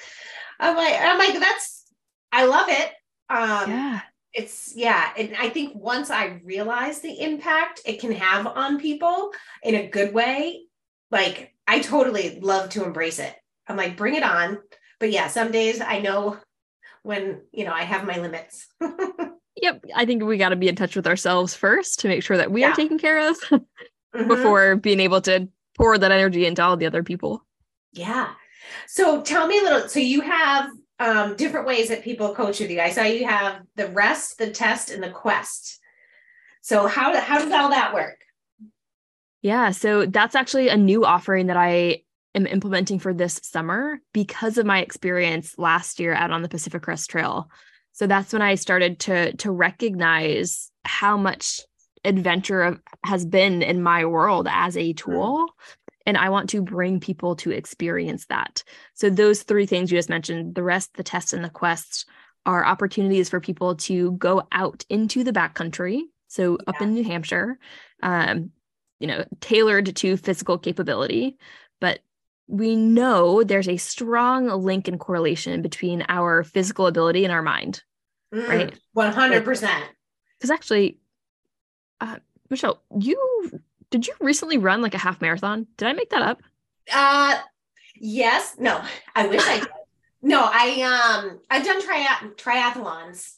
I'm 0.58 0.76
like, 0.76 0.94
I'm 1.00 1.18
like, 1.18 1.34
that's 1.38 1.84
I 2.32 2.46
love 2.46 2.68
it. 2.68 2.92
Um, 3.30 3.70
yeah. 3.70 4.00
It's 4.34 4.74
yeah, 4.76 5.10
and 5.16 5.34
I 5.38 5.48
think 5.48 5.74
once 5.74 6.10
I 6.10 6.40
realize 6.44 7.00
the 7.00 7.18
impact 7.20 7.80
it 7.86 7.98
can 7.98 8.12
have 8.12 8.46
on 8.46 8.78
people 8.78 9.32
in 9.62 9.74
a 9.74 9.88
good 9.88 10.12
way, 10.12 10.64
like 11.10 11.54
I 11.66 11.80
totally 11.80 12.38
love 12.40 12.70
to 12.70 12.84
embrace 12.84 13.18
it. 13.18 13.34
I'm 13.66 13.76
like, 13.76 13.96
bring 13.96 14.14
it 14.14 14.22
on. 14.22 14.58
But 15.00 15.12
yeah, 15.12 15.28
some 15.28 15.50
days 15.50 15.80
I 15.80 16.00
know 16.00 16.36
when 17.02 17.40
you 17.52 17.64
know 17.64 17.72
I 17.72 17.84
have 17.84 18.06
my 18.06 18.18
limits. 18.18 18.66
yep, 19.56 19.82
I 19.96 20.04
think 20.04 20.22
we 20.22 20.36
got 20.36 20.50
to 20.50 20.56
be 20.56 20.68
in 20.68 20.76
touch 20.76 20.94
with 20.94 21.06
ourselves 21.06 21.54
first 21.54 22.00
to 22.00 22.08
make 22.08 22.22
sure 22.22 22.36
that 22.36 22.52
we 22.52 22.60
yeah. 22.60 22.72
are 22.72 22.76
taken 22.76 22.98
care 22.98 23.30
of 23.30 23.38
mm-hmm. 23.50 24.28
before 24.28 24.76
being 24.76 25.00
able 25.00 25.22
to 25.22 25.48
pour 25.76 25.96
that 25.96 26.12
energy 26.12 26.44
into 26.46 26.62
all 26.62 26.76
the 26.76 26.86
other 26.86 27.02
people. 27.02 27.44
Yeah. 27.92 28.28
So 28.86 29.22
tell 29.22 29.46
me 29.46 29.58
a 29.58 29.62
little. 29.62 29.88
So 29.88 30.00
you 30.00 30.20
have 30.20 30.70
um, 30.98 31.36
different 31.36 31.66
ways 31.66 31.88
that 31.88 32.02
people 32.02 32.34
coach 32.34 32.60
with 32.60 32.70
you. 32.70 32.80
I 32.80 32.90
saw 32.90 33.02
you 33.02 33.26
have 33.26 33.62
the 33.76 33.88
rest, 33.88 34.38
the 34.38 34.50
test, 34.50 34.90
and 34.90 35.02
the 35.02 35.10
quest. 35.10 35.78
So 36.60 36.86
how 36.86 37.18
how 37.20 37.38
does 37.38 37.52
all 37.52 37.70
that 37.70 37.94
work? 37.94 38.18
Yeah, 39.42 39.70
so 39.70 40.06
that's 40.06 40.34
actually 40.34 40.68
a 40.68 40.76
new 40.76 41.04
offering 41.04 41.46
that 41.46 41.56
I 41.56 42.02
am 42.34 42.46
implementing 42.46 42.98
for 42.98 43.14
this 43.14 43.40
summer 43.42 44.00
because 44.12 44.58
of 44.58 44.66
my 44.66 44.80
experience 44.80 45.56
last 45.58 46.00
year 46.00 46.12
out 46.12 46.32
on 46.32 46.42
the 46.42 46.48
Pacific 46.48 46.82
Crest 46.82 47.10
Trail. 47.10 47.48
So 47.92 48.06
that's 48.06 48.32
when 48.32 48.42
I 48.42 48.56
started 48.56 48.98
to 49.00 49.34
to 49.36 49.50
recognize 49.50 50.70
how 50.84 51.16
much 51.16 51.60
adventure 52.04 52.80
has 53.04 53.24
been 53.24 53.62
in 53.62 53.82
my 53.82 54.04
world 54.04 54.48
as 54.50 54.76
a 54.76 54.92
tool 54.92 55.46
and 56.08 56.16
I 56.16 56.30
want 56.30 56.48
to 56.50 56.62
bring 56.62 57.00
people 57.00 57.36
to 57.36 57.50
experience 57.50 58.24
that. 58.30 58.64
So, 58.94 59.10
those 59.10 59.42
three 59.42 59.66
things 59.66 59.92
you 59.92 59.98
just 59.98 60.08
mentioned 60.08 60.54
the 60.54 60.62
rest, 60.62 60.94
the 60.94 61.02
test, 61.02 61.34
and 61.34 61.44
the 61.44 61.50
quest 61.50 62.08
are 62.46 62.64
opportunities 62.64 63.28
for 63.28 63.40
people 63.40 63.76
to 63.76 64.12
go 64.12 64.42
out 64.50 64.86
into 64.88 65.22
the 65.22 65.32
backcountry. 65.32 66.00
So, 66.28 66.52
yeah. 66.52 66.64
up 66.66 66.80
in 66.80 66.94
New 66.94 67.04
Hampshire, 67.04 67.58
um, 68.02 68.52
you 68.98 69.06
know, 69.06 69.26
tailored 69.40 69.94
to 69.96 70.16
physical 70.16 70.56
capability. 70.56 71.36
But 71.78 72.00
we 72.46 72.74
know 72.74 73.44
there's 73.44 73.68
a 73.68 73.76
strong 73.76 74.48
link 74.48 74.88
and 74.88 74.98
correlation 74.98 75.60
between 75.60 76.06
our 76.08 76.42
physical 76.42 76.86
ability 76.86 77.24
and 77.24 77.32
our 77.34 77.42
mind, 77.42 77.82
mm, 78.34 78.48
right? 78.48 78.80
100%. 78.96 79.82
Because 80.38 80.50
actually, 80.50 81.00
uh, 82.00 82.16
Michelle, 82.48 82.82
you 82.98 83.60
did 83.90 84.06
you 84.06 84.14
recently 84.20 84.58
run 84.58 84.82
like 84.82 84.94
a 84.94 84.98
half 84.98 85.20
marathon? 85.20 85.66
Did 85.76 85.88
I 85.88 85.92
make 85.92 86.10
that 86.10 86.22
up? 86.22 86.42
Uh 86.92 87.38
yes. 87.96 88.56
No, 88.58 88.82
I 89.14 89.26
wish 89.26 89.42
I 89.44 89.58
did. 89.60 89.68
No, 90.22 90.48
I 90.50 91.20
um 91.22 91.40
I've 91.50 91.64
done 91.64 91.82
tri- 91.82 92.30
triathlons. 92.36 93.34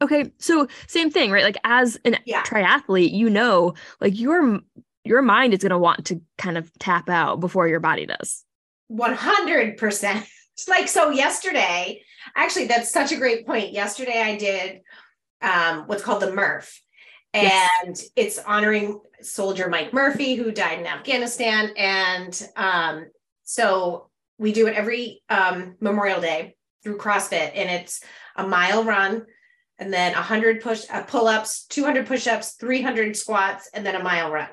Okay, 0.00 0.30
so 0.38 0.68
same 0.86 1.10
thing, 1.10 1.30
right? 1.30 1.44
Like 1.44 1.58
as 1.64 1.98
an 2.04 2.18
yeah. 2.24 2.42
triathlete, 2.42 3.12
you 3.12 3.30
know, 3.30 3.74
like 4.00 4.18
your 4.18 4.60
your 5.04 5.22
mind 5.22 5.54
is 5.54 5.60
going 5.60 5.70
to 5.70 5.78
want 5.78 6.06
to 6.06 6.20
kind 6.36 6.58
of 6.58 6.70
tap 6.78 7.08
out 7.08 7.40
before 7.40 7.66
your 7.66 7.80
body 7.80 8.04
does. 8.04 8.44
100%. 8.92 10.28
like 10.68 10.88
so 10.88 11.10
yesterday, 11.10 12.02
actually 12.36 12.66
that's 12.66 12.90
such 12.90 13.12
a 13.12 13.16
great 13.16 13.46
point. 13.46 13.72
Yesterday 13.72 14.20
I 14.20 14.36
did 14.36 14.80
um 15.40 15.84
what's 15.86 16.02
called 16.02 16.20
the 16.22 16.32
Murph 16.32 16.80
and 17.38 17.96
yes. 17.96 18.10
it's 18.16 18.38
honoring 18.38 19.00
soldier 19.20 19.68
Mike 19.68 19.92
Murphy 19.92 20.34
who 20.34 20.50
died 20.52 20.78
in 20.78 20.86
Afghanistan. 20.86 21.70
And 21.76 22.48
um, 22.56 23.06
so 23.44 24.08
we 24.38 24.52
do 24.52 24.66
it 24.66 24.74
every 24.74 25.22
um, 25.28 25.76
Memorial 25.80 26.20
Day 26.20 26.56
through 26.82 26.98
CrossFit, 26.98 27.52
and 27.54 27.68
it's 27.68 28.02
a 28.36 28.46
mile 28.46 28.84
run, 28.84 29.26
and 29.78 29.92
then 29.92 30.12
100 30.12 30.60
push 30.62 30.84
uh, 30.90 31.02
pull-ups, 31.02 31.66
200 31.66 32.06
push-ups, 32.06 32.52
300 32.52 33.16
squats, 33.16 33.68
and 33.74 33.84
then 33.84 33.96
a 33.96 34.02
mile 34.02 34.30
run. 34.30 34.48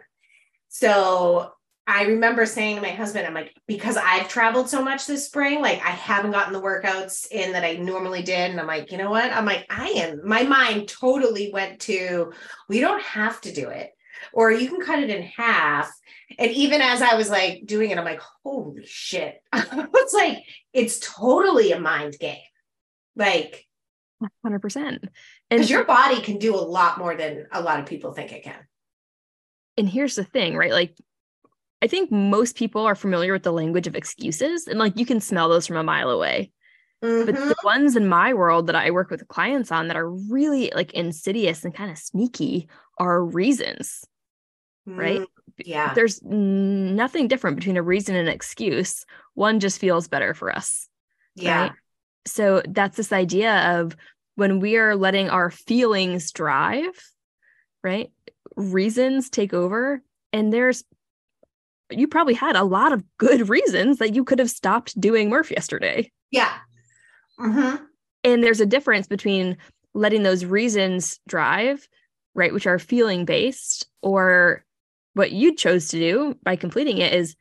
So 0.69 1.52
I 1.88 2.06
remember 2.06 2.48
saying 2.48 2.78
to 2.78 2.82
my 2.82 2.89
husband, 2.89 3.28
I'm 3.28 3.36
like, 3.36 3.54
because 3.67 3.95
I've 3.95 4.28
traveled 4.28 4.69
so 4.69 4.84
much 4.84 5.06
this 5.06 5.26
spring, 5.26 5.62
like 5.62 5.80
I 5.86 5.91
haven't 5.91 6.32
gotten 6.32 6.54
the 6.54 6.62
workouts 6.62 7.28
in 7.30 7.52
that 7.52 7.63
I 7.63 7.74
normally 7.74 8.24
did. 8.24 8.50
And 8.50 8.60
I'm 8.60 8.65
like, 8.65 8.91
you 8.91 8.98
know 8.98 9.12
what? 9.12 9.32
I'm 9.32 9.45
like, 9.45 9.67
I 9.69 9.89
am, 9.89 10.28
my 10.28 10.43
mind 10.43 10.88
totally 10.88 11.52
went 11.54 11.82
to, 11.82 12.34
we 12.67 12.80
don't 12.80 13.04
have 13.04 13.39
to 13.41 13.54
do 13.54 13.69
it, 13.69 13.91
or 14.34 14.52
you 14.52 14.67
can 14.67 14.82
cut 14.82 15.00
it 15.00 15.12
in 15.12 15.21
half. 15.24 15.91
And 16.39 16.50
even 16.52 16.82
as 16.82 17.04
I 17.04 17.15
was 17.15 17.30
like 17.30 17.67
doing 17.67 17.91
it, 17.91 18.00
I'm 18.00 18.06
like, 18.06 18.21
holy 18.43 18.84
shit. 18.86 19.41
it's 19.54 20.13
like, 20.13 20.39
it's 20.74 21.00
totally 21.00 21.71
a 21.71 21.80
mind 21.80 22.17
game. 22.19 22.38
Like, 23.15 23.63
100%. 24.43 25.08
Because 25.52 25.69
your 25.69 25.84
body 25.84 26.19
can 26.21 26.39
do 26.39 26.56
a 26.56 26.58
lot 26.58 26.98
more 26.98 27.15
than 27.15 27.45
a 27.52 27.62
lot 27.62 27.80
of 27.80 27.86
people 27.86 28.12
think 28.13 28.32
it 28.32 28.43
can. 28.43 28.65
And 29.78 29.88
here's 29.88 30.15
the 30.15 30.24
thing, 30.24 30.56
right? 30.56 30.71
Like, 30.71 30.98
I 31.81 31.88
think 31.88 32.11
most 32.11 32.55
people 32.55 32.85
are 32.85 32.95
familiar 32.95 33.33
with 33.33 33.43
the 33.43 33.51
language 33.51 33.88
of 33.88 33.95
excuses 33.95 34.67
and 34.67 34.79
like 34.79 34.97
you 34.97 35.05
can 35.05 35.19
smell 35.19 35.49
those 35.49 35.67
from 35.67 35.77
a 35.77 35.83
mile 35.83 36.09
away. 36.09 36.51
Mm-hmm. 37.03 37.25
But 37.25 37.35
the 37.35 37.41
mm-hmm. 37.41 37.65
ones 37.65 37.95
in 37.95 38.07
my 38.07 38.33
world 38.33 38.67
that 38.67 38.75
I 38.75 38.91
work 38.91 39.11
with 39.11 39.27
clients 39.27 39.71
on 39.71 39.88
that 39.88 39.97
are 39.97 40.09
really 40.09 40.71
like 40.73 40.93
insidious 40.93 41.63
and 41.63 41.73
kind 41.73 41.91
of 41.91 41.97
sneaky 41.97 42.69
are 42.97 43.23
reasons. 43.23 44.05
Mm-hmm. 44.88 44.99
Right? 44.99 45.19
Mm, 45.19 45.25
yeah. 45.65 45.93
There's 45.93 46.21
nothing 46.23 47.27
different 47.27 47.57
between 47.57 47.77
a 47.77 47.83
reason 47.83 48.15
and 48.15 48.27
an 48.27 48.33
excuse. 48.33 49.05
One 49.33 49.59
just 49.59 49.79
feels 49.79 50.07
better 50.07 50.33
for 50.33 50.55
us. 50.55 50.88
Yeah. 51.35 51.61
Right? 51.61 51.71
So 52.25 52.61
that's 52.67 52.97
this 52.97 53.13
idea 53.13 53.79
of 53.79 53.95
when 54.35 54.59
we 54.59 54.77
are 54.77 54.95
letting 54.95 55.29
our 55.29 55.51
feelings 55.51 56.31
drive, 56.31 56.93
right? 57.83 58.11
Reasons 58.55 59.29
take 59.29 59.53
over. 59.53 60.01
And 60.33 60.51
there's 60.51 60.83
you 61.91 62.08
probably 62.08 62.34
had 62.34 62.56
a 62.56 62.63
lot 62.63 62.91
of 62.91 63.04
good 63.17 63.50
reasons 63.50 63.98
that 64.00 64.15
you 64.15 64.24
could 64.24 64.39
have 64.39 64.50
stopped 64.50 65.00
doing 65.00 65.30
Murph 65.30 65.52
yesterday. 65.52 66.12
Yeah. 66.32 66.52
Mm-hmm. 67.39 67.84
And 68.24 68.43
there's 68.43 68.60
a 68.60 68.65
difference 68.65 69.08
between 69.08 69.58
letting 69.93 70.24
those 70.24 70.45
reasons 70.45 71.19
drive, 71.28 71.88
right, 72.34 72.54
which 72.54 72.67
are 72.67 72.80
feeling 72.80 73.25
based, 73.25 73.88
or 74.02 74.65
what 75.13 75.31
you 75.31 75.56
chose 75.56 75.88
to 75.90 76.00
do 76.00 76.36
by 76.44 76.56
completing 76.56 76.98
it 76.98 77.13
is 77.13 77.36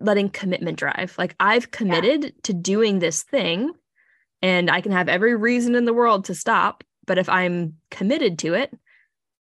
letting 0.00 0.30
commitment 0.30 0.78
drive. 0.78 1.14
Like 1.18 1.34
I've 1.40 1.70
committed 1.70 2.24
yeah. 2.24 2.30
to 2.44 2.54
doing 2.54 2.98
this 2.98 3.22
thing 3.22 3.72
and 4.42 4.70
I 4.70 4.80
can 4.80 4.92
have 4.92 5.08
every 5.08 5.36
reason 5.36 5.74
in 5.74 5.84
the 5.84 5.92
world 5.92 6.26
to 6.26 6.34
stop. 6.34 6.84
But 7.06 7.18
if 7.18 7.28
I'm 7.28 7.74
committed 7.90 8.38
to 8.40 8.54
it, 8.54 8.76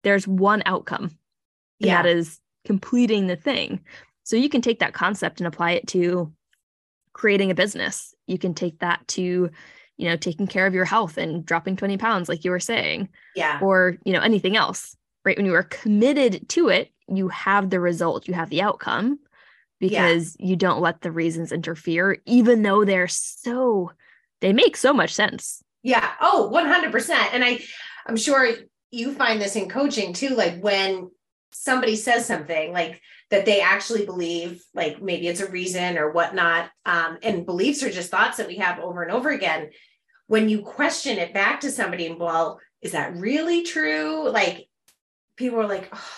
there's 0.02 0.26
one 0.26 0.62
outcome. 0.66 1.04
And 1.04 1.88
yeah. 1.88 2.02
that 2.02 2.08
is 2.08 2.40
completing 2.64 3.26
the 3.26 3.36
thing. 3.36 3.80
So 4.24 4.36
you 4.36 4.48
can 4.48 4.62
take 4.62 4.80
that 4.80 4.94
concept 4.94 5.40
and 5.40 5.46
apply 5.46 5.72
it 5.72 5.86
to 5.88 6.32
creating 7.12 7.50
a 7.50 7.54
business. 7.54 8.14
You 8.26 8.38
can 8.38 8.54
take 8.54 8.78
that 8.78 9.06
to, 9.08 9.50
you 9.96 10.08
know, 10.08 10.16
taking 10.16 10.46
care 10.46 10.66
of 10.66 10.74
your 10.74 10.84
health 10.84 11.18
and 11.18 11.44
dropping 11.44 11.76
20 11.76 11.96
pounds, 11.96 12.28
like 12.28 12.44
you 12.44 12.50
were 12.50 12.60
saying. 12.60 13.08
Yeah. 13.34 13.58
Or, 13.60 13.98
you 14.04 14.12
know, 14.12 14.20
anything 14.20 14.56
else, 14.56 14.96
right? 15.24 15.36
When 15.36 15.46
you 15.46 15.54
are 15.54 15.64
committed 15.64 16.48
to 16.50 16.68
it, 16.68 16.90
you 17.08 17.28
have 17.28 17.70
the 17.70 17.80
result, 17.80 18.28
you 18.28 18.34
have 18.34 18.50
the 18.50 18.62
outcome 18.62 19.18
because 19.80 20.36
yeah. 20.38 20.46
you 20.46 20.56
don't 20.56 20.80
let 20.80 21.00
the 21.00 21.10
reasons 21.10 21.50
interfere, 21.50 22.18
even 22.24 22.62
though 22.62 22.84
they're 22.84 23.08
so, 23.08 23.90
they 24.40 24.52
make 24.52 24.76
so 24.76 24.92
much 24.92 25.12
sense. 25.12 25.62
Yeah. 25.82 26.08
Oh, 26.20 26.50
100%. 26.54 27.10
And 27.32 27.44
I, 27.44 27.60
I'm 28.06 28.16
sure 28.16 28.48
you 28.92 29.12
find 29.14 29.40
this 29.40 29.56
in 29.56 29.68
coaching 29.68 30.12
too. 30.12 30.36
Like 30.36 30.60
when 30.60 31.10
somebody 31.52 31.96
says 31.96 32.26
something 32.26 32.72
like 32.72 33.00
that 33.30 33.44
they 33.44 33.60
actually 33.60 34.04
believe, 34.04 34.62
like 34.74 35.00
maybe 35.00 35.28
it's 35.28 35.40
a 35.40 35.50
reason 35.50 35.98
or 35.98 36.12
whatnot. 36.12 36.70
Um, 36.84 37.18
and 37.22 37.46
beliefs 37.46 37.82
are 37.82 37.90
just 37.90 38.10
thoughts 38.10 38.38
that 38.38 38.48
we 38.48 38.56
have 38.56 38.78
over 38.78 39.02
and 39.02 39.12
over 39.12 39.30
again. 39.30 39.70
When 40.26 40.48
you 40.48 40.62
question 40.62 41.18
it 41.18 41.34
back 41.34 41.60
to 41.60 41.70
somebody, 41.70 42.06
and 42.06 42.18
well, 42.18 42.60
is 42.80 42.92
that 42.92 43.16
really 43.16 43.62
true? 43.62 44.28
Like 44.28 44.68
people 45.36 45.60
are 45.60 45.68
like, 45.68 45.88
oh, 45.92 46.10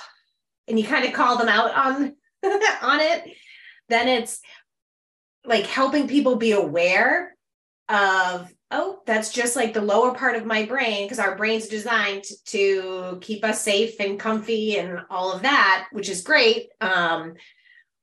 and 0.68 0.78
you 0.78 0.87
kind 0.87 1.05
of 1.05 1.12
call 1.12 1.37
them 1.37 1.49
out 1.49 1.74
on 1.74 2.16
on 2.82 3.01
it. 3.01 3.24
Then 3.89 4.09
it's 4.09 4.41
like 5.45 5.66
helping 5.66 6.09
people 6.09 6.37
be 6.37 6.53
aware 6.53 7.34
of 7.89 8.53
oh 8.70 9.01
that's 9.07 9.30
just 9.32 9.57
like 9.57 9.74
the 9.74 9.80
lower 9.80 10.14
part 10.14 10.37
of 10.37 10.47
my 10.47 10.64
brain 10.64 11.05
because 11.05 11.18
our 11.18 11.37
brain's 11.37 11.68
designed 11.68 12.24
to 12.47 13.18
keep 13.20 13.45
us 13.45 13.61
safe 13.61 14.01
and 14.01 14.18
comfy 14.18 14.78
and 14.78 15.01
all 15.11 15.32
of 15.32 15.43
that 15.43 15.87
which 15.93 16.09
is 16.09 16.22
great 16.22 16.68
um 16.80 17.35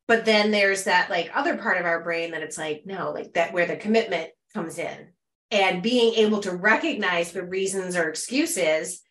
but 0.07 0.25
then 0.25 0.51
there's 0.51 0.83
that 0.83 1.09
like 1.09 1.31
other 1.33 1.57
part 1.57 1.79
of 1.79 1.85
our 1.85 2.03
brain 2.03 2.31
that 2.31 2.43
it's 2.43 2.57
like 2.57 2.83
no 2.85 3.11
like 3.11 3.33
that 3.33 3.53
where 3.53 3.65
the 3.65 3.75
commitment 3.75 4.29
comes 4.53 4.77
in. 4.77 5.07
And 5.49 5.83
being 5.83 6.13
able 6.15 6.39
to 6.41 6.55
recognize 6.55 7.31
the 7.31 7.43
reasons 7.43 7.95
or 7.95 8.07
excuses 8.07 9.01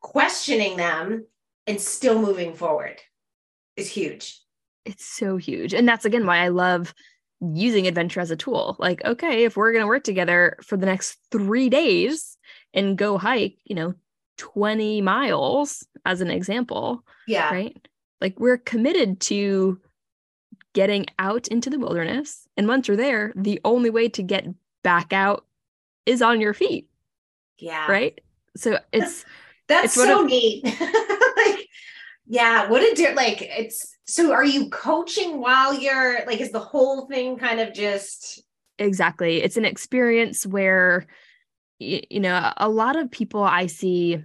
questioning 0.00 0.76
them 0.76 1.26
and 1.66 1.80
still 1.80 2.20
moving 2.20 2.54
forward 2.54 2.98
is 3.76 3.88
huge. 3.88 4.40
It's 4.86 5.04
so 5.04 5.36
huge. 5.36 5.74
And 5.74 5.86
that's 5.86 6.04
again 6.04 6.26
why 6.26 6.38
i 6.38 6.48
love 6.48 6.94
using 7.40 7.86
adventure 7.86 8.20
as 8.20 8.30
a 8.30 8.36
tool. 8.36 8.76
Like, 8.78 9.04
okay, 9.04 9.44
if 9.44 9.56
we're 9.56 9.72
going 9.72 9.82
to 9.82 9.88
work 9.88 10.04
together 10.04 10.56
for 10.62 10.76
the 10.76 10.86
next 10.86 11.18
three 11.30 11.68
days 11.68 12.36
and 12.74 12.98
go 12.98 13.18
hike, 13.18 13.56
you 13.64 13.74
know, 13.74 13.94
20 14.36 15.00
miles 15.00 15.86
as 16.04 16.20
an 16.20 16.30
example. 16.30 17.04
Yeah. 17.26 17.50
Right. 17.50 17.88
Like, 18.20 18.38
we're 18.38 18.58
committed 18.58 19.20
to 19.20 19.80
getting 20.74 21.06
out 21.18 21.48
into 21.48 21.70
the 21.70 21.78
wilderness. 21.78 22.46
And 22.56 22.68
once 22.68 22.88
you're 22.88 22.96
there, 22.96 23.32
the 23.34 23.60
only 23.64 23.90
way 23.90 24.08
to 24.10 24.22
get 24.22 24.46
back 24.82 25.12
out 25.12 25.46
is 26.06 26.22
on 26.22 26.40
your 26.40 26.54
feet. 26.54 26.88
Yeah. 27.58 27.90
Right. 27.90 28.20
So 28.56 28.78
it's, 28.92 29.24
that's 29.68 29.86
it's 29.86 29.94
so 29.94 30.24
neat. 30.24 30.64
like, 31.36 31.68
yeah. 32.26 32.68
What 32.68 32.82
a 32.82 32.94
do 32.94 33.14
like, 33.14 33.42
it's, 33.42 33.96
so 34.10 34.32
are 34.32 34.44
you 34.44 34.68
coaching 34.70 35.40
while 35.40 35.72
you're 35.72 36.24
like 36.26 36.40
is 36.40 36.50
the 36.50 36.58
whole 36.58 37.06
thing 37.06 37.36
kind 37.36 37.60
of 37.60 37.72
just 37.72 38.42
exactly. 38.78 39.42
It's 39.42 39.56
an 39.56 39.64
experience 39.64 40.46
where 40.46 41.06
you 41.78 42.20
know 42.20 42.52
a 42.58 42.68
lot 42.68 42.96
of 42.96 43.10
people 43.10 43.42
i 43.42 43.66
see 43.66 44.22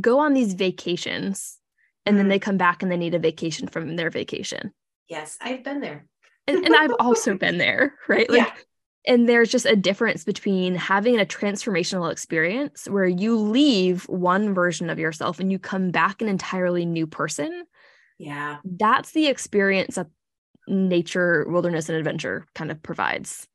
go 0.00 0.20
on 0.20 0.32
these 0.32 0.54
vacations 0.54 1.58
and 2.06 2.16
then 2.16 2.24
mm-hmm. 2.24 2.30
they 2.30 2.38
come 2.38 2.56
back 2.56 2.82
and 2.82 2.92
they 2.92 2.96
need 2.96 3.14
a 3.14 3.18
vacation 3.18 3.66
from 3.66 3.96
their 3.96 4.10
vacation. 4.10 4.72
Yes 5.08 5.38
i've 5.40 5.64
been 5.64 5.80
there. 5.80 6.06
And, 6.46 6.64
and 6.64 6.74
i've 6.74 6.94
also 7.00 7.36
been 7.36 7.58
there 7.58 7.94
right? 8.08 8.30
Like 8.30 8.46
yeah. 8.46 8.52
and 9.06 9.28
there's 9.28 9.50
just 9.50 9.66
a 9.66 9.74
difference 9.74 10.22
between 10.22 10.76
having 10.76 11.18
a 11.18 11.24
transformational 11.24 12.12
experience 12.12 12.86
where 12.88 13.08
you 13.08 13.36
leave 13.36 14.04
one 14.04 14.54
version 14.54 14.90
of 14.90 14.98
yourself 14.98 15.40
and 15.40 15.50
you 15.50 15.58
come 15.58 15.90
back 15.90 16.22
an 16.22 16.28
entirely 16.28 16.84
new 16.84 17.06
person 17.06 17.64
yeah. 18.20 18.58
That's 18.64 19.12
the 19.12 19.28
experience 19.28 19.94
that 19.94 20.08
nature, 20.68 21.46
wilderness, 21.48 21.88
and 21.88 21.96
adventure 21.96 22.46
kind 22.54 22.70
of 22.70 22.82
provides. 22.82 23.48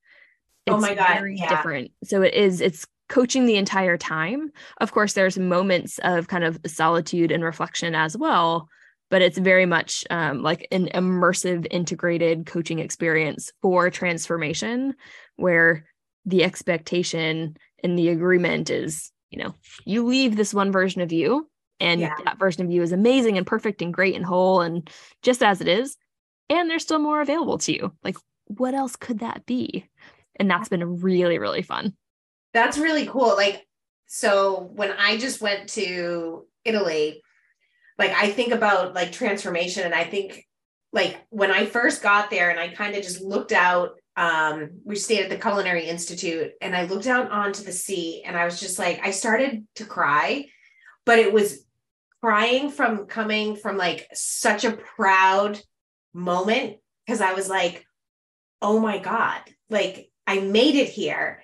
It's 0.66 0.74
oh 0.74 0.80
my 0.80 0.96
God. 0.96 1.14
Very 1.14 1.38
yeah. 1.38 1.50
different. 1.50 1.92
So 2.04 2.24
it 2.24 2.34
is, 2.34 2.62
it's 2.62 2.84
coaching 3.08 3.46
the 3.46 3.58
entire 3.58 3.96
time. 3.96 4.50
Of 4.82 4.92
course, 4.92 5.14
there's 5.14 5.38
moments 5.38 6.00
of 6.00 6.28
kind 6.28 6.44
of 6.44 6.60
solitude 6.66 7.32
and 7.32 7.44
reflection 7.44 7.94
as 7.94 8.18
well, 8.18 8.68
but 9.12 9.22
it's 9.22 9.38
very 9.38 9.68
much 9.68 10.04
um, 10.10 10.42
like 10.42 10.68
an 10.72 10.88
immersive, 10.96 11.68
integrated 11.70 12.48
coaching 12.48 12.80
experience 12.80 13.52
for 13.62 13.92
transformation 13.92 14.96
where 15.36 15.86
the 16.26 16.44
expectation 16.44 17.56
and 17.84 18.00
the 18.00 18.10
agreement 18.10 18.72
is, 18.72 19.12
you 19.30 19.38
know, 19.38 19.54
you 19.86 20.04
leave 20.08 20.36
this 20.36 20.56
one 20.56 20.72
version 20.72 21.02
of 21.02 21.12
you 21.12 21.48
and 21.80 22.02
yeah. 22.02 22.16
that 22.26 22.40
version 22.40 22.64
of 22.66 22.72
you 22.72 22.82
is 22.82 22.92
amazing 22.92 23.38
and 23.38 23.46
perfect 23.46 23.82
and 23.82 23.94
great 23.94 24.16
and 24.16 24.26
whole 24.26 24.62
and 24.62 24.90
just 25.22 25.44
as 25.44 25.62
it 25.62 25.68
is. 25.68 25.98
And 26.50 26.70
there's 26.70 26.84
still 26.84 27.00
more 27.00 27.22
available 27.22 27.58
to 27.60 27.74
you. 27.74 27.94
Like 28.04 28.18
what 28.46 28.74
else 28.74 28.96
could 28.96 29.20
that 29.20 29.46
be? 29.46 29.90
And 30.38 30.50
that's 30.50 30.70
been 30.70 31.02
really 31.02 31.38
really 31.38 31.62
fun. 31.62 31.96
That's 32.54 32.78
really 32.78 33.06
cool. 33.06 33.36
Like 33.36 33.66
so 34.06 34.72
when 34.76 34.92
i 34.92 35.18
just 35.18 35.42
went 35.42 35.70
to 35.70 36.46
italy 36.64 37.22
like 37.98 38.12
i 38.12 38.30
think 38.30 38.54
about 38.54 38.94
like 38.94 39.12
transformation 39.12 39.84
and 39.84 39.94
i 39.94 40.04
think 40.04 40.46
like 40.94 41.18
when 41.30 41.52
i 41.52 41.66
first 41.66 42.02
got 42.02 42.30
there 42.30 42.50
and 42.50 42.60
i 42.60 42.68
kind 42.68 42.96
of 42.96 43.04
just 43.04 43.22
looked 43.22 43.52
out 43.52 43.92
um 44.16 44.70
we 44.86 44.96
stayed 44.96 45.24
at 45.24 45.30
the 45.30 45.38
culinary 45.38 45.86
institute 45.86 46.52
and 46.62 46.76
i 46.76 46.86
looked 46.86 47.08
out 47.08 47.32
onto 47.32 47.64
the 47.64 47.72
sea 47.72 48.24
and 48.26 48.38
i 48.38 48.46
was 48.46 48.60
just 48.60 48.80
like 48.80 49.00
i 49.04 49.12
started 49.12 49.66
to 49.76 49.86
cry 49.86 50.46
but 51.06 51.20
it 51.20 51.34
was 51.34 51.65
crying 52.26 52.72
from 52.72 53.06
coming 53.06 53.56
from 53.56 53.78
like 53.78 54.08
such 54.16 54.66
a 54.66 54.72
proud 54.72 55.60
moment 56.12 56.78
because 57.06 57.22
I 57.22 57.34
was 57.34 57.48
like, 57.48 57.86
oh 58.64 58.80
my 58.80 58.98
God, 58.98 59.42
like 59.70 60.10
I 60.26 60.40
made 60.40 60.74
it 60.74 60.90
here. 60.90 61.44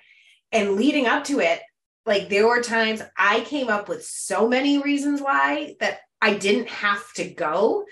And 0.50 0.74
leading 0.74 1.06
up 1.06 1.22
to 1.26 1.38
it, 1.38 1.60
like 2.04 2.28
there 2.28 2.48
were 2.48 2.62
times 2.62 3.00
I 3.16 3.42
came 3.42 3.68
up 3.68 3.88
with 3.88 4.04
so 4.04 4.48
many 4.48 4.82
reasons 4.82 5.20
why 5.20 5.76
that 5.78 6.00
I 6.20 6.34
didn't 6.34 6.68
have 6.68 7.04
to 7.12 7.30
go. 7.30 7.84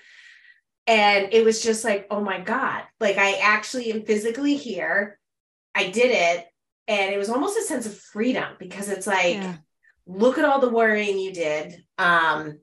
And 0.88 1.32
it 1.32 1.44
was 1.44 1.62
just 1.62 1.84
like, 1.84 2.08
oh 2.10 2.20
my 2.20 2.40
God, 2.40 2.82
like 2.98 3.18
I 3.18 3.34
actually 3.34 3.92
am 3.92 4.02
physically 4.02 4.56
here. 4.56 5.16
I 5.76 5.90
did 5.90 6.10
it. 6.10 6.44
And 6.88 7.14
it 7.14 7.18
was 7.18 7.30
almost 7.30 7.56
a 7.56 7.62
sense 7.62 7.86
of 7.86 7.96
freedom 7.96 8.56
because 8.58 8.88
it's 8.88 9.06
like, 9.06 9.36
yeah. 9.36 9.58
look 10.06 10.38
at 10.38 10.44
all 10.44 10.58
the 10.58 10.68
worrying 10.68 11.20
you 11.20 11.32
did. 11.32 11.84
Um, 11.96 12.58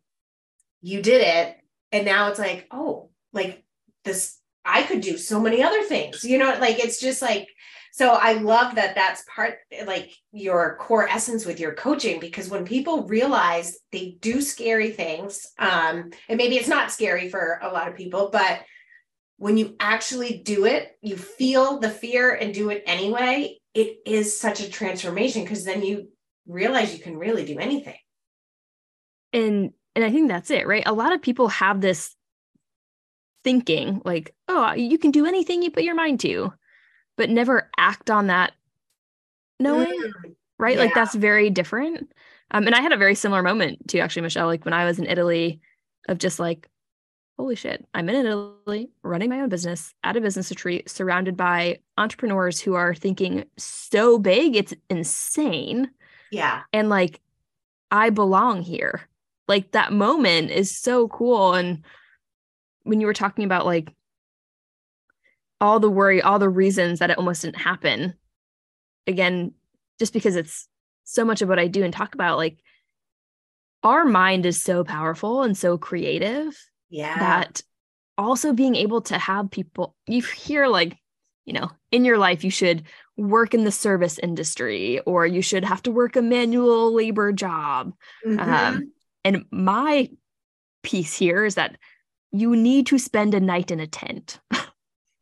you 0.82 1.02
did 1.02 1.22
it. 1.22 1.58
And 1.92 2.06
now 2.06 2.30
it's 2.30 2.40
like 2.40 2.68
oh 2.70 3.10
like 3.32 3.64
this 4.04 4.40
i 4.66 4.84
could 4.84 5.00
do 5.00 5.18
so 5.18 5.40
many 5.40 5.64
other 5.64 5.84
things 5.84 6.26
you 6.26 6.38
know 6.38 6.58
like 6.60 6.80
it's 6.80 7.00
just 7.00 7.22
like 7.22 7.48
so 7.94 8.10
i 8.10 8.34
love 8.34 8.76
that 8.76 8.94
that's 8.94 9.24
part 9.34 9.60
like 9.86 10.12
your 10.34 10.76
core 10.82 11.08
essence 11.08 11.46
with 11.46 11.62
your 11.62 11.74
coaching 11.74 12.20
because 12.20 12.50
when 12.50 12.66
people 12.66 13.08
realize 13.08 13.78
they 13.94 14.18
do 14.20 14.42
scary 14.42 14.92
things 14.92 15.48
um 15.60 16.10
and 16.28 16.38
maybe 16.38 16.58
it's 16.58 16.68
not 16.68 16.92
scary 16.92 17.30
for 17.30 17.60
a 17.64 17.70
lot 17.70 17.88
of 17.88 17.96
people 17.96 18.30
but 18.30 18.60
when 19.38 19.56
you 19.56 19.76
actually 19.80 20.40
do 20.40 20.66
it 20.66 20.98
you 21.02 21.16
feel 21.16 21.80
the 21.80 21.90
fear 21.90 22.34
and 22.34 22.54
do 22.54 22.70
it 22.70 22.84
anyway 22.86 23.58
it 23.74 24.00
is 24.06 24.38
such 24.38 24.60
a 24.60 24.70
transformation 24.70 25.44
because 25.44 25.64
then 25.64 25.84
you 25.84 26.10
realize 26.48 26.94
you 26.94 27.00
can 27.00 27.18
really 27.18 27.46
do 27.46 27.60
anything. 27.60 27.98
And 29.34 29.72
and 29.98 30.06
I 30.06 30.12
think 30.12 30.28
that's 30.28 30.52
it, 30.52 30.68
right? 30.68 30.84
A 30.86 30.94
lot 30.94 31.12
of 31.12 31.24
people 31.24 31.48
have 31.48 31.82
this 31.82 32.16
thinking 33.44 34.00
like, 34.06 34.36
oh, 34.48 34.74
you 34.74 35.00
can 35.00 35.10
do 35.10 35.26
anything 35.26 35.64
you 35.64 35.72
put 35.72 35.82
your 35.82 35.96
mind 35.96 36.20
to, 36.20 36.54
but 37.16 37.32
never 37.32 37.72
act 37.78 38.12
on 38.12 38.28
that 38.28 38.54
knowing, 39.60 39.88
mm, 40.00 40.36
right? 40.60 40.76
Yeah. 40.76 40.84
Like 40.84 40.94
that's 40.94 41.16
very 41.16 41.50
different. 41.50 42.12
Um, 42.52 42.68
and 42.68 42.76
I 42.76 42.82
had 42.82 42.92
a 42.92 42.98
very 42.98 43.16
similar 43.16 43.42
moment 43.42 43.88
to 43.88 43.98
actually, 43.98 44.22
Michelle, 44.22 44.46
like 44.46 44.66
when 44.66 44.76
I 44.76 44.86
was 44.86 45.00
in 45.00 45.08
Italy, 45.08 45.62
of 46.08 46.20
just 46.20 46.38
like, 46.38 46.70
holy 47.40 47.56
shit, 47.56 47.84
I'm 47.96 48.08
in 48.08 48.24
Italy 48.24 48.92
running 49.02 49.32
my 49.32 49.42
own 49.42 49.50
business 49.50 49.96
at 50.04 50.16
a 50.16 50.22
business 50.22 50.52
retreat, 50.52 50.92
surrounded 50.92 51.36
by 51.36 51.80
entrepreneurs 51.98 52.62
who 52.62 52.76
are 52.76 52.94
thinking 52.94 53.46
so 53.58 54.20
big, 54.20 54.56
it's 54.56 54.76
insane. 54.92 55.90
Yeah. 56.32 56.62
And 56.72 56.88
like, 56.88 57.20
I 57.90 58.12
belong 58.12 58.62
here 58.62 59.08
like 59.48 59.72
that 59.72 59.94
moment 59.94 60.52
is 60.52 60.78
so 60.78 61.08
cool. 61.08 61.54
And 61.54 61.84
when 62.84 63.02
you 63.02 63.08
were 63.08 63.14
talking 63.14 63.46
about 63.46 63.66
like 63.66 63.94
all 65.60 65.80
the 65.80 65.90
worry 65.90 66.22
all 66.22 66.40
the 66.40 66.50
reasons 66.50 67.00
that 67.00 67.10
it 67.10 67.18
almost 67.18 67.42
didn't 67.42 67.58
happen 67.58 68.14
again 69.08 69.52
just 70.00 70.14
because 70.14 70.36
it's 70.36 70.68
so 71.04 71.26
much 71.26 71.42
of 71.42 71.50
what 71.50 71.60
I 71.60 71.68
do 71.68 71.84
and 71.84 71.94
talk 71.94 72.14
about 72.14 72.38
like 72.38 72.58
our 73.84 74.06
mind 74.06 74.46
is 74.46 74.62
so 74.62 74.84
powerful 74.84 75.44
and 75.44 75.58
so 75.58 75.78
creative 75.78 76.56
yeah. 76.90 77.18
that 77.18 77.62
also 78.18 78.54
being 78.54 78.76
able 78.76 79.02
to 79.02 79.18
have 79.18 79.50
people 79.50 79.96
you 80.06 80.22
hear 80.22 80.68
like 80.68 80.98
you 81.46 81.54
know 81.54 81.72
in 81.92 82.06
your 82.06 82.18
life 82.18 82.44
you 82.44 82.52
should 82.52 82.84
work 83.16 83.54
in 83.54 83.64
the 83.64 83.72
service 83.72 84.20
industry 84.20 85.00
or 85.02 85.26
you 85.26 85.42
should 85.42 85.64
have 85.64 85.82
to 85.84 85.92
work 85.92 86.16
a 86.16 86.22
manual 86.22 86.94
labor 86.94 87.32
job. 87.32 87.94
Mm-hmm. 88.26 88.40
um, 88.40 88.92
and 89.28 89.44
my 89.52 90.10
piece 90.84 91.18
here 91.18 91.44
is 91.44 91.56
that 91.56 91.78
you 92.32 92.56
need 92.56 92.88
to 92.88 92.98
spend 92.98 93.34
a 93.34 93.42
night 93.42 93.72
in 93.72 93.82
a 93.82 93.86
tent. 93.88 94.40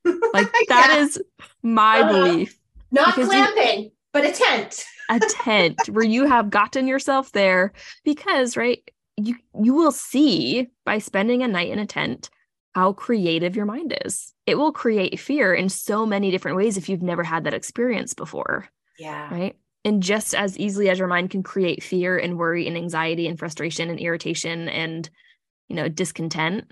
like 0.06 0.52
that 0.68 0.92
yeah. 0.92 0.98
is 0.98 1.20
my 1.64 2.02
uh, 2.02 2.12
belief. 2.12 2.60
Not 2.92 3.16
glamping, 3.16 3.86
you, 3.86 3.92
but 4.14 4.24
a 4.24 4.32
tent. 4.32 4.86
a 5.10 5.20
tent 5.20 5.80
where 5.90 6.06
you 6.06 6.26
have 6.26 6.52
gotten 6.52 6.88
yourself 6.88 7.32
there 7.32 7.74
because, 8.04 8.56
right, 8.56 8.88
you 9.18 9.38
you 9.60 9.74
will 9.74 9.92
see 9.92 10.68
by 10.86 11.00
spending 11.00 11.42
a 11.42 11.48
night 11.48 11.70
in 11.70 11.80
a 11.80 11.88
tent 11.88 12.30
how 12.76 12.94
creative 12.94 13.56
your 13.56 13.66
mind 13.66 13.98
is. 14.06 14.34
It 14.46 14.60
will 14.60 14.72
create 14.72 15.20
fear 15.20 15.52
in 15.52 15.70
so 15.70 16.06
many 16.06 16.30
different 16.30 16.58
ways 16.58 16.78
if 16.78 16.90
you've 16.90 17.02
never 17.02 17.24
had 17.24 17.46
that 17.46 17.56
experience 17.56 18.14
before. 18.14 18.70
Yeah. 19.00 19.34
Right. 19.34 19.56
And 19.86 20.02
just 20.02 20.34
as 20.34 20.58
easily 20.58 20.90
as 20.90 20.98
your 20.98 21.08
mind 21.08 21.30
can 21.30 21.44
create 21.44 21.84
fear 21.84 22.18
and 22.18 22.40
worry 22.40 22.68
and 22.68 22.76
anxiety 22.76 23.28
and 23.28 23.38
frustration 23.38 23.92
and 23.92 24.00
irritation 24.00 24.68
and, 24.68 25.08
you 25.70 25.76
know, 25.76 25.88
discontent, 25.88 26.72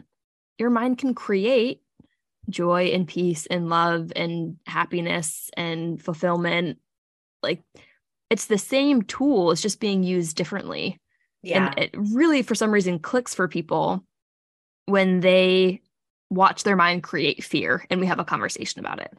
your 0.57 0.71
mind 0.71 0.97
can 0.97 1.13
create 1.13 1.81
joy 2.49 2.85
and 2.85 3.07
peace 3.07 3.45
and 3.45 3.69
love 3.69 4.11
and 4.15 4.57
happiness 4.65 5.51
and 5.55 6.01
fulfillment. 6.01 6.79
Like 7.43 7.61
it's 8.31 8.47
the 8.47 8.57
same 8.57 9.03
tool, 9.03 9.51
it's 9.51 9.61
just 9.61 9.79
being 9.79 10.01
used 10.01 10.35
differently. 10.35 10.99
Yeah. 11.43 11.67
And 11.67 11.79
it 11.79 11.91
really, 11.93 12.41
for 12.41 12.55
some 12.55 12.71
reason, 12.71 12.97
clicks 12.97 13.35
for 13.35 13.47
people 13.47 14.03
when 14.87 15.19
they 15.19 15.81
watch 16.31 16.63
their 16.63 16.75
mind 16.75 17.03
create 17.03 17.43
fear 17.43 17.85
and 17.91 17.99
we 18.01 18.07
have 18.07 18.19
a 18.19 18.25
conversation 18.25 18.79
about 18.79 19.01
it. 19.01 19.15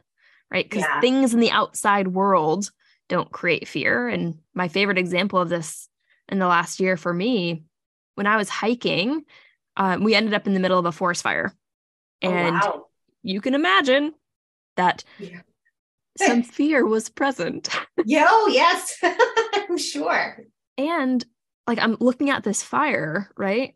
Right. 0.51 0.65
Because 0.65 0.83
Yeah. 0.83 0.99
things 0.99 1.33
in 1.33 1.39
the 1.39 1.51
outside 1.51 2.09
world 2.09 2.71
don't 3.07 3.31
create 3.31 3.67
fear. 3.67 4.07
And 4.07 4.39
my 4.53 4.67
favorite 4.67 4.97
example 4.97 5.39
of 5.39 5.49
this 5.49 5.87
in 6.29 6.39
the 6.39 6.47
last 6.47 6.79
year 6.79 6.97
for 6.97 7.13
me, 7.13 7.63
when 8.15 8.27
I 8.27 8.37
was 8.37 8.49
hiking, 8.49 9.23
um, 9.77 10.03
we 10.03 10.15
ended 10.15 10.33
up 10.33 10.47
in 10.47 10.53
the 10.53 10.59
middle 10.59 10.79
of 10.79 10.85
a 10.85 10.91
forest 10.91 11.21
fire. 11.21 11.53
Oh, 12.23 12.29
And 12.29 12.55
wow. 12.55 12.85
you 13.23 13.41
can 13.41 13.53
imagine 13.53 14.13
that 14.77 15.03
Yeah. 15.19 15.41
some 16.17 16.43
fear 16.43 16.85
was 16.85 17.09
present. 17.09 17.69
Yeah, 18.05 18.27
oh, 18.29 18.49
yes. 18.51 18.97
I'm 19.53 19.77
sure. 19.77 20.37
And 20.77 21.23
like 21.67 21.79
I'm 21.79 21.97
looking 21.99 22.29
at 22.29 22.43
this 22.43 22.63
fire, 22.63 23.29
right? 23.37 23.75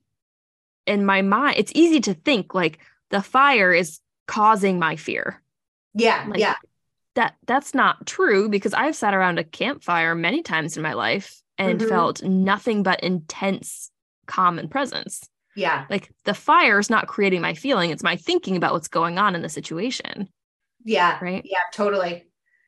In 0.85 1.05
my 1.05 1.21
mind, 1.21 1.55
it's 1.57 1.71
easy 1.75 1.99
to 2.01 2.13
think 2.13 2.53
like 2.53 2.79
the 3.09 3.21
fire 3.21 3.73
is 3.73 3.99
causing 4.27 4.79
my 4.79 4.95
fear. 4.95 5.41
Yeah. 5.93 6.25
Like, 6.27 6.39
yeah. 6.39 6.55
That 7.15 7.35
that's 7.47 7.73
not 7.73 8.05
true 8.05 8.49
because 8.49 8.73
I've 8.73 8.95
sat 8.95 9.13
around 9.13 9.39
a 9.39 9.43
campfire 9.43 10.15
many 10.15 10.41
times 10.41 10.77
in 10.77 10.83
my 10.83 10.93
life 10.93 11.41
and 11.57 11.79
Mhm. 11.81 11.89
felt 11.89 12.23
nothing 12.23 12.83
but 12.83 13.01
intense 13.03 13.91
calm 14.27 14.59
and 14.59 14.69
presence. 14.69 15.21
Yeah. 15.55 15.85
Like 15.89 16.11
the 16.25 16.33
fire 16.35 16.79
is 16.79 16.89
not 16.89 17.07
creating 17.07 17.41
my 17.41 17.53
feeling, 17.55 17.89
it's 17.89 18.03
my 18.03 18.15
thinking 18.15 18.55
about 18.55 18.73
what's 18.73 18.87
going 18.87 19.17
on 19.17 19.35
in 19.35 19.41
the 19.41 19.49
situation, 19.49 20.29
Yeah. 20.85 21.17
right? 21.21 21.41
Yeah. 21.45 21.59
Totally. 21.73 22.25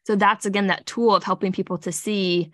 so 0.08 0.16
that's 0.16 0.48
again 0.48 0.66
that 0.68 0.88
tool 0.88 1.14
of 1.16 1.24
helping 1.24 1.52
people 1.52 1.78
to 1.78 1.92
see 1.92 2.52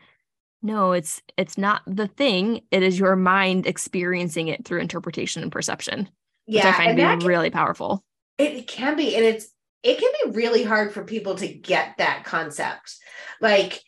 no 0.62 0.92
it's 0.92 1.22
it's 1.38 1.58
not 1.58 1.82
the 1.88 2.08
thing 2.08 2.62
it 2.72 2.84
is 2.84 3.00
your 3.00 3.16
mind 3.16 3.66
experiencing 3.66 4.50
it 4.50 4.66
through 4.66 4.82
interpretation 4.82 5.42
and 5.42 5.50
perception 5.50 6.10
Yeah. 6.46 6.66
which 6.66 6.74
i 6.76 6.78
find 6.78 6.98
to 6.98 7.04
be 7.04 7.08
can- 7.08 7.26
really 7.26 7.50
powerful 7.50 8.04
it 8.38 8.68
can 8.68 8.98
be, 8.98 9.16
and 9.16 9.24
it's 9.24 9.48
it 9.88 10.00
can 10.00 10.12
be 10.24 10.38
really 10.38 10.64
hard 10.64 10.94
for 10.94 11.04
people 11.04 11.36
to 11.36 11.48
get 11.48 11.98
that 11.98 12.26
concept. 12.26 12.98
Like, 13.40 13.82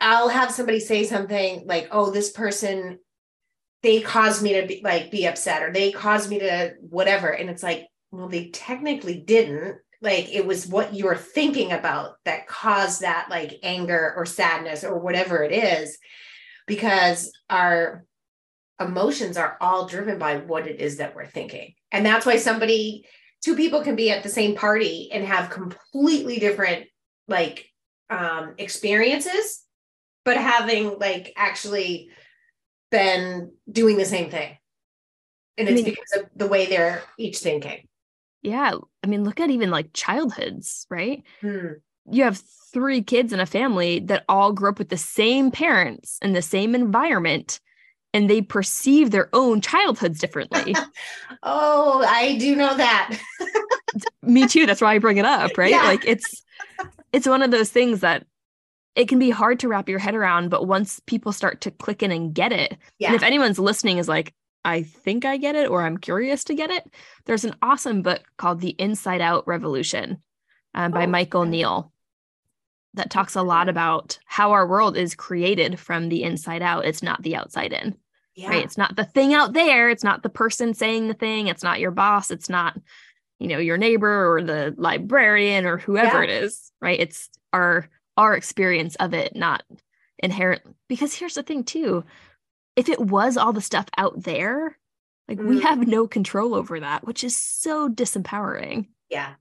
I'll 0.00 0.28
have 0.28 0.52
somebody 0.52 0.78
say 0.78 1.04
something 1.04 1.64
like, 1.66 1.88
"Oh, 1.90 2.10
this 2.10 2.30
person, 2.30 3.00
they 3.82 4.00
caused 4.00 4.42
me 4.42 4.54
to 4.60 4.66
be 4.66 4.80
like 4.84 5.10
be 5.10 5.26
upset, 5.26 5.62
or 5.62 5.72
they 5.72 5.90
caused 5.90 6.30
me 6.30 6.38
to 6.38 6.74
whatever," 6.80 7.28
and 7.28 7.50
it's 7.50 7.62
like, 7.62 7.88
well, 8.12 8.28
they 8.28 8.50
technically 8.50 9.20
didn't. 9.20 9.78
Like, 10.00 10.32
it 10.32 10.46
was 10.46 10.66
what 10.66 10.94
you're 10.94 11.16
thinking 11.16 11.72
about 11.72 12.16
that 12.24 12.46
caused 12.46 13.00
that 13.00 13.26
like 13.30 13.58
anger 13.62 14.14
or 14.16 14.24
sadness 14.26 14.84
or 14.84 14.98
whatever 14.98 15.42
it 15.42 15.50
is, 15.50 15.98
because 16.68 17.32
our 17.50 18.04
emotions 18.78 19.36
are 19.36 19.56
all 19.60 19.86
driven 19.86 20.18
by 20.18 20.36
what 20.36 20.68
it 20.68 20.80
is 20.80 20.98
that 20.98 21.16
we're 21.16 21.26
thinking. 21.26 21.74
And 21.90 22.04
that's 22.06 22.26
why 22.26 22.36
somebody, 22.36 23.06
two 23.44 23.54
people 23.56 23.82
can 23.82 23.94
be 23.96 24.10
at 24.10 24.22
the 24.22 24.28
same 24.28 24.54
party 24.56 25.10
and 25.12 25.24
have 25.24 25.50
completely 25.50 26.38
different 26.38 26.86
like 27.28 27.66
um 28.10 28.54
experiences, 28.58 29.62
but 30.24 30.36
having 30.36 30.98
like 30.98 31.32
actually 31.36 32.08
been 32.90 33.52
doing 33.70 33.96
the 33.96 34.04
same 34.04 34.30
thing. 34.30 34.56
And 35.58 35.68
I 35.68 35.72
it's 35.72 35.82
mean- 35.82 35.94
because 35.94 36.22
of 36.24 36.30
the 36.36 36.46
way 36.46 36.66
they're 36.66 37.02
each 37.18 37.38
thinking. 37.38 37.86
yeah 38.42 38.72
i 39.02 39.06
mean 39.06 39.24
look 39.24 39.40
at 39.40 39.50
even 39.50 39.70
like 39.70 39.88
childhoods 39.94 40.86
right 40.90 41.22
Hmm. 41.40 41.68
you 42.10 42.24
have 42.24 42.42
three 42.74 43.02
kids 43.02 43.32
in 43.32 43.40
a 43.40 43.46
family 43.46 44.00
that 44.00 44.24
all 44.28 44.52
grew 44.52 44.68
up 44.70 44.78
with 44.78 44.90
the 44.90 44.98
same 44.98 45.50
parents 45.50 46.18
in 46.20 46.32
the 46.34 46.42
same 46.42 46.74
environment 46.74 47.60
and 48.14 48.30
they 48.30 48.40
perceive 48.40 49.10
their 49.10 49.28
own 49.34 49.60
childhoods 49.60 50.18
differently 50.18 50.74
Oh, 51.42 52.02
I 52.08 52.38
do 52.38 52.56
know 52.56 52.74
that. 52.74 53.18
me 54.22 54.46
too 54.48 54.64
that's 54.66 54.80
why 54.80 54.94
i 54.94 54.98
bring 54.98 55.18
it 55.18 55.24
up 55.26 55.56
right 55.58 55.70
Yeah. 55.70 55.84
like 55.84 56.04
it's 56.06 56.42
it's 57.12 57.28
one 57.28 57.42
of 57.42 57.50
those 57.50 57.70
things 57.70 58.00
that 58.00 58.26
it 58.96 59.08
can 59.08 59.18
be 59.18 59.30
hard 59.30 59.60
to 59.60 59.68
wrap 59.68 59.88
your 59.88 59.98
head 59.98 60.14
around 60.14 60.48
but 60.50 60.66
once 60.66 61.00
people 61.06 61.32
start 61.32 61.60
to 61.62 61.70
click 61.70 62.02
in 62.02 62.10
and 62.10 62.34
get 62.34 62.52
it 62.52 62.76
Yeah. 62.98 63.08
and 63.08 63.16
if 63.16 63.22
anyone's 63.22 63.58
listening 63.58 63.98
is 63.98 64.08
like 64.08 64.32
i 64.64 64.82
think 64.82 65.24
i 65.24 65.36
get 65.36 65.54
it 65.54 65.68
or 65.68 65.82
i'm 65.82 65.96
curious 65.98 66.42
to 66.44 66.54
get 66.54 66.70
it 66.70 66.84
there's 67.26 67.44
an 67.44 67.54
awesome 67.62 68.02
book 68.02 68.22
called 68.38 68.60
the 68.60 68.70
inside 68.78 69.20
out 69.20 69.46
revolution 69.46 70.22
um, 70.74 70.90
by 70.90 71.04
Oh, 71.04 71.08
michael 71.08 71.42
okay. 71.42 71.50
Neill 71.50 71.92
that 72.94 73.10
talks 73.10 73.34
a 73.36 73.42
lot 73.42 73.68
about 73.68 74.18
how 74.24 74.52
our 74.52 74.66
world 74.66 74.96
is 74.96 75.14
created 75.14 75.78
from 75.78 76.08
the 76.08 76.22
inside 76.22 76.62
out 76.62 76.84
it's 76.86 77.02
not 77.02 77.22
the 77.22 77.36
outside 77.36 77.72
in 77.72 77.94
yeah. 78.34 78.48
right 78.48 78.64
it's 78.64 78.78
not 78.78 78.96
the 78.96 79.04
thing 79.04 79.34
out 79.34 79.52
there 79.52 79.88
it's 79.90 80.04
not 80.04 80.22
the 80.22 80.28
person 80.28 80.74
saying 80.74 81.08
the 81.08 81.14
thing 81.14 81.46
it's 81.46 81.62
not 81.62 81.80
your 81.80 81.90
boss 81.90 82.30
it's 82.30 82.48
not 82.48 82.76
you 83.38 83.48
know 83.48 83.58
your 83.58 83.76
neighbor 83.78 84.32
or 84.34 84.42
the 84.42 84.74
librarian 84.76 85.66
or 85.66 85.76
whoever 85.78 86.24
Yeah. 86.24 86.30
it 86.36 86.42
is 86.44 86.70
right 86.80 86.98
it's 87.00 87.28
our 87.52 87.88
our 88.16 88.34
experience 88.34 88.96
of 88.96 89.14
it 89.14 89.34
not 89.34 89.62
inherent 90.18 90.62
because 90.88 91.14
here's 91.14 91.34
the 91.34 91.42
thing 91.42 91.64
too 91.64 92.04
if 92.76 92.88
it 92.88 93.00
was 93.00 93.36
all 93.36 93.52
the 93.52 93.60
stuff 93.60 93.86
out 93.96 94.22
there 94.22 94.78
like 95.28 95.38
we 95.38 95.56
Mhm. 95.58 95.62
have 95.62 95.86
no 95.86 96.06
control 96.06 96.54
over 96.54 96.78
that 96.80 97.06
which 97.06 97.24
is 97.24 97.36
so 97.36 97.88
disempowering 97.88 98.88
Yeah. 99.10 99.34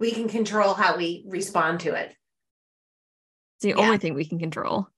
We 0.00 0.10
can 0.10 0.28
control 0.28 0.74
how 0.74 0.96
we 0.96 1.24
respond 1.28 1.80
to 1.80 1.94
it. 1.94 2.08
it's 2.08 3.62
the 3.62 3.68
Yeah. 3.70 3.76
only 3.76 3.98
thing 3.98 4.14
we 4.14 4.24
can 4.24 4.38
control 4.40 4.88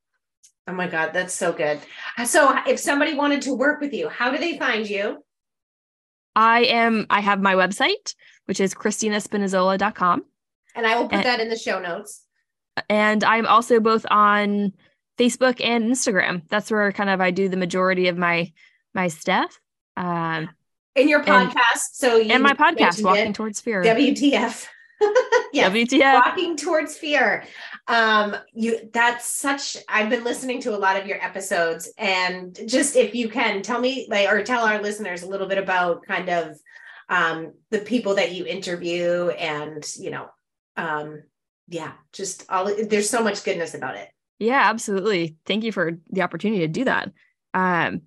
Oh 0.66 0.72
my 0.72 0.88
God, 0.88 1.10
that's 1.12 1.34
so 1.34 1.52
good. 1.52 1.78
So, 2.24 2.56
if 2.66 2.78
somebody 2.78 3.14
wanted 3.14 3.42
to 3.42 3.52
work 3.54 3.80
with 3.80 3.92
you, 3.92 4.08
how 4.08 4.30
do 4.30 4.38
they 4.38 4.58
find 4.58 4.88
you? 4.88 5.22
i 6.36 6.64
am 6.64 7.06
i 7.10 7.20
have 7.20 7.40
my 7.40 7.54
website 7.54 8.16
which 8.46 8.58
is 8.58 8.74
christinaspinazola.com 8.74 10.24
And 10.74 10.84
I 10.84 10.96
will 10.98 11.04
put 11.08 11.18
And- 11.18 11.26
that 11.26 11.38
in 11.38 11.48
the 11.48 11.56
show 11.56 11.78
notes. 11.78 12.24
and 12.88 13.22
I'm 13.22 13.46
also 13.46 13.78
both 13.78 14.04
on 14.10 14.72
Facebook 15.16 15.64
and 15.64 15.84
Instagram. 15.84 16.42
That's 16.48 16.72
where 16.72 16.90
kind 16.90 17.08
of 17.08 17.20
I 17.20 17.30
do 17.30 17.48
the 17.48 17.56
majority 17.56 18.08
of 18.08 18.18
my 18.18 18.52
my 18.94 19.06
stuff. 19.08 19.60
Um, 19.96 20.48
In 20.96 21.08
your 21.08 21.20
And- 21.20 21.50
podcast. 21.52 21.90
so, 21.92 22.16
you 22.16 22.32
and 22.32 22.42
my 22.42 22.52
podcast, 22.54 23.00
Walking 23.04 23.32
Towards 23.32 23.60
Fear. 23.60 23.84
WTF. 23.84 24.66
yeah. 25.52 25.70
WTF. 25.70 26.14
Walking 26.14 26.56
towards 26.56 26.96
fear. 26.96 27.44
Um, 27.86 28.36
you 28.52 28.88
that's 28.92 29.26
such 29.26 29.76
I've 29.88 30.08
been 30.08 30.24
listening 30.24 30.60
to 30.62 30.74
a 30.74 30.78
lot 30.78 30.96
of 30.96 31.06
your 31.06 31.22
episodes, 31.22 31.92
and 31.98 32.58
just 32.66 32.96
if 32.96 33.14
you 33.14 33.28
can 33.28 33.62
tell 33.62 33.80
me 33.80 34.06
like 34.08 34.30
or 34.30 34.42
tell 34.42 34.64
our 34.64 34.80
listeners 34.80 35.22
a 35.22 35.28
little 35.28 35.46
bit 35.46 35.58
about 35.58 36.04
kind 36.06 36.28
of 36.30 36.56
um 37.10 37.52
the 37.70 37.80
people 37.80 38.14
that 38.14 38.32
you 38.32 38.46
interview 38.46 39.28
and 39.28 39.84
you 39.98 40.10
know 40.10 40.26
um 40.78 41.22
yeah 41.68 41.92
just 42.12 42.46
all 42.48 42.74
there's 42.88 43.10
so 43.10 43.22
much 43.22 43.44
goodness 43.44 43.74
about 43.74 43.94
it 43.94 44.08
Yeah, 44.38 44.62
absolutely. 44.70 45.36
Thank 45.46 45.64
you 45.64 45.72
for 45.72 45.98
the 46.10 46.22
opportunity 46.22 46.60
to 46.62 46.68
do 46.68 46.84
that. 46.84 47.12
Um, 47.52 48.02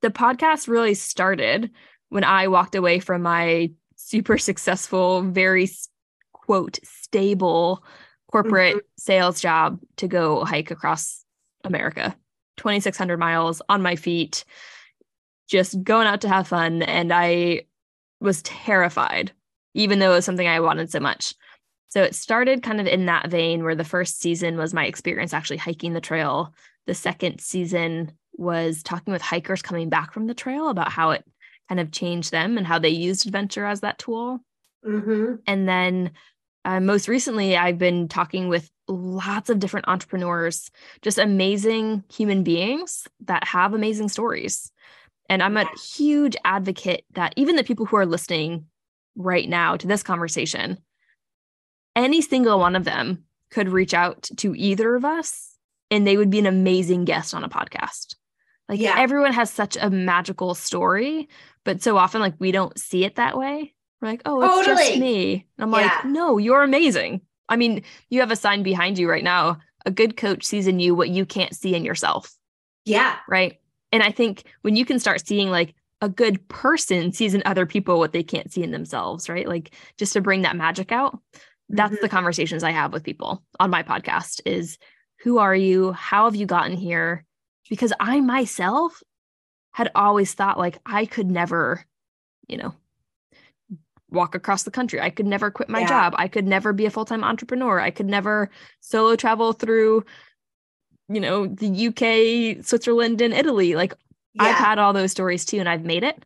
the 0.00 0.10
podcast 0.10 0.68
really 0.68 0.94
started 0.94 1.70
when 2.08 2.24
I 2.24 2.48
walked 2.48 2.74
away 2.74 3.00
from 3.00 3.22
my 3.22 3.70
super 3.96 4.38
successful, 4.38 5.22
very 5.22 5.66
quote 6.52 6.78
stable 6.84 7.82
corporate 8.30 8.84
sales 8.98 9.40
job 9.40 9.80
to 9.96 10.06
go 10.06 10.44
hike 10.44 10.70
across 10.70 11.24
America, 11.64 12.14
2,600 12.58 13.16
miles 13.16 13.62
on 13.70 13.80
my 13.80 13.96
feet, 13.96 14.44
just 15.48 15.82
going 15.82 16.06
out 16.06 16.20
to 16.20 16.28
have 16.28 16.46
fun. 16.46 16.82
And 16.82 17.10
I 17.10 17.62
was 18.20 18.42
terrified, 18.42 19.32
even 19.72 19.98
though 19.98 20.12
it 20.12 20.16
was 20.16 20.26
something 20.26 20.46
I 20.46 20.60
wanted 20.60 20.90
so 20.90 21.00
much. 21.00 21.34
So 21.88 22.02
it 22.02 22.14
started 22.14 22.62
kind 22.62 22.82
of 22.82 22.86
in 22.86 23.06
that 23.06 23.30
vein 23.30 23.64
where 23.64 23.74
the 23.74 23.82
first 23.82 24.20
season 24.20 24.58
was 24.58 24.74
my 24.74 24.84
experience 24.84 25.32
actually 25.32 25.56
hiking 25.56 25.94
the 25.94 26.02
trail. 26.02 26.52
The 26.86 26.94
second 26.94 27.40
season 27.40 28.12
was 28.34 28.82
talking 28.82 29.14
with 29.14 29.22
hikers 29.22 29.62
coming 29.62 29.88
back 29.88 30.12
from 30.12 30.26
the 30.26 30.34
trail 30.34 30.68
about 30.68 30.92
how 30.92 31.12
it 31.12 31.24
kind 31.70 31.80
of 31.80 31.92
changed 31.92 32.30
them 32.30 32.58
and 32.58 32.66
how 32.66 32.78
they 32.78 32.90
used 32.90 33.26
adventure 33.26 33.64
as 33.64 33.80
that 33.80 33.98
tool. 33.98 34.40
mm-hmm. 34.86 35.36
And 35.46 35.66
then 35.66 36.10
uh, 36.64 36.80
most 36.80 37.08
recently, 37.08 37.56
I've 37.56 37.78
been 37.78 38.08
talking 38.08 38.48
with 38.48 38.70
lots 38.88 39.50
of 39.50 39.58
different 39.58 39.88
entrepreneurs, 39.88 40.70
just 41.00 41.18
amazing 41.18 42.04
human 42.12 42.42
beings 42.42 43.06
that 43.26 43.46
have 43.46 43.74
amazing 43.74 44.08
stories. 44.08 44.70
And 45.28 45.42
I'm 45.42 45.56
a 45.56 45.68
huge 45.94 46.36
advocate 46.44 47.04
that 47.14 47.32
even 47.36 47.56
the 47.56 47.64
people 47.64 47.86
who 47.86 47.96
are 47.96 48.06
listening 48.06 48.66
right 49.16 49.48
now 49.48 49.76
to 49.76 49.86
this 49.86 50.02
conversation, 50.02 50.78
any 51.96 52.20
single 52.20 52.58
one 52.58 52.76
of 52.76 52.84
them 52.84 53.24
could 53.50 53.68
reach 53.68 53.94
out 53.94 54.28
to 54.36 54.54
either 54.54 54.94
of 54.94 55.04
us 55.04 55.56
and 55.90 56.06
they 56.06 56.16
would 56.16 56.30
be 56.30 56.38
an 56.38 56.46
amazing 56.46 57.04
guest 57.04 57.34
on 57.34 57.44
a 57.44 57.48
podcast. 57.48 58.16
Like 58.68 58.80
yeah. 58.80 58.94
everyone 58.96 59.32
has 59.32 59.50
such 59.50 59.76
a 59.80 59.90
magical 59.90 60.54
story, 60.54 61.28
but 61.64 61.82
so 61.82 61.96
often 61.96 62.20
like 62.20 62.34
we 62.38 62.52
don't 62.52 62.78
see 62.78 63.04
it 63.04 63.16
that 63.16 63.36
way. 63.36 63.74
We're 64.02 64.08
like, 64.08 64.22
oh, 64.26 64.42
it's 64.42 64.66
totally. 64.66 64.88
just 64.88 64.98
me. 64.98 65.46
And 65.56 65.64
I'm 65.64 65.80
yeah. 65.80 65.86
like, 65.86 66.04
no, 66.06 66.36
you're 66.36 66.62
amazing. 66.62 67.20
I 67.48 67.56
mean, 67.56 67.84
you 68.10 68.20
have 68.20 68.32
a 68.32 68.36
sign 68.36 68.64
behind 68.64 68.98
you 68.98 69.08
right 69.08 69.22
now. 69.22 69.58
A 69.86 69.90
good 69.92 70.16
coach 70.16 70.44
sees 70.44 70.66
in 70.66 70.80
you 70.80 70.94
what 70.94 71.08
you 71.08 71.24
can't 71.24 71.54
see 71.54 71.74
in 71.74 71.84
yourself. 71.84 72.34
Yeah. 72.84 73.16
Right. 73.28 73.60
And 73.92 74.02
I 74.02 74.10
think 74.10 74.44
when 74.62 74.74
you 74.74 74.84
can 74.84 74.98
start 74.98 75.26
seeing 75.26 75.50
like 75.50 75.74
a 76.00 76.08
good 76.08 76.46
person 76.48 77.12
sees 77.12 77.32
in 77.32 77.42
other 77.46 77.64
people 77.64 77.98
what 77.98 78.12
they 78.12 78.24
can't 78.24 78.52
see 78.52 78.64
in 78.64 78.72
themselves, 78.72 79.28
right? 79.28 79.46
Like 79.46 79.72
just 79.98 80.12
to 80.14 80.20
bring 80.20 80.42
that 80.42 80.56
magic 80.56 80.90
out. 80.90 81.18
That's 81.68 81.94
mm-hmm. 81.94 82.02
the 82.02 82.08
conversations 82.08 82.64
I 82.64 82.72
have 82.72 82.92
with 82.92 83.04
people 83.04 83.42
on 83.60 83.70
my 83.70 83.84
podcast 83.84 84.40
is 84.44 84.78
who 85.20 85.38
are 85.38 85.54
you? 85.54 85.92
How 85.92 86.24
have 86.24 86.34
you 86.34 86.46
gotten 86.46 86.76
here? 86.76 87.24
Because 87.70 87.92
I 88.00 88.20
myself 88.20 89.00
had 89.70 89.92
always 89.94 90.34
thought 90.34 90.58
like 90.58 90.78
I 90.84 91.06
could 91.06 91.30
never, 91.30 91.84
you 92.48 92.56
know, 92.56 92.74
walk 94.12 94.34
across 94.34 94.62
the 94.62 94.70
country. 94.70 95.00
I 95.00 95.10
could 95.10 95.26
never 95.26 95.50
quit 95.50 95.68
my 95.68 95.80
yeah. 95.80 95.88
job. 95.88 96.14
I 96.16 96.28
could 96.28 96.46
never 96.46 96.72
be 96.72 96.86
a 96.86 96.90
full-time 96.90 97.24
entrepreneur. 97.24 97.80
I 97.80 97.90
could 97.90 98.06
never 98.06 98.50
solo 98.80 99.16
travel 99.16 99.52
through 99.52 100.04
you 101.08 101.20
know, 101.20 101.46
the 101.46 101.88
UK, 101.88 102.64
Switzerland 102.64 103.20
and 103.20 103.34
Italy. 103.34 103.74
Like 103.74 103.94
yeah. 104.34 104.44
I've 104.44 104.56
had 104.56 104.78
all 104.78 104.92
those 104.92 105.10
stories 105.10 105.44
too 105.44 105.58
and 105.58 105.68
I've 105.68 105.84
made 105.84 106.04
it. 106.04 106.24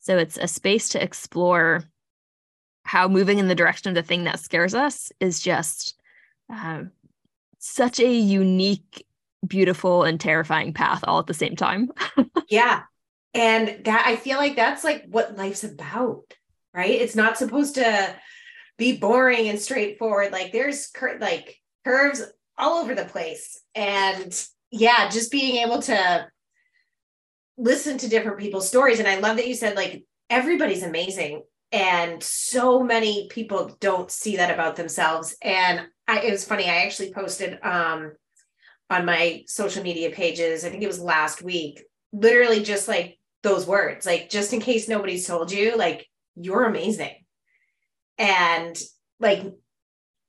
So 0.00 0.16
it's 0.16 0.38
a 0.38 0.48
space 0.48 0.90
to 0.90 1.02
explore 1.02 1.84
how 2.84 3.08
moving 3.08 3.38
in 3.38 3.48
the 3.48 3.54
direction 3.54 3.88
of 3.90 3.94
the 3.94 4.02
thing 4.02 4.24
that 4.24 4.40
scares 4.40 4.74
us 4.74 5.12
is 5.20 5.40
just 5.40 6.00
um, 6.48 6.92
such 7.58 8.00
a 8.00 8.10
unique, 8.10 9.04
beautiful, 9.46 10.04
and 10.04 10.18
terrifying 10.18 10.72
path 10.72 11.00
all 11.04 11.18
at 11.18 11.26
the 11.26 11.34
same 11.34 11.56
time. 11.56 11.90
yeah. 12.48 12.82
And 13.34 13.84
that 13.84 14.04
I 14.06 14.16
feel 14.16 14.38
like 14.38 14.56
that's 14.56 14.84
like 14.84 15.04
what 15.08 15.36
life's 15.36 15.64
about 15.64 16.32
right? 16.74 16.90
It's 16.90 17.16
not 17.16 17.38
supposed 17.38 17.76
to 17.76 18.14
be 18.76 18.96
boring 18.96 19.48
and 19.48 19.58
straightforward. 19.58 20.32
Like 20.32 20.52
there's 20.52 20.86
cur- 20.88 21.18
like 21.20 21.56
curves 21.84 22.22
all 22.56 22.78
over 22.78 22.94
the 22.94 23.04
place. 23.04 23.60
And 23.74 24.32
yeah, 24.70 25.08
just 25.08 25.32
being 25.32 25.64
able 25.64 25.82
to 25.82 26.26
listen 27.56 27.98
to 27.98 28.08
different 28.08 28.38
people's 28.38 28.68
stories. 28.68 28.98
And 28.98 29.08
I 29.08 29.18
love 29.18 29.36
that 29.36 29.48
you 29.48 29.54
said 29.54 29.76
like 29.76 30.04
everybody's 30.30 30.82
amazing. 30.82 31.42
And 31.70 32.22
so 32.22 32.82
many 32.82 33.28
people 33.28 33.76
don't 33.80 34.10
see 34.10 34.36
that 34.36 34.52
about 34.52 34.76
themselves. 34.76 35.36
And 35.42 35.86
I, 36.06 36.20
it 36.20 36.30
was 36.30 36.44
funny. 36.44 36.64
I 36.64 36.84
actually 36.84 37.12
posted 37.12 37.58
um, 37.62 38.12
on 38.90 39.04
my 39.04 39.44
social 39.46 39.82
media 39.82 40.10
pages, 40.10 40.64
I 40.64 40.70
think 40.70 40.82
it 40.82 40.88
was 40.88 41.00
last 41.00 41.42
week, 41.42 41.84
literally 42.12 42.62
just 42.62 42.88
like 42.88 43.18
those 43.42 43.66
words, 43.66 44.06
like 44.06 44.30
just 44.30 44.52
in 44.52 44.60
case 44.60 44.88
nobody's 44.88 45.26
told 45.26 45.52
you, 45.52 45.76
like 45.76 46.07
you're 46.44 46.64
amazing. 46.64 47.14
And 48.18 48.76
like, 49.20 49.44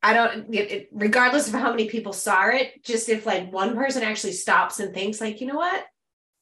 I 0.01 0.13
don't, 0.13 0.53
it, 0.53 0.71
it, 0.71 0.89
regardless 0.91 1.47
of 1.47 1.53
how 1.53 1.71
many 1.71 1.87
people 1.89 2.13
saw 2.13 2.47
it, 2.49 2.83
just 2.83 3.09
if 3.09 3.25
like 3.25 3.51
one 3.51 3.75
person 3.75 4.03
actually 4.03 4.33
stops 4.33 4.79
and 4.79 4.93
thinks, 4.93 5.19
like, 5.19 5.41
you 5.41 5.47
know 5.47 5.55
what? 5.55 5.85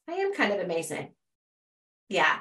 I 0.07 0.13
am 0.13 0.34
kind 0.34 0.53
of 0.53 0.59
amazing. 0.59 1.13
Yeah. 2.09 2.39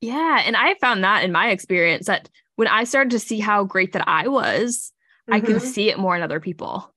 Yeah. 0.00 0.42
And 0.44 0.56
I 0.56 0.74
found 0.74 1.04
that 1.04 1.24
in 1.24 1.32
my 1.32 1.50
experience 1.50 2.06
that 2.06 2.28
when 2.56 2.68
I 2.68 2.84
started 2.84 3.10
to 3.12 3.18
see 3.18 3.40
how 3.40 3.64
great 3.64 3.92
that 3.92 4.06
I 4.06 4.28
was, 4.28 4.92
mm-hmm. 5.28 5.34
I 5.34 5.40
could 5.40 5.56
mm-hmm. 5.56 5.66
see 5.66 5.88
it 5.88 5.98
more 5.98 6.14
in 6.14 6.22
other 6.22 6.40
people. 6.40 6.92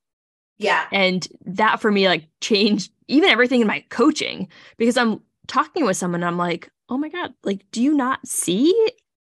Yeah. 0.58 0.86
And 0.92 1.28
that 1.46 1.82
for 1.82 1.92
me, 1.92 2.08
like, 2.08 2.28
changed 2.42 2.92
even 3.08 3.30
everything 3.30 3.62
in 3.62 3.68
my 3.68 3.84
coaching 3.90 4.48
because 4.78 4.98
I'm 4.98 5.22
talking 5.48 5.86
with 5.86 5.98
someone, 5.98 6.24
I'm 6.24 6.38
like, 6.38 6.70
oh 6.90 6.98
my 6.98 7.10
God, 7.10 7.34
like, 7.44 7.66
do 7.72 7.82
you 7.82 7.94
not 7.94 8.26
see 8.28 8.72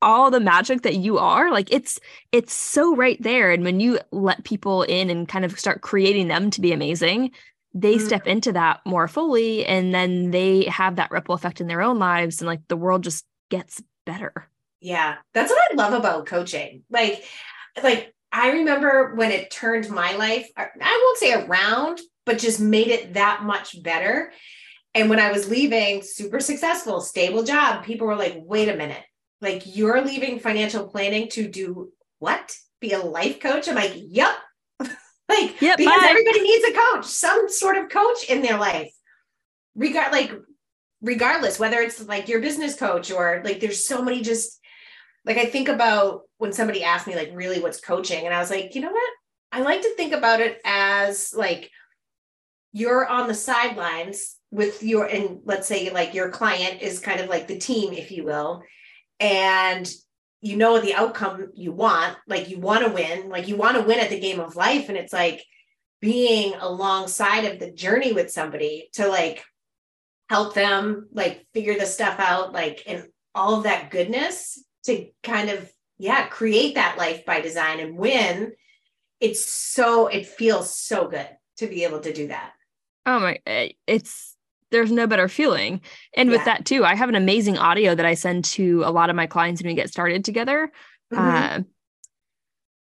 all 0.02 0.32
the 0.32 0.40
magic 0.40 0.82
that 0.82 0.96
you 0.96 1.18
are 1.18 1.52
like 1.52 1.72
it's 1.72 2.00
it's 2.32 2.54
so 2.54 2.96
right 2.96 3.22
there. 3.22 3.52
And 3.52 3.64
when 3.64 3.80
you 3.80 4.00
let 4.12 4.44
people 4.44 4.84
in 4.84 5.10
and 5.10 5.28
kind 5.28 5.46
of 5.46 5.60
start 5.60 5.82
creating 5.82 6.28
them 6.28 6.50
to 6.52 6.62
be 6.62 6.72
amazing 6.72 7.32
they 7.74 7.96
mm-hmm. 7.96 8.06
step 8.06 8.28
into 8.28 8.52
that 8.52 8.82
more 8.86 9.08
fully 9.08 9.66
and 9.66 9.94
then 9.94 10.32
they 10.32 10.66
have 10.66 10.98
that 10.98 11.12
ripple 11.12 11.36
effect 11.36 11.62
in 11.62 11.68
their 11.68 11.82
own 11.82 12.00
lives 12.00 12.42
and 12.42 12.48
like 12.48 12.68
the 12.68 12.76
world 12.76 13.04
just 13.04 13.26
gets 13.50 13.82
better. 14.06 14.48
Yeah 14.80 15.18
that's 15.34 15.52
what 15.52 15.72
i 15.72 15.76
love 15.76 15.94
about 15.94 16.26
coaching. 16.26 16.84
Like 16.90 17.24
like 17.82 18.14
i 18.32 18.52
remember 18.52 19.16
when 19.16 19.32
it 19.32 19.52
turned 19.52 19.90
my 19.90 20.16
life 20.16 20.50
i 20.58 20.68
won't 20.82 21.18
say 21.18 21.34
around 21.34 22.00
but 22.26 22.38
just 22.38 22.60
made 22.60 22.88
it 22.88 23.14
that 23.14 23.44
much 23.44 23.82
better. 23.82 24.32
And 24.94 25.10
when 25.10 25.20
i 25.20 25.32
was 25.32 25.50
leaving 25.50 26.02
super 26.02 26.40
successful 26.40 27.00
stable 27.00 27.44
job 27.44 27.86
people 27.86 28.08
were 28.08 28.16
like 28.16 28.36
wait 28.38 28.68
a 28.68 28.76
minute 28.76 29.04
like 29.42 29.64
you're 29.66 30.02
leaving 30.02 30.40
financial 30.40 30.88
planning 30.88 31.28
to 31.30 31.48
do 31.48 31.92
what? 32.20 32.56
Be 32.80 32.94
a 32.94 33.00
life 33.00 33.40
coach? 33.40 33.68
I'm 33.68 33.76
like, 33.76 33.94
yep. 33.96 34.36
like 34.80 35.62
yep, 35.62 35.78
because 35.78 36.00
bye. 36.00 36.08
everybody 36.08 36.42
needs 36.42 36.66
a 36.66 36.74
coach, 36.74 37.06
some 37.06 37.50
sort 37.50 37.78
of 37.78 37.90
coach 37.90 38.26
in 38.30 38.42
their 38.42 38.58
life. 38.58 38.94
Regard 39.76 40.12
like 40.12 40.32
regardless, 41.02 41.60
whether 41.60 41.80
it's 41.80 42.06
like 42.06 42.28
your 42.28 42.42
business 42.42 42.76
coach 42.76 43.12
or 43.12 43.42
like 43.44 43.60
there's 43.60 43.86
so 43.86 44.02
many 44.04 44.22
just 44.22 44.60
like 45.26 45.38
I 45.38 45.46
think 45.46 45.68
about 45.68 46.24
when 46.38 46.54
somebody 46.54 46.84
asked 46.84 47.08
me 47.08 47.16
like 47.16 47.32
really 47.34 47.60
what's 47.60 47.82
coaching, 47.82 48.26
and 48.26 48.34
I 48.34 48.40
was 48.40 48.52
like, 48.52 48.76
you 48.76 48.82
know 48.82 48.92
what? 48.92 49.14
I 49.52 49.62
like 49.62 49.82
to 49.82 49.96
think 49.96 50.14
about 50.14 50.40
it 50.40 50.60
as 50.64 51.34
like 51.36 51.70
you're 52.74 53.06
on 53.06 53.28
the 53.28 53.34
sidelines 53.34 54.38
with 54.52 54.84
your 54.84 55.06
and 55.06 55.40
let's 55.46 55.68
say 55.68 55.90
like 55.90 56.14
your 56.14 56.30
client 56.30 56.82
is 56.82 57.00
kind 57.00 57.20
of 57.20 57.30
like 57.30 57.48
the 57.48 57.58
team, 57.58 57.94
if 57.94 58.12
you 58.12 58.24
will 58.24 58.64
and 59.22 59.90
you 60.42 60.58
know 60.58 60.82
the 60.82 60.96
outcome 60.96 61.52
you 61.54 61.72
want 61.72 62.18
like 62.28 62.50
you 62.50 62.60
want 62.60 62.84
to 62.84 62.92
win 62.92 63.30
like 63.30 63.48
you 63.48 63.56
want 63.56 63.78
to 63.78 63.84
win 63.84 64.00
at 64.00 64.10
the 64.10 64.20
game 64.20 64.40
of 64.40 64.56
life. 64.56 64.90
And 64.90 64.98
it's 64.98 65.14
like 65.14 65.46
being 66.02 66.56
alongside 66.60 67.46
of 67.46 67.60
the 67.60 67.72
journey 67.72 68.12
with 68.12 68.32
somebody 68.32 68.90
to 68.94 69.08
like 69.08 69.44
help 70.30 70.56
them 70.56 71.08
like 71.14 71.46
figure 71.54 71.78
the 71.78 71.86
stuff 71.86 72.20
out 72.20 72.52
like 72.52 72.84
and 72.88 73.06
all 73.36 73.58
of 73.58 73.64
that 73.64 73.92
goodness 73.92 74.62
to 74.84 75.08
kind 75.22 75.50
of 75.50 75.72
yeah 76.00 76.26
create 76.28 76.76
that 76.76 76.98
life 76.98 77.24
by 77.24 77.40
design 77.40 77.80
and 77.80 77.96
win. 77.96 78.54
It's 79.20 79.46
so 79.46 80.08
it 80.08 80.26
feels 80.26 80.76
so 80.76 81.08
good 81.08 81.30
to 81.58 81.68
be 81.68 81.84
able 81.84 82.00
to 82.00 82.12
do 82.12 82.30
that. 82.30 82.54
Oh 83.06 83.20
my 83.20 83.40
eh, 83.46 83.70
it's 83.86 84.31
there's 84.72 84.92
no 84.92 85.06
better 85.06 85.28
feeling. 85.28 85.82
And 86.16 86.30
yeah. 86.30 86.38
with 86.38 86.46
that 86.46 86.66
too, 86.66 86.84
I 86.84 86.96
have 86.96 87.10
an 87.10 87.16
amazing 87.16 87.58
audio 87.58 87.94
that 87.94 88.06
I 88.06 88.14
send 88.14 88.46
to 88.46 88.84
a 88.86 88.92
lot 88.92 89.10
of 89.10 89.16
my 89.16 89.28
clients 89.28 89.62
when 89.62 89.70
we 89.70 89.76
get 89.76 89.90
started 89.90 90.26
together 90.26 90.72
mm-hmm. 91.14 91.22
uh, 91.22 91.64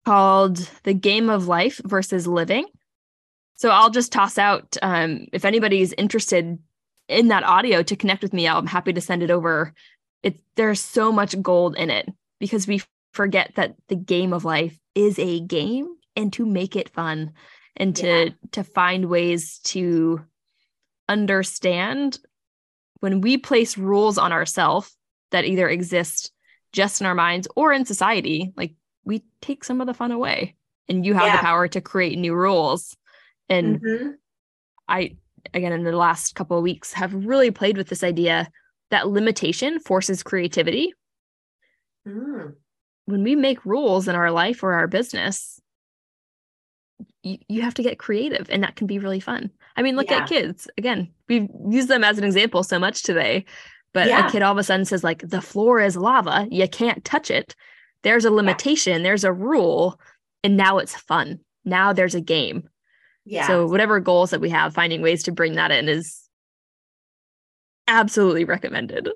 called 0.06 0.70
The 0.84 0.94
Game 0.94 1.30
of 1.30 1.48
Life 1.48 1.80
versus 1.84 2.26
Living. 2.26 2.66
So 3.56 3.70
I'll 3.70 3.92
just 3.92 4.12
toss 4.12 4.38
out 4.38 4.76
um, 4.82 5.28
if 5.32 5.46
anybody's 5.46 5.94
interested 5.94 6.58
in 7.08 7.28
that 7.28 7.44
audio 7.44 7.84
to 7.84 7.96
connect 7.96 8.24
with 8.24 8.34
me, 8.34 8.48
I'm 8.48 8.66
happy 8.66 8.94
to 8.94 9.02
send 9.02 9.24
it 9.24 9.32
over. 9.32 9.74
It 10.24 10.40
there's 10.56 10.82
so 10.82 11.12
much 11.12 11.40
gold 11.42 11.76
in 11.76 11.90
it 11.90 12.10
because 12.40 12.68
we 12.68 12.82
forget 13.12 13.52
that 13.56 13.76
the 13.90 13.96
game 13.96 14.34
of 14.34 14.46
life 14.46 14.78
is 14.96 15.20
a 15.20 15.40
game 15.42 15.96
and 16.16 16.32
to 16.34 16.46
make 16.46 16.76
it 16.76 16.90
fun 16.90 17.34
and 17.76 17.96
to 17.98 18.08
yeah. 18.08 18.30
to 18.52 18.64
find 18.64 19.06
ways 19.06 19.60
to 19.60 20.22
understand 21.14 22.20
when 23.00 23.22
we 23.22 23.38
place 23.38 23.78
rules 23.78 24.18
on 24.18 24.32
ourselves 24.32 24.96
that 25.32 25.46
either 25.46 25.70
exist 25.70 26.32
just 26.74 27.00
in 27.02 27.08
our 27.08 27.16
minds 27.16 27.48
or 27.56 27.72
in 27.72 27.86
society, 27.86 28.52
like 28.58 28.74
we 29.06 29.24
take 29.42 29.64
some 29.64 29.80
of 29.80 29.88
the 29.88 29.94
fun 29.94 30.12
away 30.12 30.56
and 30.90 31.06
you 31.06 31.14
have 31.14 31.28
yeah. 31.28 31.38
the 31.38 31.42
power 31.42 31.68
to 31.68 31.82
create 31.82 32.18
new 32.18 32.34
rules. 32.34 32.98
And 33.48 33.82
mm-hmm. 33.82 34.10
I, 34.88 35.18
again, 35.54 35.72
in 35.72 35.84
the 35.84 35.96
last 35.96 36.36
couple 36.36 36.58
of 36.58 36.64
weeks, 36.64 36.94
have 36.94 37.14
really 37.14 37.52
played 37.52 37.78
with 37.78 37.88
this 37.88 38.04
idea 38.04 38.50
that 38.90 39.08
limitation 39.08 39.80
forces 39.80 40.24
creativity. 40.24 40.94
Mm. 42.08 42.56
When 43.06 43.24
we 43.24 43.36
make 43.36 43.66
rules 43.66 44.08
in 44.08 44.16
our 44.16 44.32
life 44.32 44.64
or 44.64 44.74
our 44.74 44.88
business, 44.88 45.60
you, 47.22 47.38
you 47.48 47.62
have 47.62 47.74
to 47.76 47.84
get 47.84 48.00
creative 48.00 48.50
and 48.50 48.64
that 48.64 48.76
can 48.76 48.88
be 48.88 49.00
really 49.00 49.20
fun. 49.20 49.52
I 49.76 49.82
mean, 49.82 49.96
look 49.96 50.10
yeah. 50.10 50.24
at 50.24 50.30
kids. 50.30 50.68
Again, 50.78 51.12
we've 51.28 51.48
used 51.70 51.88
them 51.88 52.04
as 52.04 52.18
an 52.18 52.24
example 52.24 52.64
so 52.64 52.80
much 52.80 53.04
today. 53.04 53.46
But 53.94 54.08
yeah. 54.08 54.28
a 54.28 54.32
kid 54.32 54.42
all 54.42 54.52
of 54.52 54.58
a 54.58 54.64
sudden 54.64 54.86
says, 54.86 55.04
like, 55.04 55.28
the 55.28 55.42
floor 55.42 55.80
is 55.80 55.96
lava. 55.96 56.48
You 56.50 56.68
can't 56.68 57.04
touch 57.06 57.30
it. 57.30 57.56
There's 58.02 58.26
a 58.26 58.32
limitation, 58.32 58.98
yeah. 58.98 59.04
there's 59.04 59.24
a 59.24 59.32
rule. 59.32 60.00
and 60.44 60.58
now 60.58 60.78
it's 60.78 60.96
fun. 60.96 61.40
Now 61.64 61.94
there's 61.94 62.16
a 62.16 62.22
game. 62.22 62.70
Yeah. 63.26 63.48
So 63.48 63.68
whatever 63.68 64.00
goals 64.00 64.32
that 64.32 64.42
we 64.42 64.50
have, 64.50 64.74
finding 64.74 65.02
ways 65.02 65.24
to 65.24 65.32
bring 65.32 65.54
that 65.54 65.72
in 65.72 65.88
is 65.88 66.28
absolutely 67.88 68.44
recommended. 68.44 69.10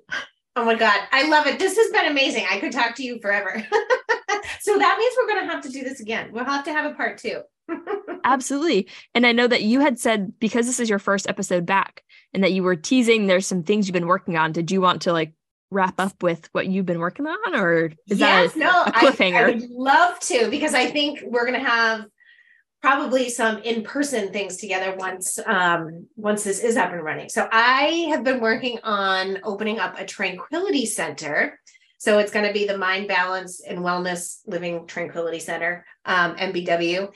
Oh 0.55 0.65
my 0.65 0.75
God. 0.75 0.99
I 1.11 1.27
love 1.27 1.45
it. 1.47 1.59
This 1.59 1.75
has 1.77 1.91
been 1.91 2.09
amazing. 2.09 2.45
I 2.49 2.59
could 2.59 2.71
talk 2.71 2.95
to 2.95 3.03
you 3.03 3.19
forever. 3.19 3.51
so 4.61 4.77
that 4.77 4.97
means 4.97 5.15
we're 5.17 5.27
going 5.27 5.45
to 5.45 5.53
have 5.53 5.63
to 5.63 5.69
do 5.69 5.83
this 5.83 5.99
again. 5.99 6.31
We'll 6.31 6.45
have 6.45 6.63
to 6.65 6.71
have 6.71 6.89
a 6.89 6.95
part 6.95 7.17
two. 7.17 7.41
Absolutely. 8.23 8.87
And 9.15 9.25
I 9.25 9.31
know 9.31 9.47
that 9.47 9.63
you 9.63 9.79
had 9.79 9.99
said 9.99 10.37
because 10.39 10.65
this 10.65 10.79
is 10.79 10.89
your 10.89 10.99
first 10.99 11.29
episode 11.29 11.65
back 11.65 12.03
and 12.33 12.43
that 12.43 12.53
you 12.53 12.63
were 12.63 12.75
teasing 12.75 13.27
there's 13.27 13.47
some 13.47 13.63
things 13.63 13.87
you've 13.87 13.93
been 13.93 14.07
working 14.07 14.37
on. 14.37 14.51
Did 14.51 14.71
you 14.71 14.81
want 14.81 15.03
to 15.03 15.13
like 15.13 15.33
wrap 15.69 15.99
up 15.99 16.23
with 16.23 16.49
what 16.53 16.67
you've 16.67 16.85
been 16.85 16.99
working 16.99 17.27
on 17.27 17.55
or 17.55 17.91
is 18.07 18.19
yes, 18.19 18.53
that 18.53 18.55
a, 18.55 18.59
no, 18.59 18.83
a 18.83 18.91
cliffhanger? 18.91 19.35
I, 19.35 19.43
I 19.43 19.51
would 19.51 19.69
love 19.69 20.19
to 20.21 20.49
because 20.49 20.73
I 20.73 20.87
think 20.87 21.21
we're 21.25 21.45
going 21.45 21.61
to 21.61 21.69
have 21.69 22.05
probably 22.81 23.29
some 23.29 23.57
in-person 23.59 24.31
things 24.31 24.57
together 24.57 24.95
once 24.97 25.39
um, 25.45 26.07
once 26.15 26.43
this 26.43 26.59
is 26.59 26.77
up 26.77 26.91
and 26.91 27.03
running. 27.03 27.29
So 27.29 27.47
I 27.51 28.07
have 28.09 28.23
been 28.23 28.39
working 28.39 28.79
on 28.83 29.39
opening 29.43 29.79
up 29.79 29.99
a 29.99 30.05
tranquility 30.05 30.85
center. 30.85 31.59
So 31.99 32.19
it's 32.19 32.31
going 32.31 32.45
to 32.45 32.53
be 32.53 32.67
the 32.67 32.77
Mind 32.77 33.07
Balance 33.07 33.61
and 33.61 33.79
Wellness 33.79 34.41
Living 34.45 34.85
Tranquility 34.85 35.39
Center, 35.39 35.83
um, 36.05 36.35
MBW. 36.35 37.11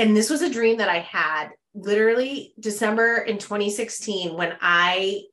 And 0.00 0.16
this 0.16 0.30
was 0.30 0.40
a 0.40 0.48
dream 0.48 0.78
that 0.78 0.88
I 0.88 1.00
had 1.00 1.50
literally 1.74 2.54
December 2.58 3.18
in 3.18 3.36
2016 3.36 4.34
when 4.34 4.56
I 4.62 5.24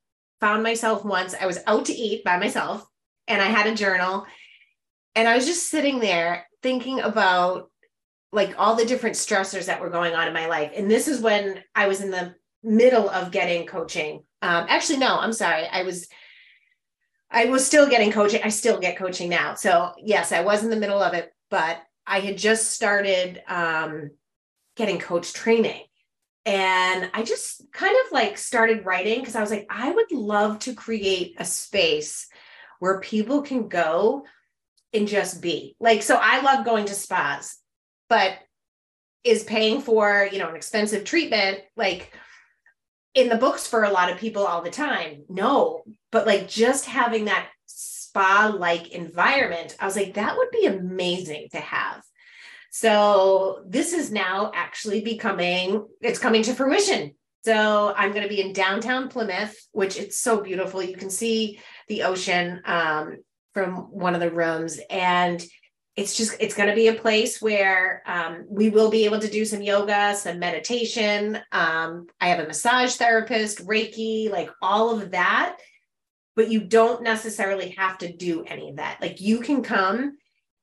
found 0.42 0.62
myself 0.62 1.06
once, 1.06 1.34
I 1.34 1.46
was 1.46 1.60
out 1.66 1.86
to 1.86 1.94
eat 1.94 2.26
by 2.26 2.38
myself 2.38 2.86
and 3.30 3.42
I 3.42 3.46
had 3.46 3.68
a 3.68 3.76
journal 3.76 4.26
and 5.16 5.26
I 5.26 5.38
was 5.38 5.46
just 5.46 5.70
sitting 5.70 6.00
there 6.00 6.50
thinking 6.62 7.00
about 7.00 7.72
like 8.34 8.56
all 8.58 8.76
the 8.76 8.84
different 8.84 9.16
stressors 9.16 9.68
that 9.68 9.80
were 9.80 9.90
going 9.90 10.16
on 10.16 10.28
in 10.28 10.34
my 10.34 10.48
life. 10.48 10.74
And 10.76 10.92
this 10.92 11.08
is 11.08 11.22
when 11.22 11.64
I 11.74 11.88
was 11.88 12.02
in 12.02 12.12
the 12.12 12.36
middle 12.62 13.10
of 13.10 13.32
getting 13.32 13.68
coaching. 13.68 14.26
Um, 14.42 14.66
actually, 14.68 15.00
no, 15.00 15.18
I'm 15.18 15.32
sorry. 15.32 15.66
I 15.72 15.84
was 15.84 16.10
I 17.32 17.46
was 17.46 17.66
still 17.66 17.88
getting 17.88 18.12
coaching. 18.12 18.42
I 18.44 18.50
still 18.50 18.82
get 18.82 18.98
coaching 18.98 19.30
now. 19.30 19.54
So 19.54 19.94
yes, 19.98 20.34
I 20.34 20.42
was 20.42 20.62
in 20.62 20.70
the 20.70 20.76
middle 20.76 21.02
of 21.02 21.14
it, 21.14 21.32
but 21.50 21.78
I 22.06 22.20
had 22.20 22.38
just 22.38 22.72
started 22.72 23.42
um, 23.48 24.12
getting 24.78 25.00
coach 25.00 25.34
training. 25.34 25.82
And 26.46 27.10
I 27.14 27.24
just 27.24 27.62
kind 27.74 27.96
of 28.06 28.12
like 28.14 28.38
started 28.38 28.86
writing 28.86 29.20
because 29.20 29.36
I 29.36 29.42
was 29.42 29.52
like, 29.52 29.68
I 29.70 29.92
would 29.92 30.12
love 30.14 30.60
to 30.60 30.74
create 30.74 31.36
a 31.38 31.44
space 31.44 32.28
where 32.80 33.02
people 33.02 33.42
can 33.42 33.68
go 33.68 34.24
and 34.94 35.08
just 35.08 35.42
be. 35.42 35.76
Like, 35.80 36.04
so 36.04 36.18
I 36.22 36.42
love 36.42 36.64
going 36.64 36.86
to 36.86 36.94
spas, 36.94 37.58
but 38.08 38.38
is 39.26 39.44
paying 39.44 39.82
for, 39.82 40.30
you 40.32 40.40
know, 40.40 40.48
an 40.48 40.56
expensive 40.56 41.04
treatment 41.04 41.60
like 41.76 42.14
in 43.14 43.28
the 43.28 43.36
books 43.36 43.68
for 43.68 43.84
a 43.84 43.92
lot 43.92 44.10
of 44.10 44.18
people 44.18 44.46
all 44.46 44.62
the 44.62 44.70
time? 44.70 45.24
No, 45.28 45.84
but 46.12 46.26
like 46.26 46.48
just 46.48 46.86
having 46.86 47.26
that 47.26 47.50
spa 47.66 48.56
like 48.58 48.92
environment, 48.92 49.76
I 49.82 49.86
was 49.86 49.98
like, 49.98 50.14
that 50.14 50.38
would 50.38 50.52
be 50.52 50.66
amazing 50.66 51.50
to 51.52 51.58
have. 51.58 52.04
So 52.72 53.64
this 53.68 53.94
is 53.94 54.12
now 54.12 54.52
actually 54.54 55.02
becoming, 55.02 55.86
it's 56.02 56.20
coming 56.20 56.44
to 56.44 56.54
fruition. 56.54 57.14
So 57.44 57.94
I'm 57.96 58.12
going 58.12 58.24
to 58.24 58.30
be 58.30 58.42
in 58.42 58.52
downtown 58.52 59.08
Plymouth, 59.08 59.56
which 59.72 59.98
it's 59.98 60.20
so 60.20 60.42
beautiful. 60.42 60.84
You 60.84 60.98
can 60.98 61.10
see 61.10 61.60
the 61.88 62.04
ocean 62.04 62.62
um, 62.66 63.18
from 63.54 63.76
one 63.92 64.16
of 64.16 64.22
the 64.22 64.32
rooms. 64.32 64.80
And 64.90 65.44
it's 65.96 66.16
just, 66.16 66.36
it's 66.40 66.56
going 66.56 66.70
to 66.70 66.76
be 66.76 66.90
a 66.90 66.94
place 66.94 67.42
where 67.42 68.04
um, 68.06 68.46
we 68.50 68.70
will 68.70 68.92
be 68.92 69.06
able 69.06 69.20
to 69.20 69.30
do 69.30 69.46
some 69.46 69.62
yoga, 69.62 70.16
some 70.16 70.40
meditation. 70.40 71.40
Um, 71.52 72.08
I 72.20 72.28
have 72.28 72.40
a 72.40 72.48
massage 72.48 72.96
therapist, 72.96 73.66
Reiki, 73.66 74.30
like 74.30 74.52
all 74.62 75.00
of 75.00 75.12
that. 75.12 75.58
But 76.36 76.52
you 76.52 76.60
don't 76.66 77.02
necessarily 77.02 77.70
have 77.78 77.98
to 78.00 78.14
do 78.14 78.44
any 78.44 78.70
of 78.70 78.76
that. 78.76 79.00
Like 79.02 79.22
you 79.22 79.40
can 79.40 79.64
come 79.64 80.18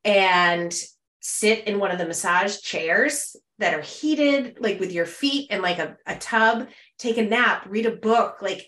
and 0.05 0.73
sit 1.27 1.67
in 1.67 1.79
one 1.79 1.91
of 1.91 1.97
the 1.97 2.07
massage 2.07 2.59
chairs 2.59 3.35
that 3.59 3.73
are 3.73 3.81
heated, 3.81 4.59
like 4.61 4.79
with 4.79 4.93
your 4.93 5.07
feet 5.07 5.49
and 5.51 5.63
like 5.63 5.79
a, 5.79 5.97
a 6.07 6.17
tub, 6.17 6.69
take 6.99 7.17
a 7.17 7.23
nap, 7.23 7.65
read 7.67 7.87
a 7.87 7.97
book, 7.97 8.43
like 8.43 8.67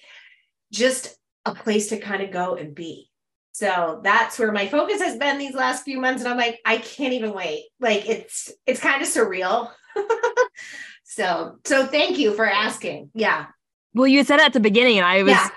just 0.73 1.19
a 1.45 1.55
place 1.55 1.91
to 1.91 1.99
kind 1.99 2.23
of 2.23 2.31
go 2.31 2.55
and 2.55 2.75
be. 2.75 3.11
So 3.53 4.01
that's 4.03 4.39
where 4.39 4.53
my 4.53 4.69
focus 4.69 5.03
has 5.03 5.19
been 5.19 5.37
these 5.37 5.55
last 5.55 5.85
few 5.85 6.01
months. 6.01 6.23
And 6.23 6.31
I'm 6.31 6.39
like, 6.39 6.59
I 6.65 6.79
can't 6.79 7.13
even 7.13 7.35
wait. 7.35 7.67
Like 7.79 8.09
it's 8.09 8.51
it's 8.67 8.81
kind 8.81 9.03
of 9.03 9.09
surreal. 9.09 9.71
so 11.05 11.59
so 11.67 11.87
thank 11.87 12.17
you 12.19 12.33
for 12.33 12.47
asking. 12.47 13.11
Yeah. 13.15 13.47
Well, 13.93 14.07
you 14.07 14.25
said 14.25 14.41
at 14.41 14.55
the 14.55 14.61
beginning, 14.61 14.97
and 14.97 15.07
I 15.07 15.23
was 15.23 15.33
yeah. 15.33 15.49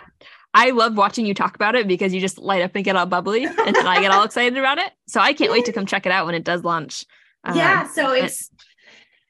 I 0.53 0.71
love 0.71 0.97
watching 0.97 1.25
you 1.25 1.33
talk 1.33 1.55
about 1.55 1.75
it 1.75 1.87
because 1.87 2.13
you 2.13 2.19
just 2.19 2.39
light 2.39 2.63
up 2.63 2.75
and 2.75 2.83
get 2.83 2.95
all 2.95 3.05
bubbly, 3.05 3.45
and 3.45 3.75
then 3.75 3.87
I 3.87 4.01
get 4.01 4.11
all 4.11 4.23
excited 4.25 4.57
about 4.57 4.77
it. 4.77 4.91
So 5.07 5.19
I 5.19 5.33
can't 5.33 5.51
wait 5.51 5.65
to 5.65 5.73
come 5.73 5.85
check 5.85 6.05
it 6.05 6.11
out 6.11 6.25
when 6.25 6.35
it 6.35 6.43
does 6.43 6.63
launch. 6.63 7.05
Um, 7.43 7.55
yeah, 7.55 7.87
so 7.87 8.11
it's 8.11 8.49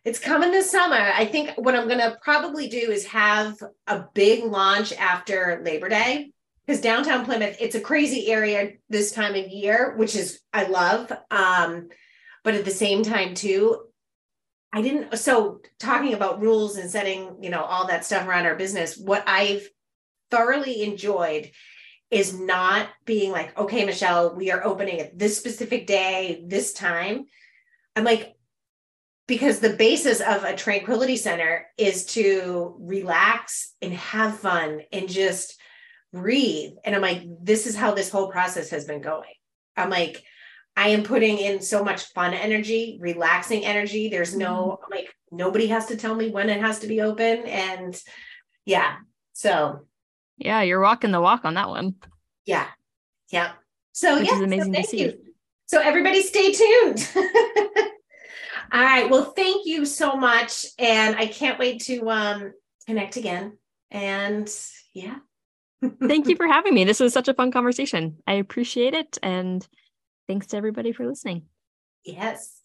it's 0.05 0.19
coming 0.19 0.51
this 0.51 0.71
summer. 0.71 0.95
I 0.95 1.25
think 1.25 1.51
what 1.57 1.75
I'm 1.75 1.87
going 1.87 1.99
to 1.99 2.17
probably 2.21 2.67
do 2.67 2.77
is 2.77 3.05
have 3.07 3.57
a 3.85 4.05
big 4.13 4.43
launch 4.43 4.93
after 4.93 5.61
Labor 5.63 5.89
Day 5.89 6.31
because 6.65 6.81
downtown 6.81 7.25
Plymouth, 7.25 7.57
it's 7.59 7.75
a 7.75 7.81
crazy 7.81 8.31
area 8.31 8.73
this 8.89 9.11
time 9.11 9.35
of 9.35 9.49
year, 9.49 9.95
which 9.97 10.15
is 10.15 10.39
I 10.53 10.63
love. 10.63 11.11
Um, 11.29 11.89
but 12.43 12.53
at 12.53 12.63
the 12.63 12.71
same 12.71 13.03
time, 13.03 13.33
too, 13.33 13.81
I 14.71 14.81
didn't. 14.81 15.17
So 15.17 15.59
talking 15.79 16.13
about 16.13 16.41
rules 16.41 16.77
and 16.77 16.89
setting, 16.89 17.37
you 17.41 17.49
know, 17.49 17.63
all 17.63 17.87
that 17.87 18.05
stuff 18.05 18.27
around 18.27 18.45
our 18.45 18.55
business, 18.55 18.97
what 18.97 19.23
I've 19.27 19.67
thoroughly 20.31 20.83
enjoyed 20.83 21.51
is 22.11 22.37
not 22.37 22.87
being 23.05 23.31
like, 23.31 23.57
okay, 23.57 23.85
Michelle, 23.85 24.35
we 24.35 24.51
are 24.51 24.65
opening 24.65 24.99
at 24.99 25.17
this 25.17 25.37
specific 25.37 25.85
day, 25.85 26.43
this 26.47 26.73
time. 26.73 27.25
I'm 27.95 28.03
like, 28.03 28.35
because 29.27 29.59
the 29.59 29.73
basis 29.73 30.21
of 30.21 30.43
a 30.43 30.55
tranquility 30.55 31.15
center 31.15 31.67
is 31.77 32.05
to 32.07 32.75
relax 32.79 33.75
and 33.79 33.93
have 33.93 34.39
fun 34.39 34.81
and 34.91 35.07
just 35.07 35.59
breathe. 36.11 36.71
And 36.83 36.95
I'm 36.95 37.01
like, 37.03 37.21
this 37.41 37.67
is 37.67 37.75
how 37.75 37.93
this 37.93 38.09
whole 38.09 38.31
process 38.31 38.71
has 38.71 38.85
been 38.85 39.01
going. 39.01 39.29
I'm 39.77 39.91
like, 39.91 40.23
I 40.75 40.89
am 40.89 41.03
putting 41.03 41.37
in 41.37 41.61
so 41.61 41.83
much 41.83 42.05
fun 42.05 42.33
energy, 42.33 42.97
relaxing 42.99 43.65
energy. 43.65 44.09
There's 44.09 44.35
no, 44.35 44.79
mm-hmm. 44.81 44.93
like, 44.93 45.13
nobody 45.31 45.67
has 45.67 45.87
to 45.87 45.97
tell 45.97 46.15
me 46.15 46.31
when 46.31 46.49
it 46.49 46.61
has 46.61 46.79
to 46.79 46.87
be 46.87 47.01
open. 47.01 47.45
And 47.45 48.01
yeah, 48.65 48.95
so 49.33 49.85
yeah, 50.39 50.61
you're 50.61 50.81
walking 50.81 51.11
the 51.11 51.21
walk 51.21 51.45
on 51.45 51.55
that 51.55 51.69
one. 51.69 51.95
Yeah. 52.45 52.67
Yeah. 53.29 53.51
So 53.91 54.19
Which 54.19 54.27
yeah, 54.27 54.35
is 54.35 54.41
amazing 54.41 54.73
so 54.73 54.81
to 54.81 54.87
see. 54.87 55.01
You. 55.01 55.13
So 55.65 55.79
everybody 55.79 56.21
stay 56.23 56.51
tuned. 56.51 57.07
All 58.71 58.81
right. 58.81 59.09
Well, 59.09 59.25
thank 59.25 59.65
you 59.65 59.85
so 59.85 60.15
much. 60.15 60.65
And 60.77 61.15
I 61.15 61.27
can't 61.27 61.59
wait 61.59 61.81
to 61.83 62.09
um 62.09 62.53
connect 62.87 63.17
again. 63.17 63.57
And 63.91 64.49
yeah. 64.93 65.17
thank 66.07 66.27
you 66.27 66.35
for 66.35 66.47
having 66.47 66.73
me. 66.73 66.85
This 66.85 66.99
was 66.99 67.13
such 67.13 67.27
a 67.27 67.33
fun 67.33 67.51
conversation. 67.51 68.17
I 68.25 68.33
appreciate 68.33 68.93
it. 68.93 69.17
And 69.21 69.67
thanks 70.27 70.47
to 70.47 70.57
everybody 70.57 70.91
for 70.91 71.07
listening. 71.07 71.43
Yes. 72.03 72.59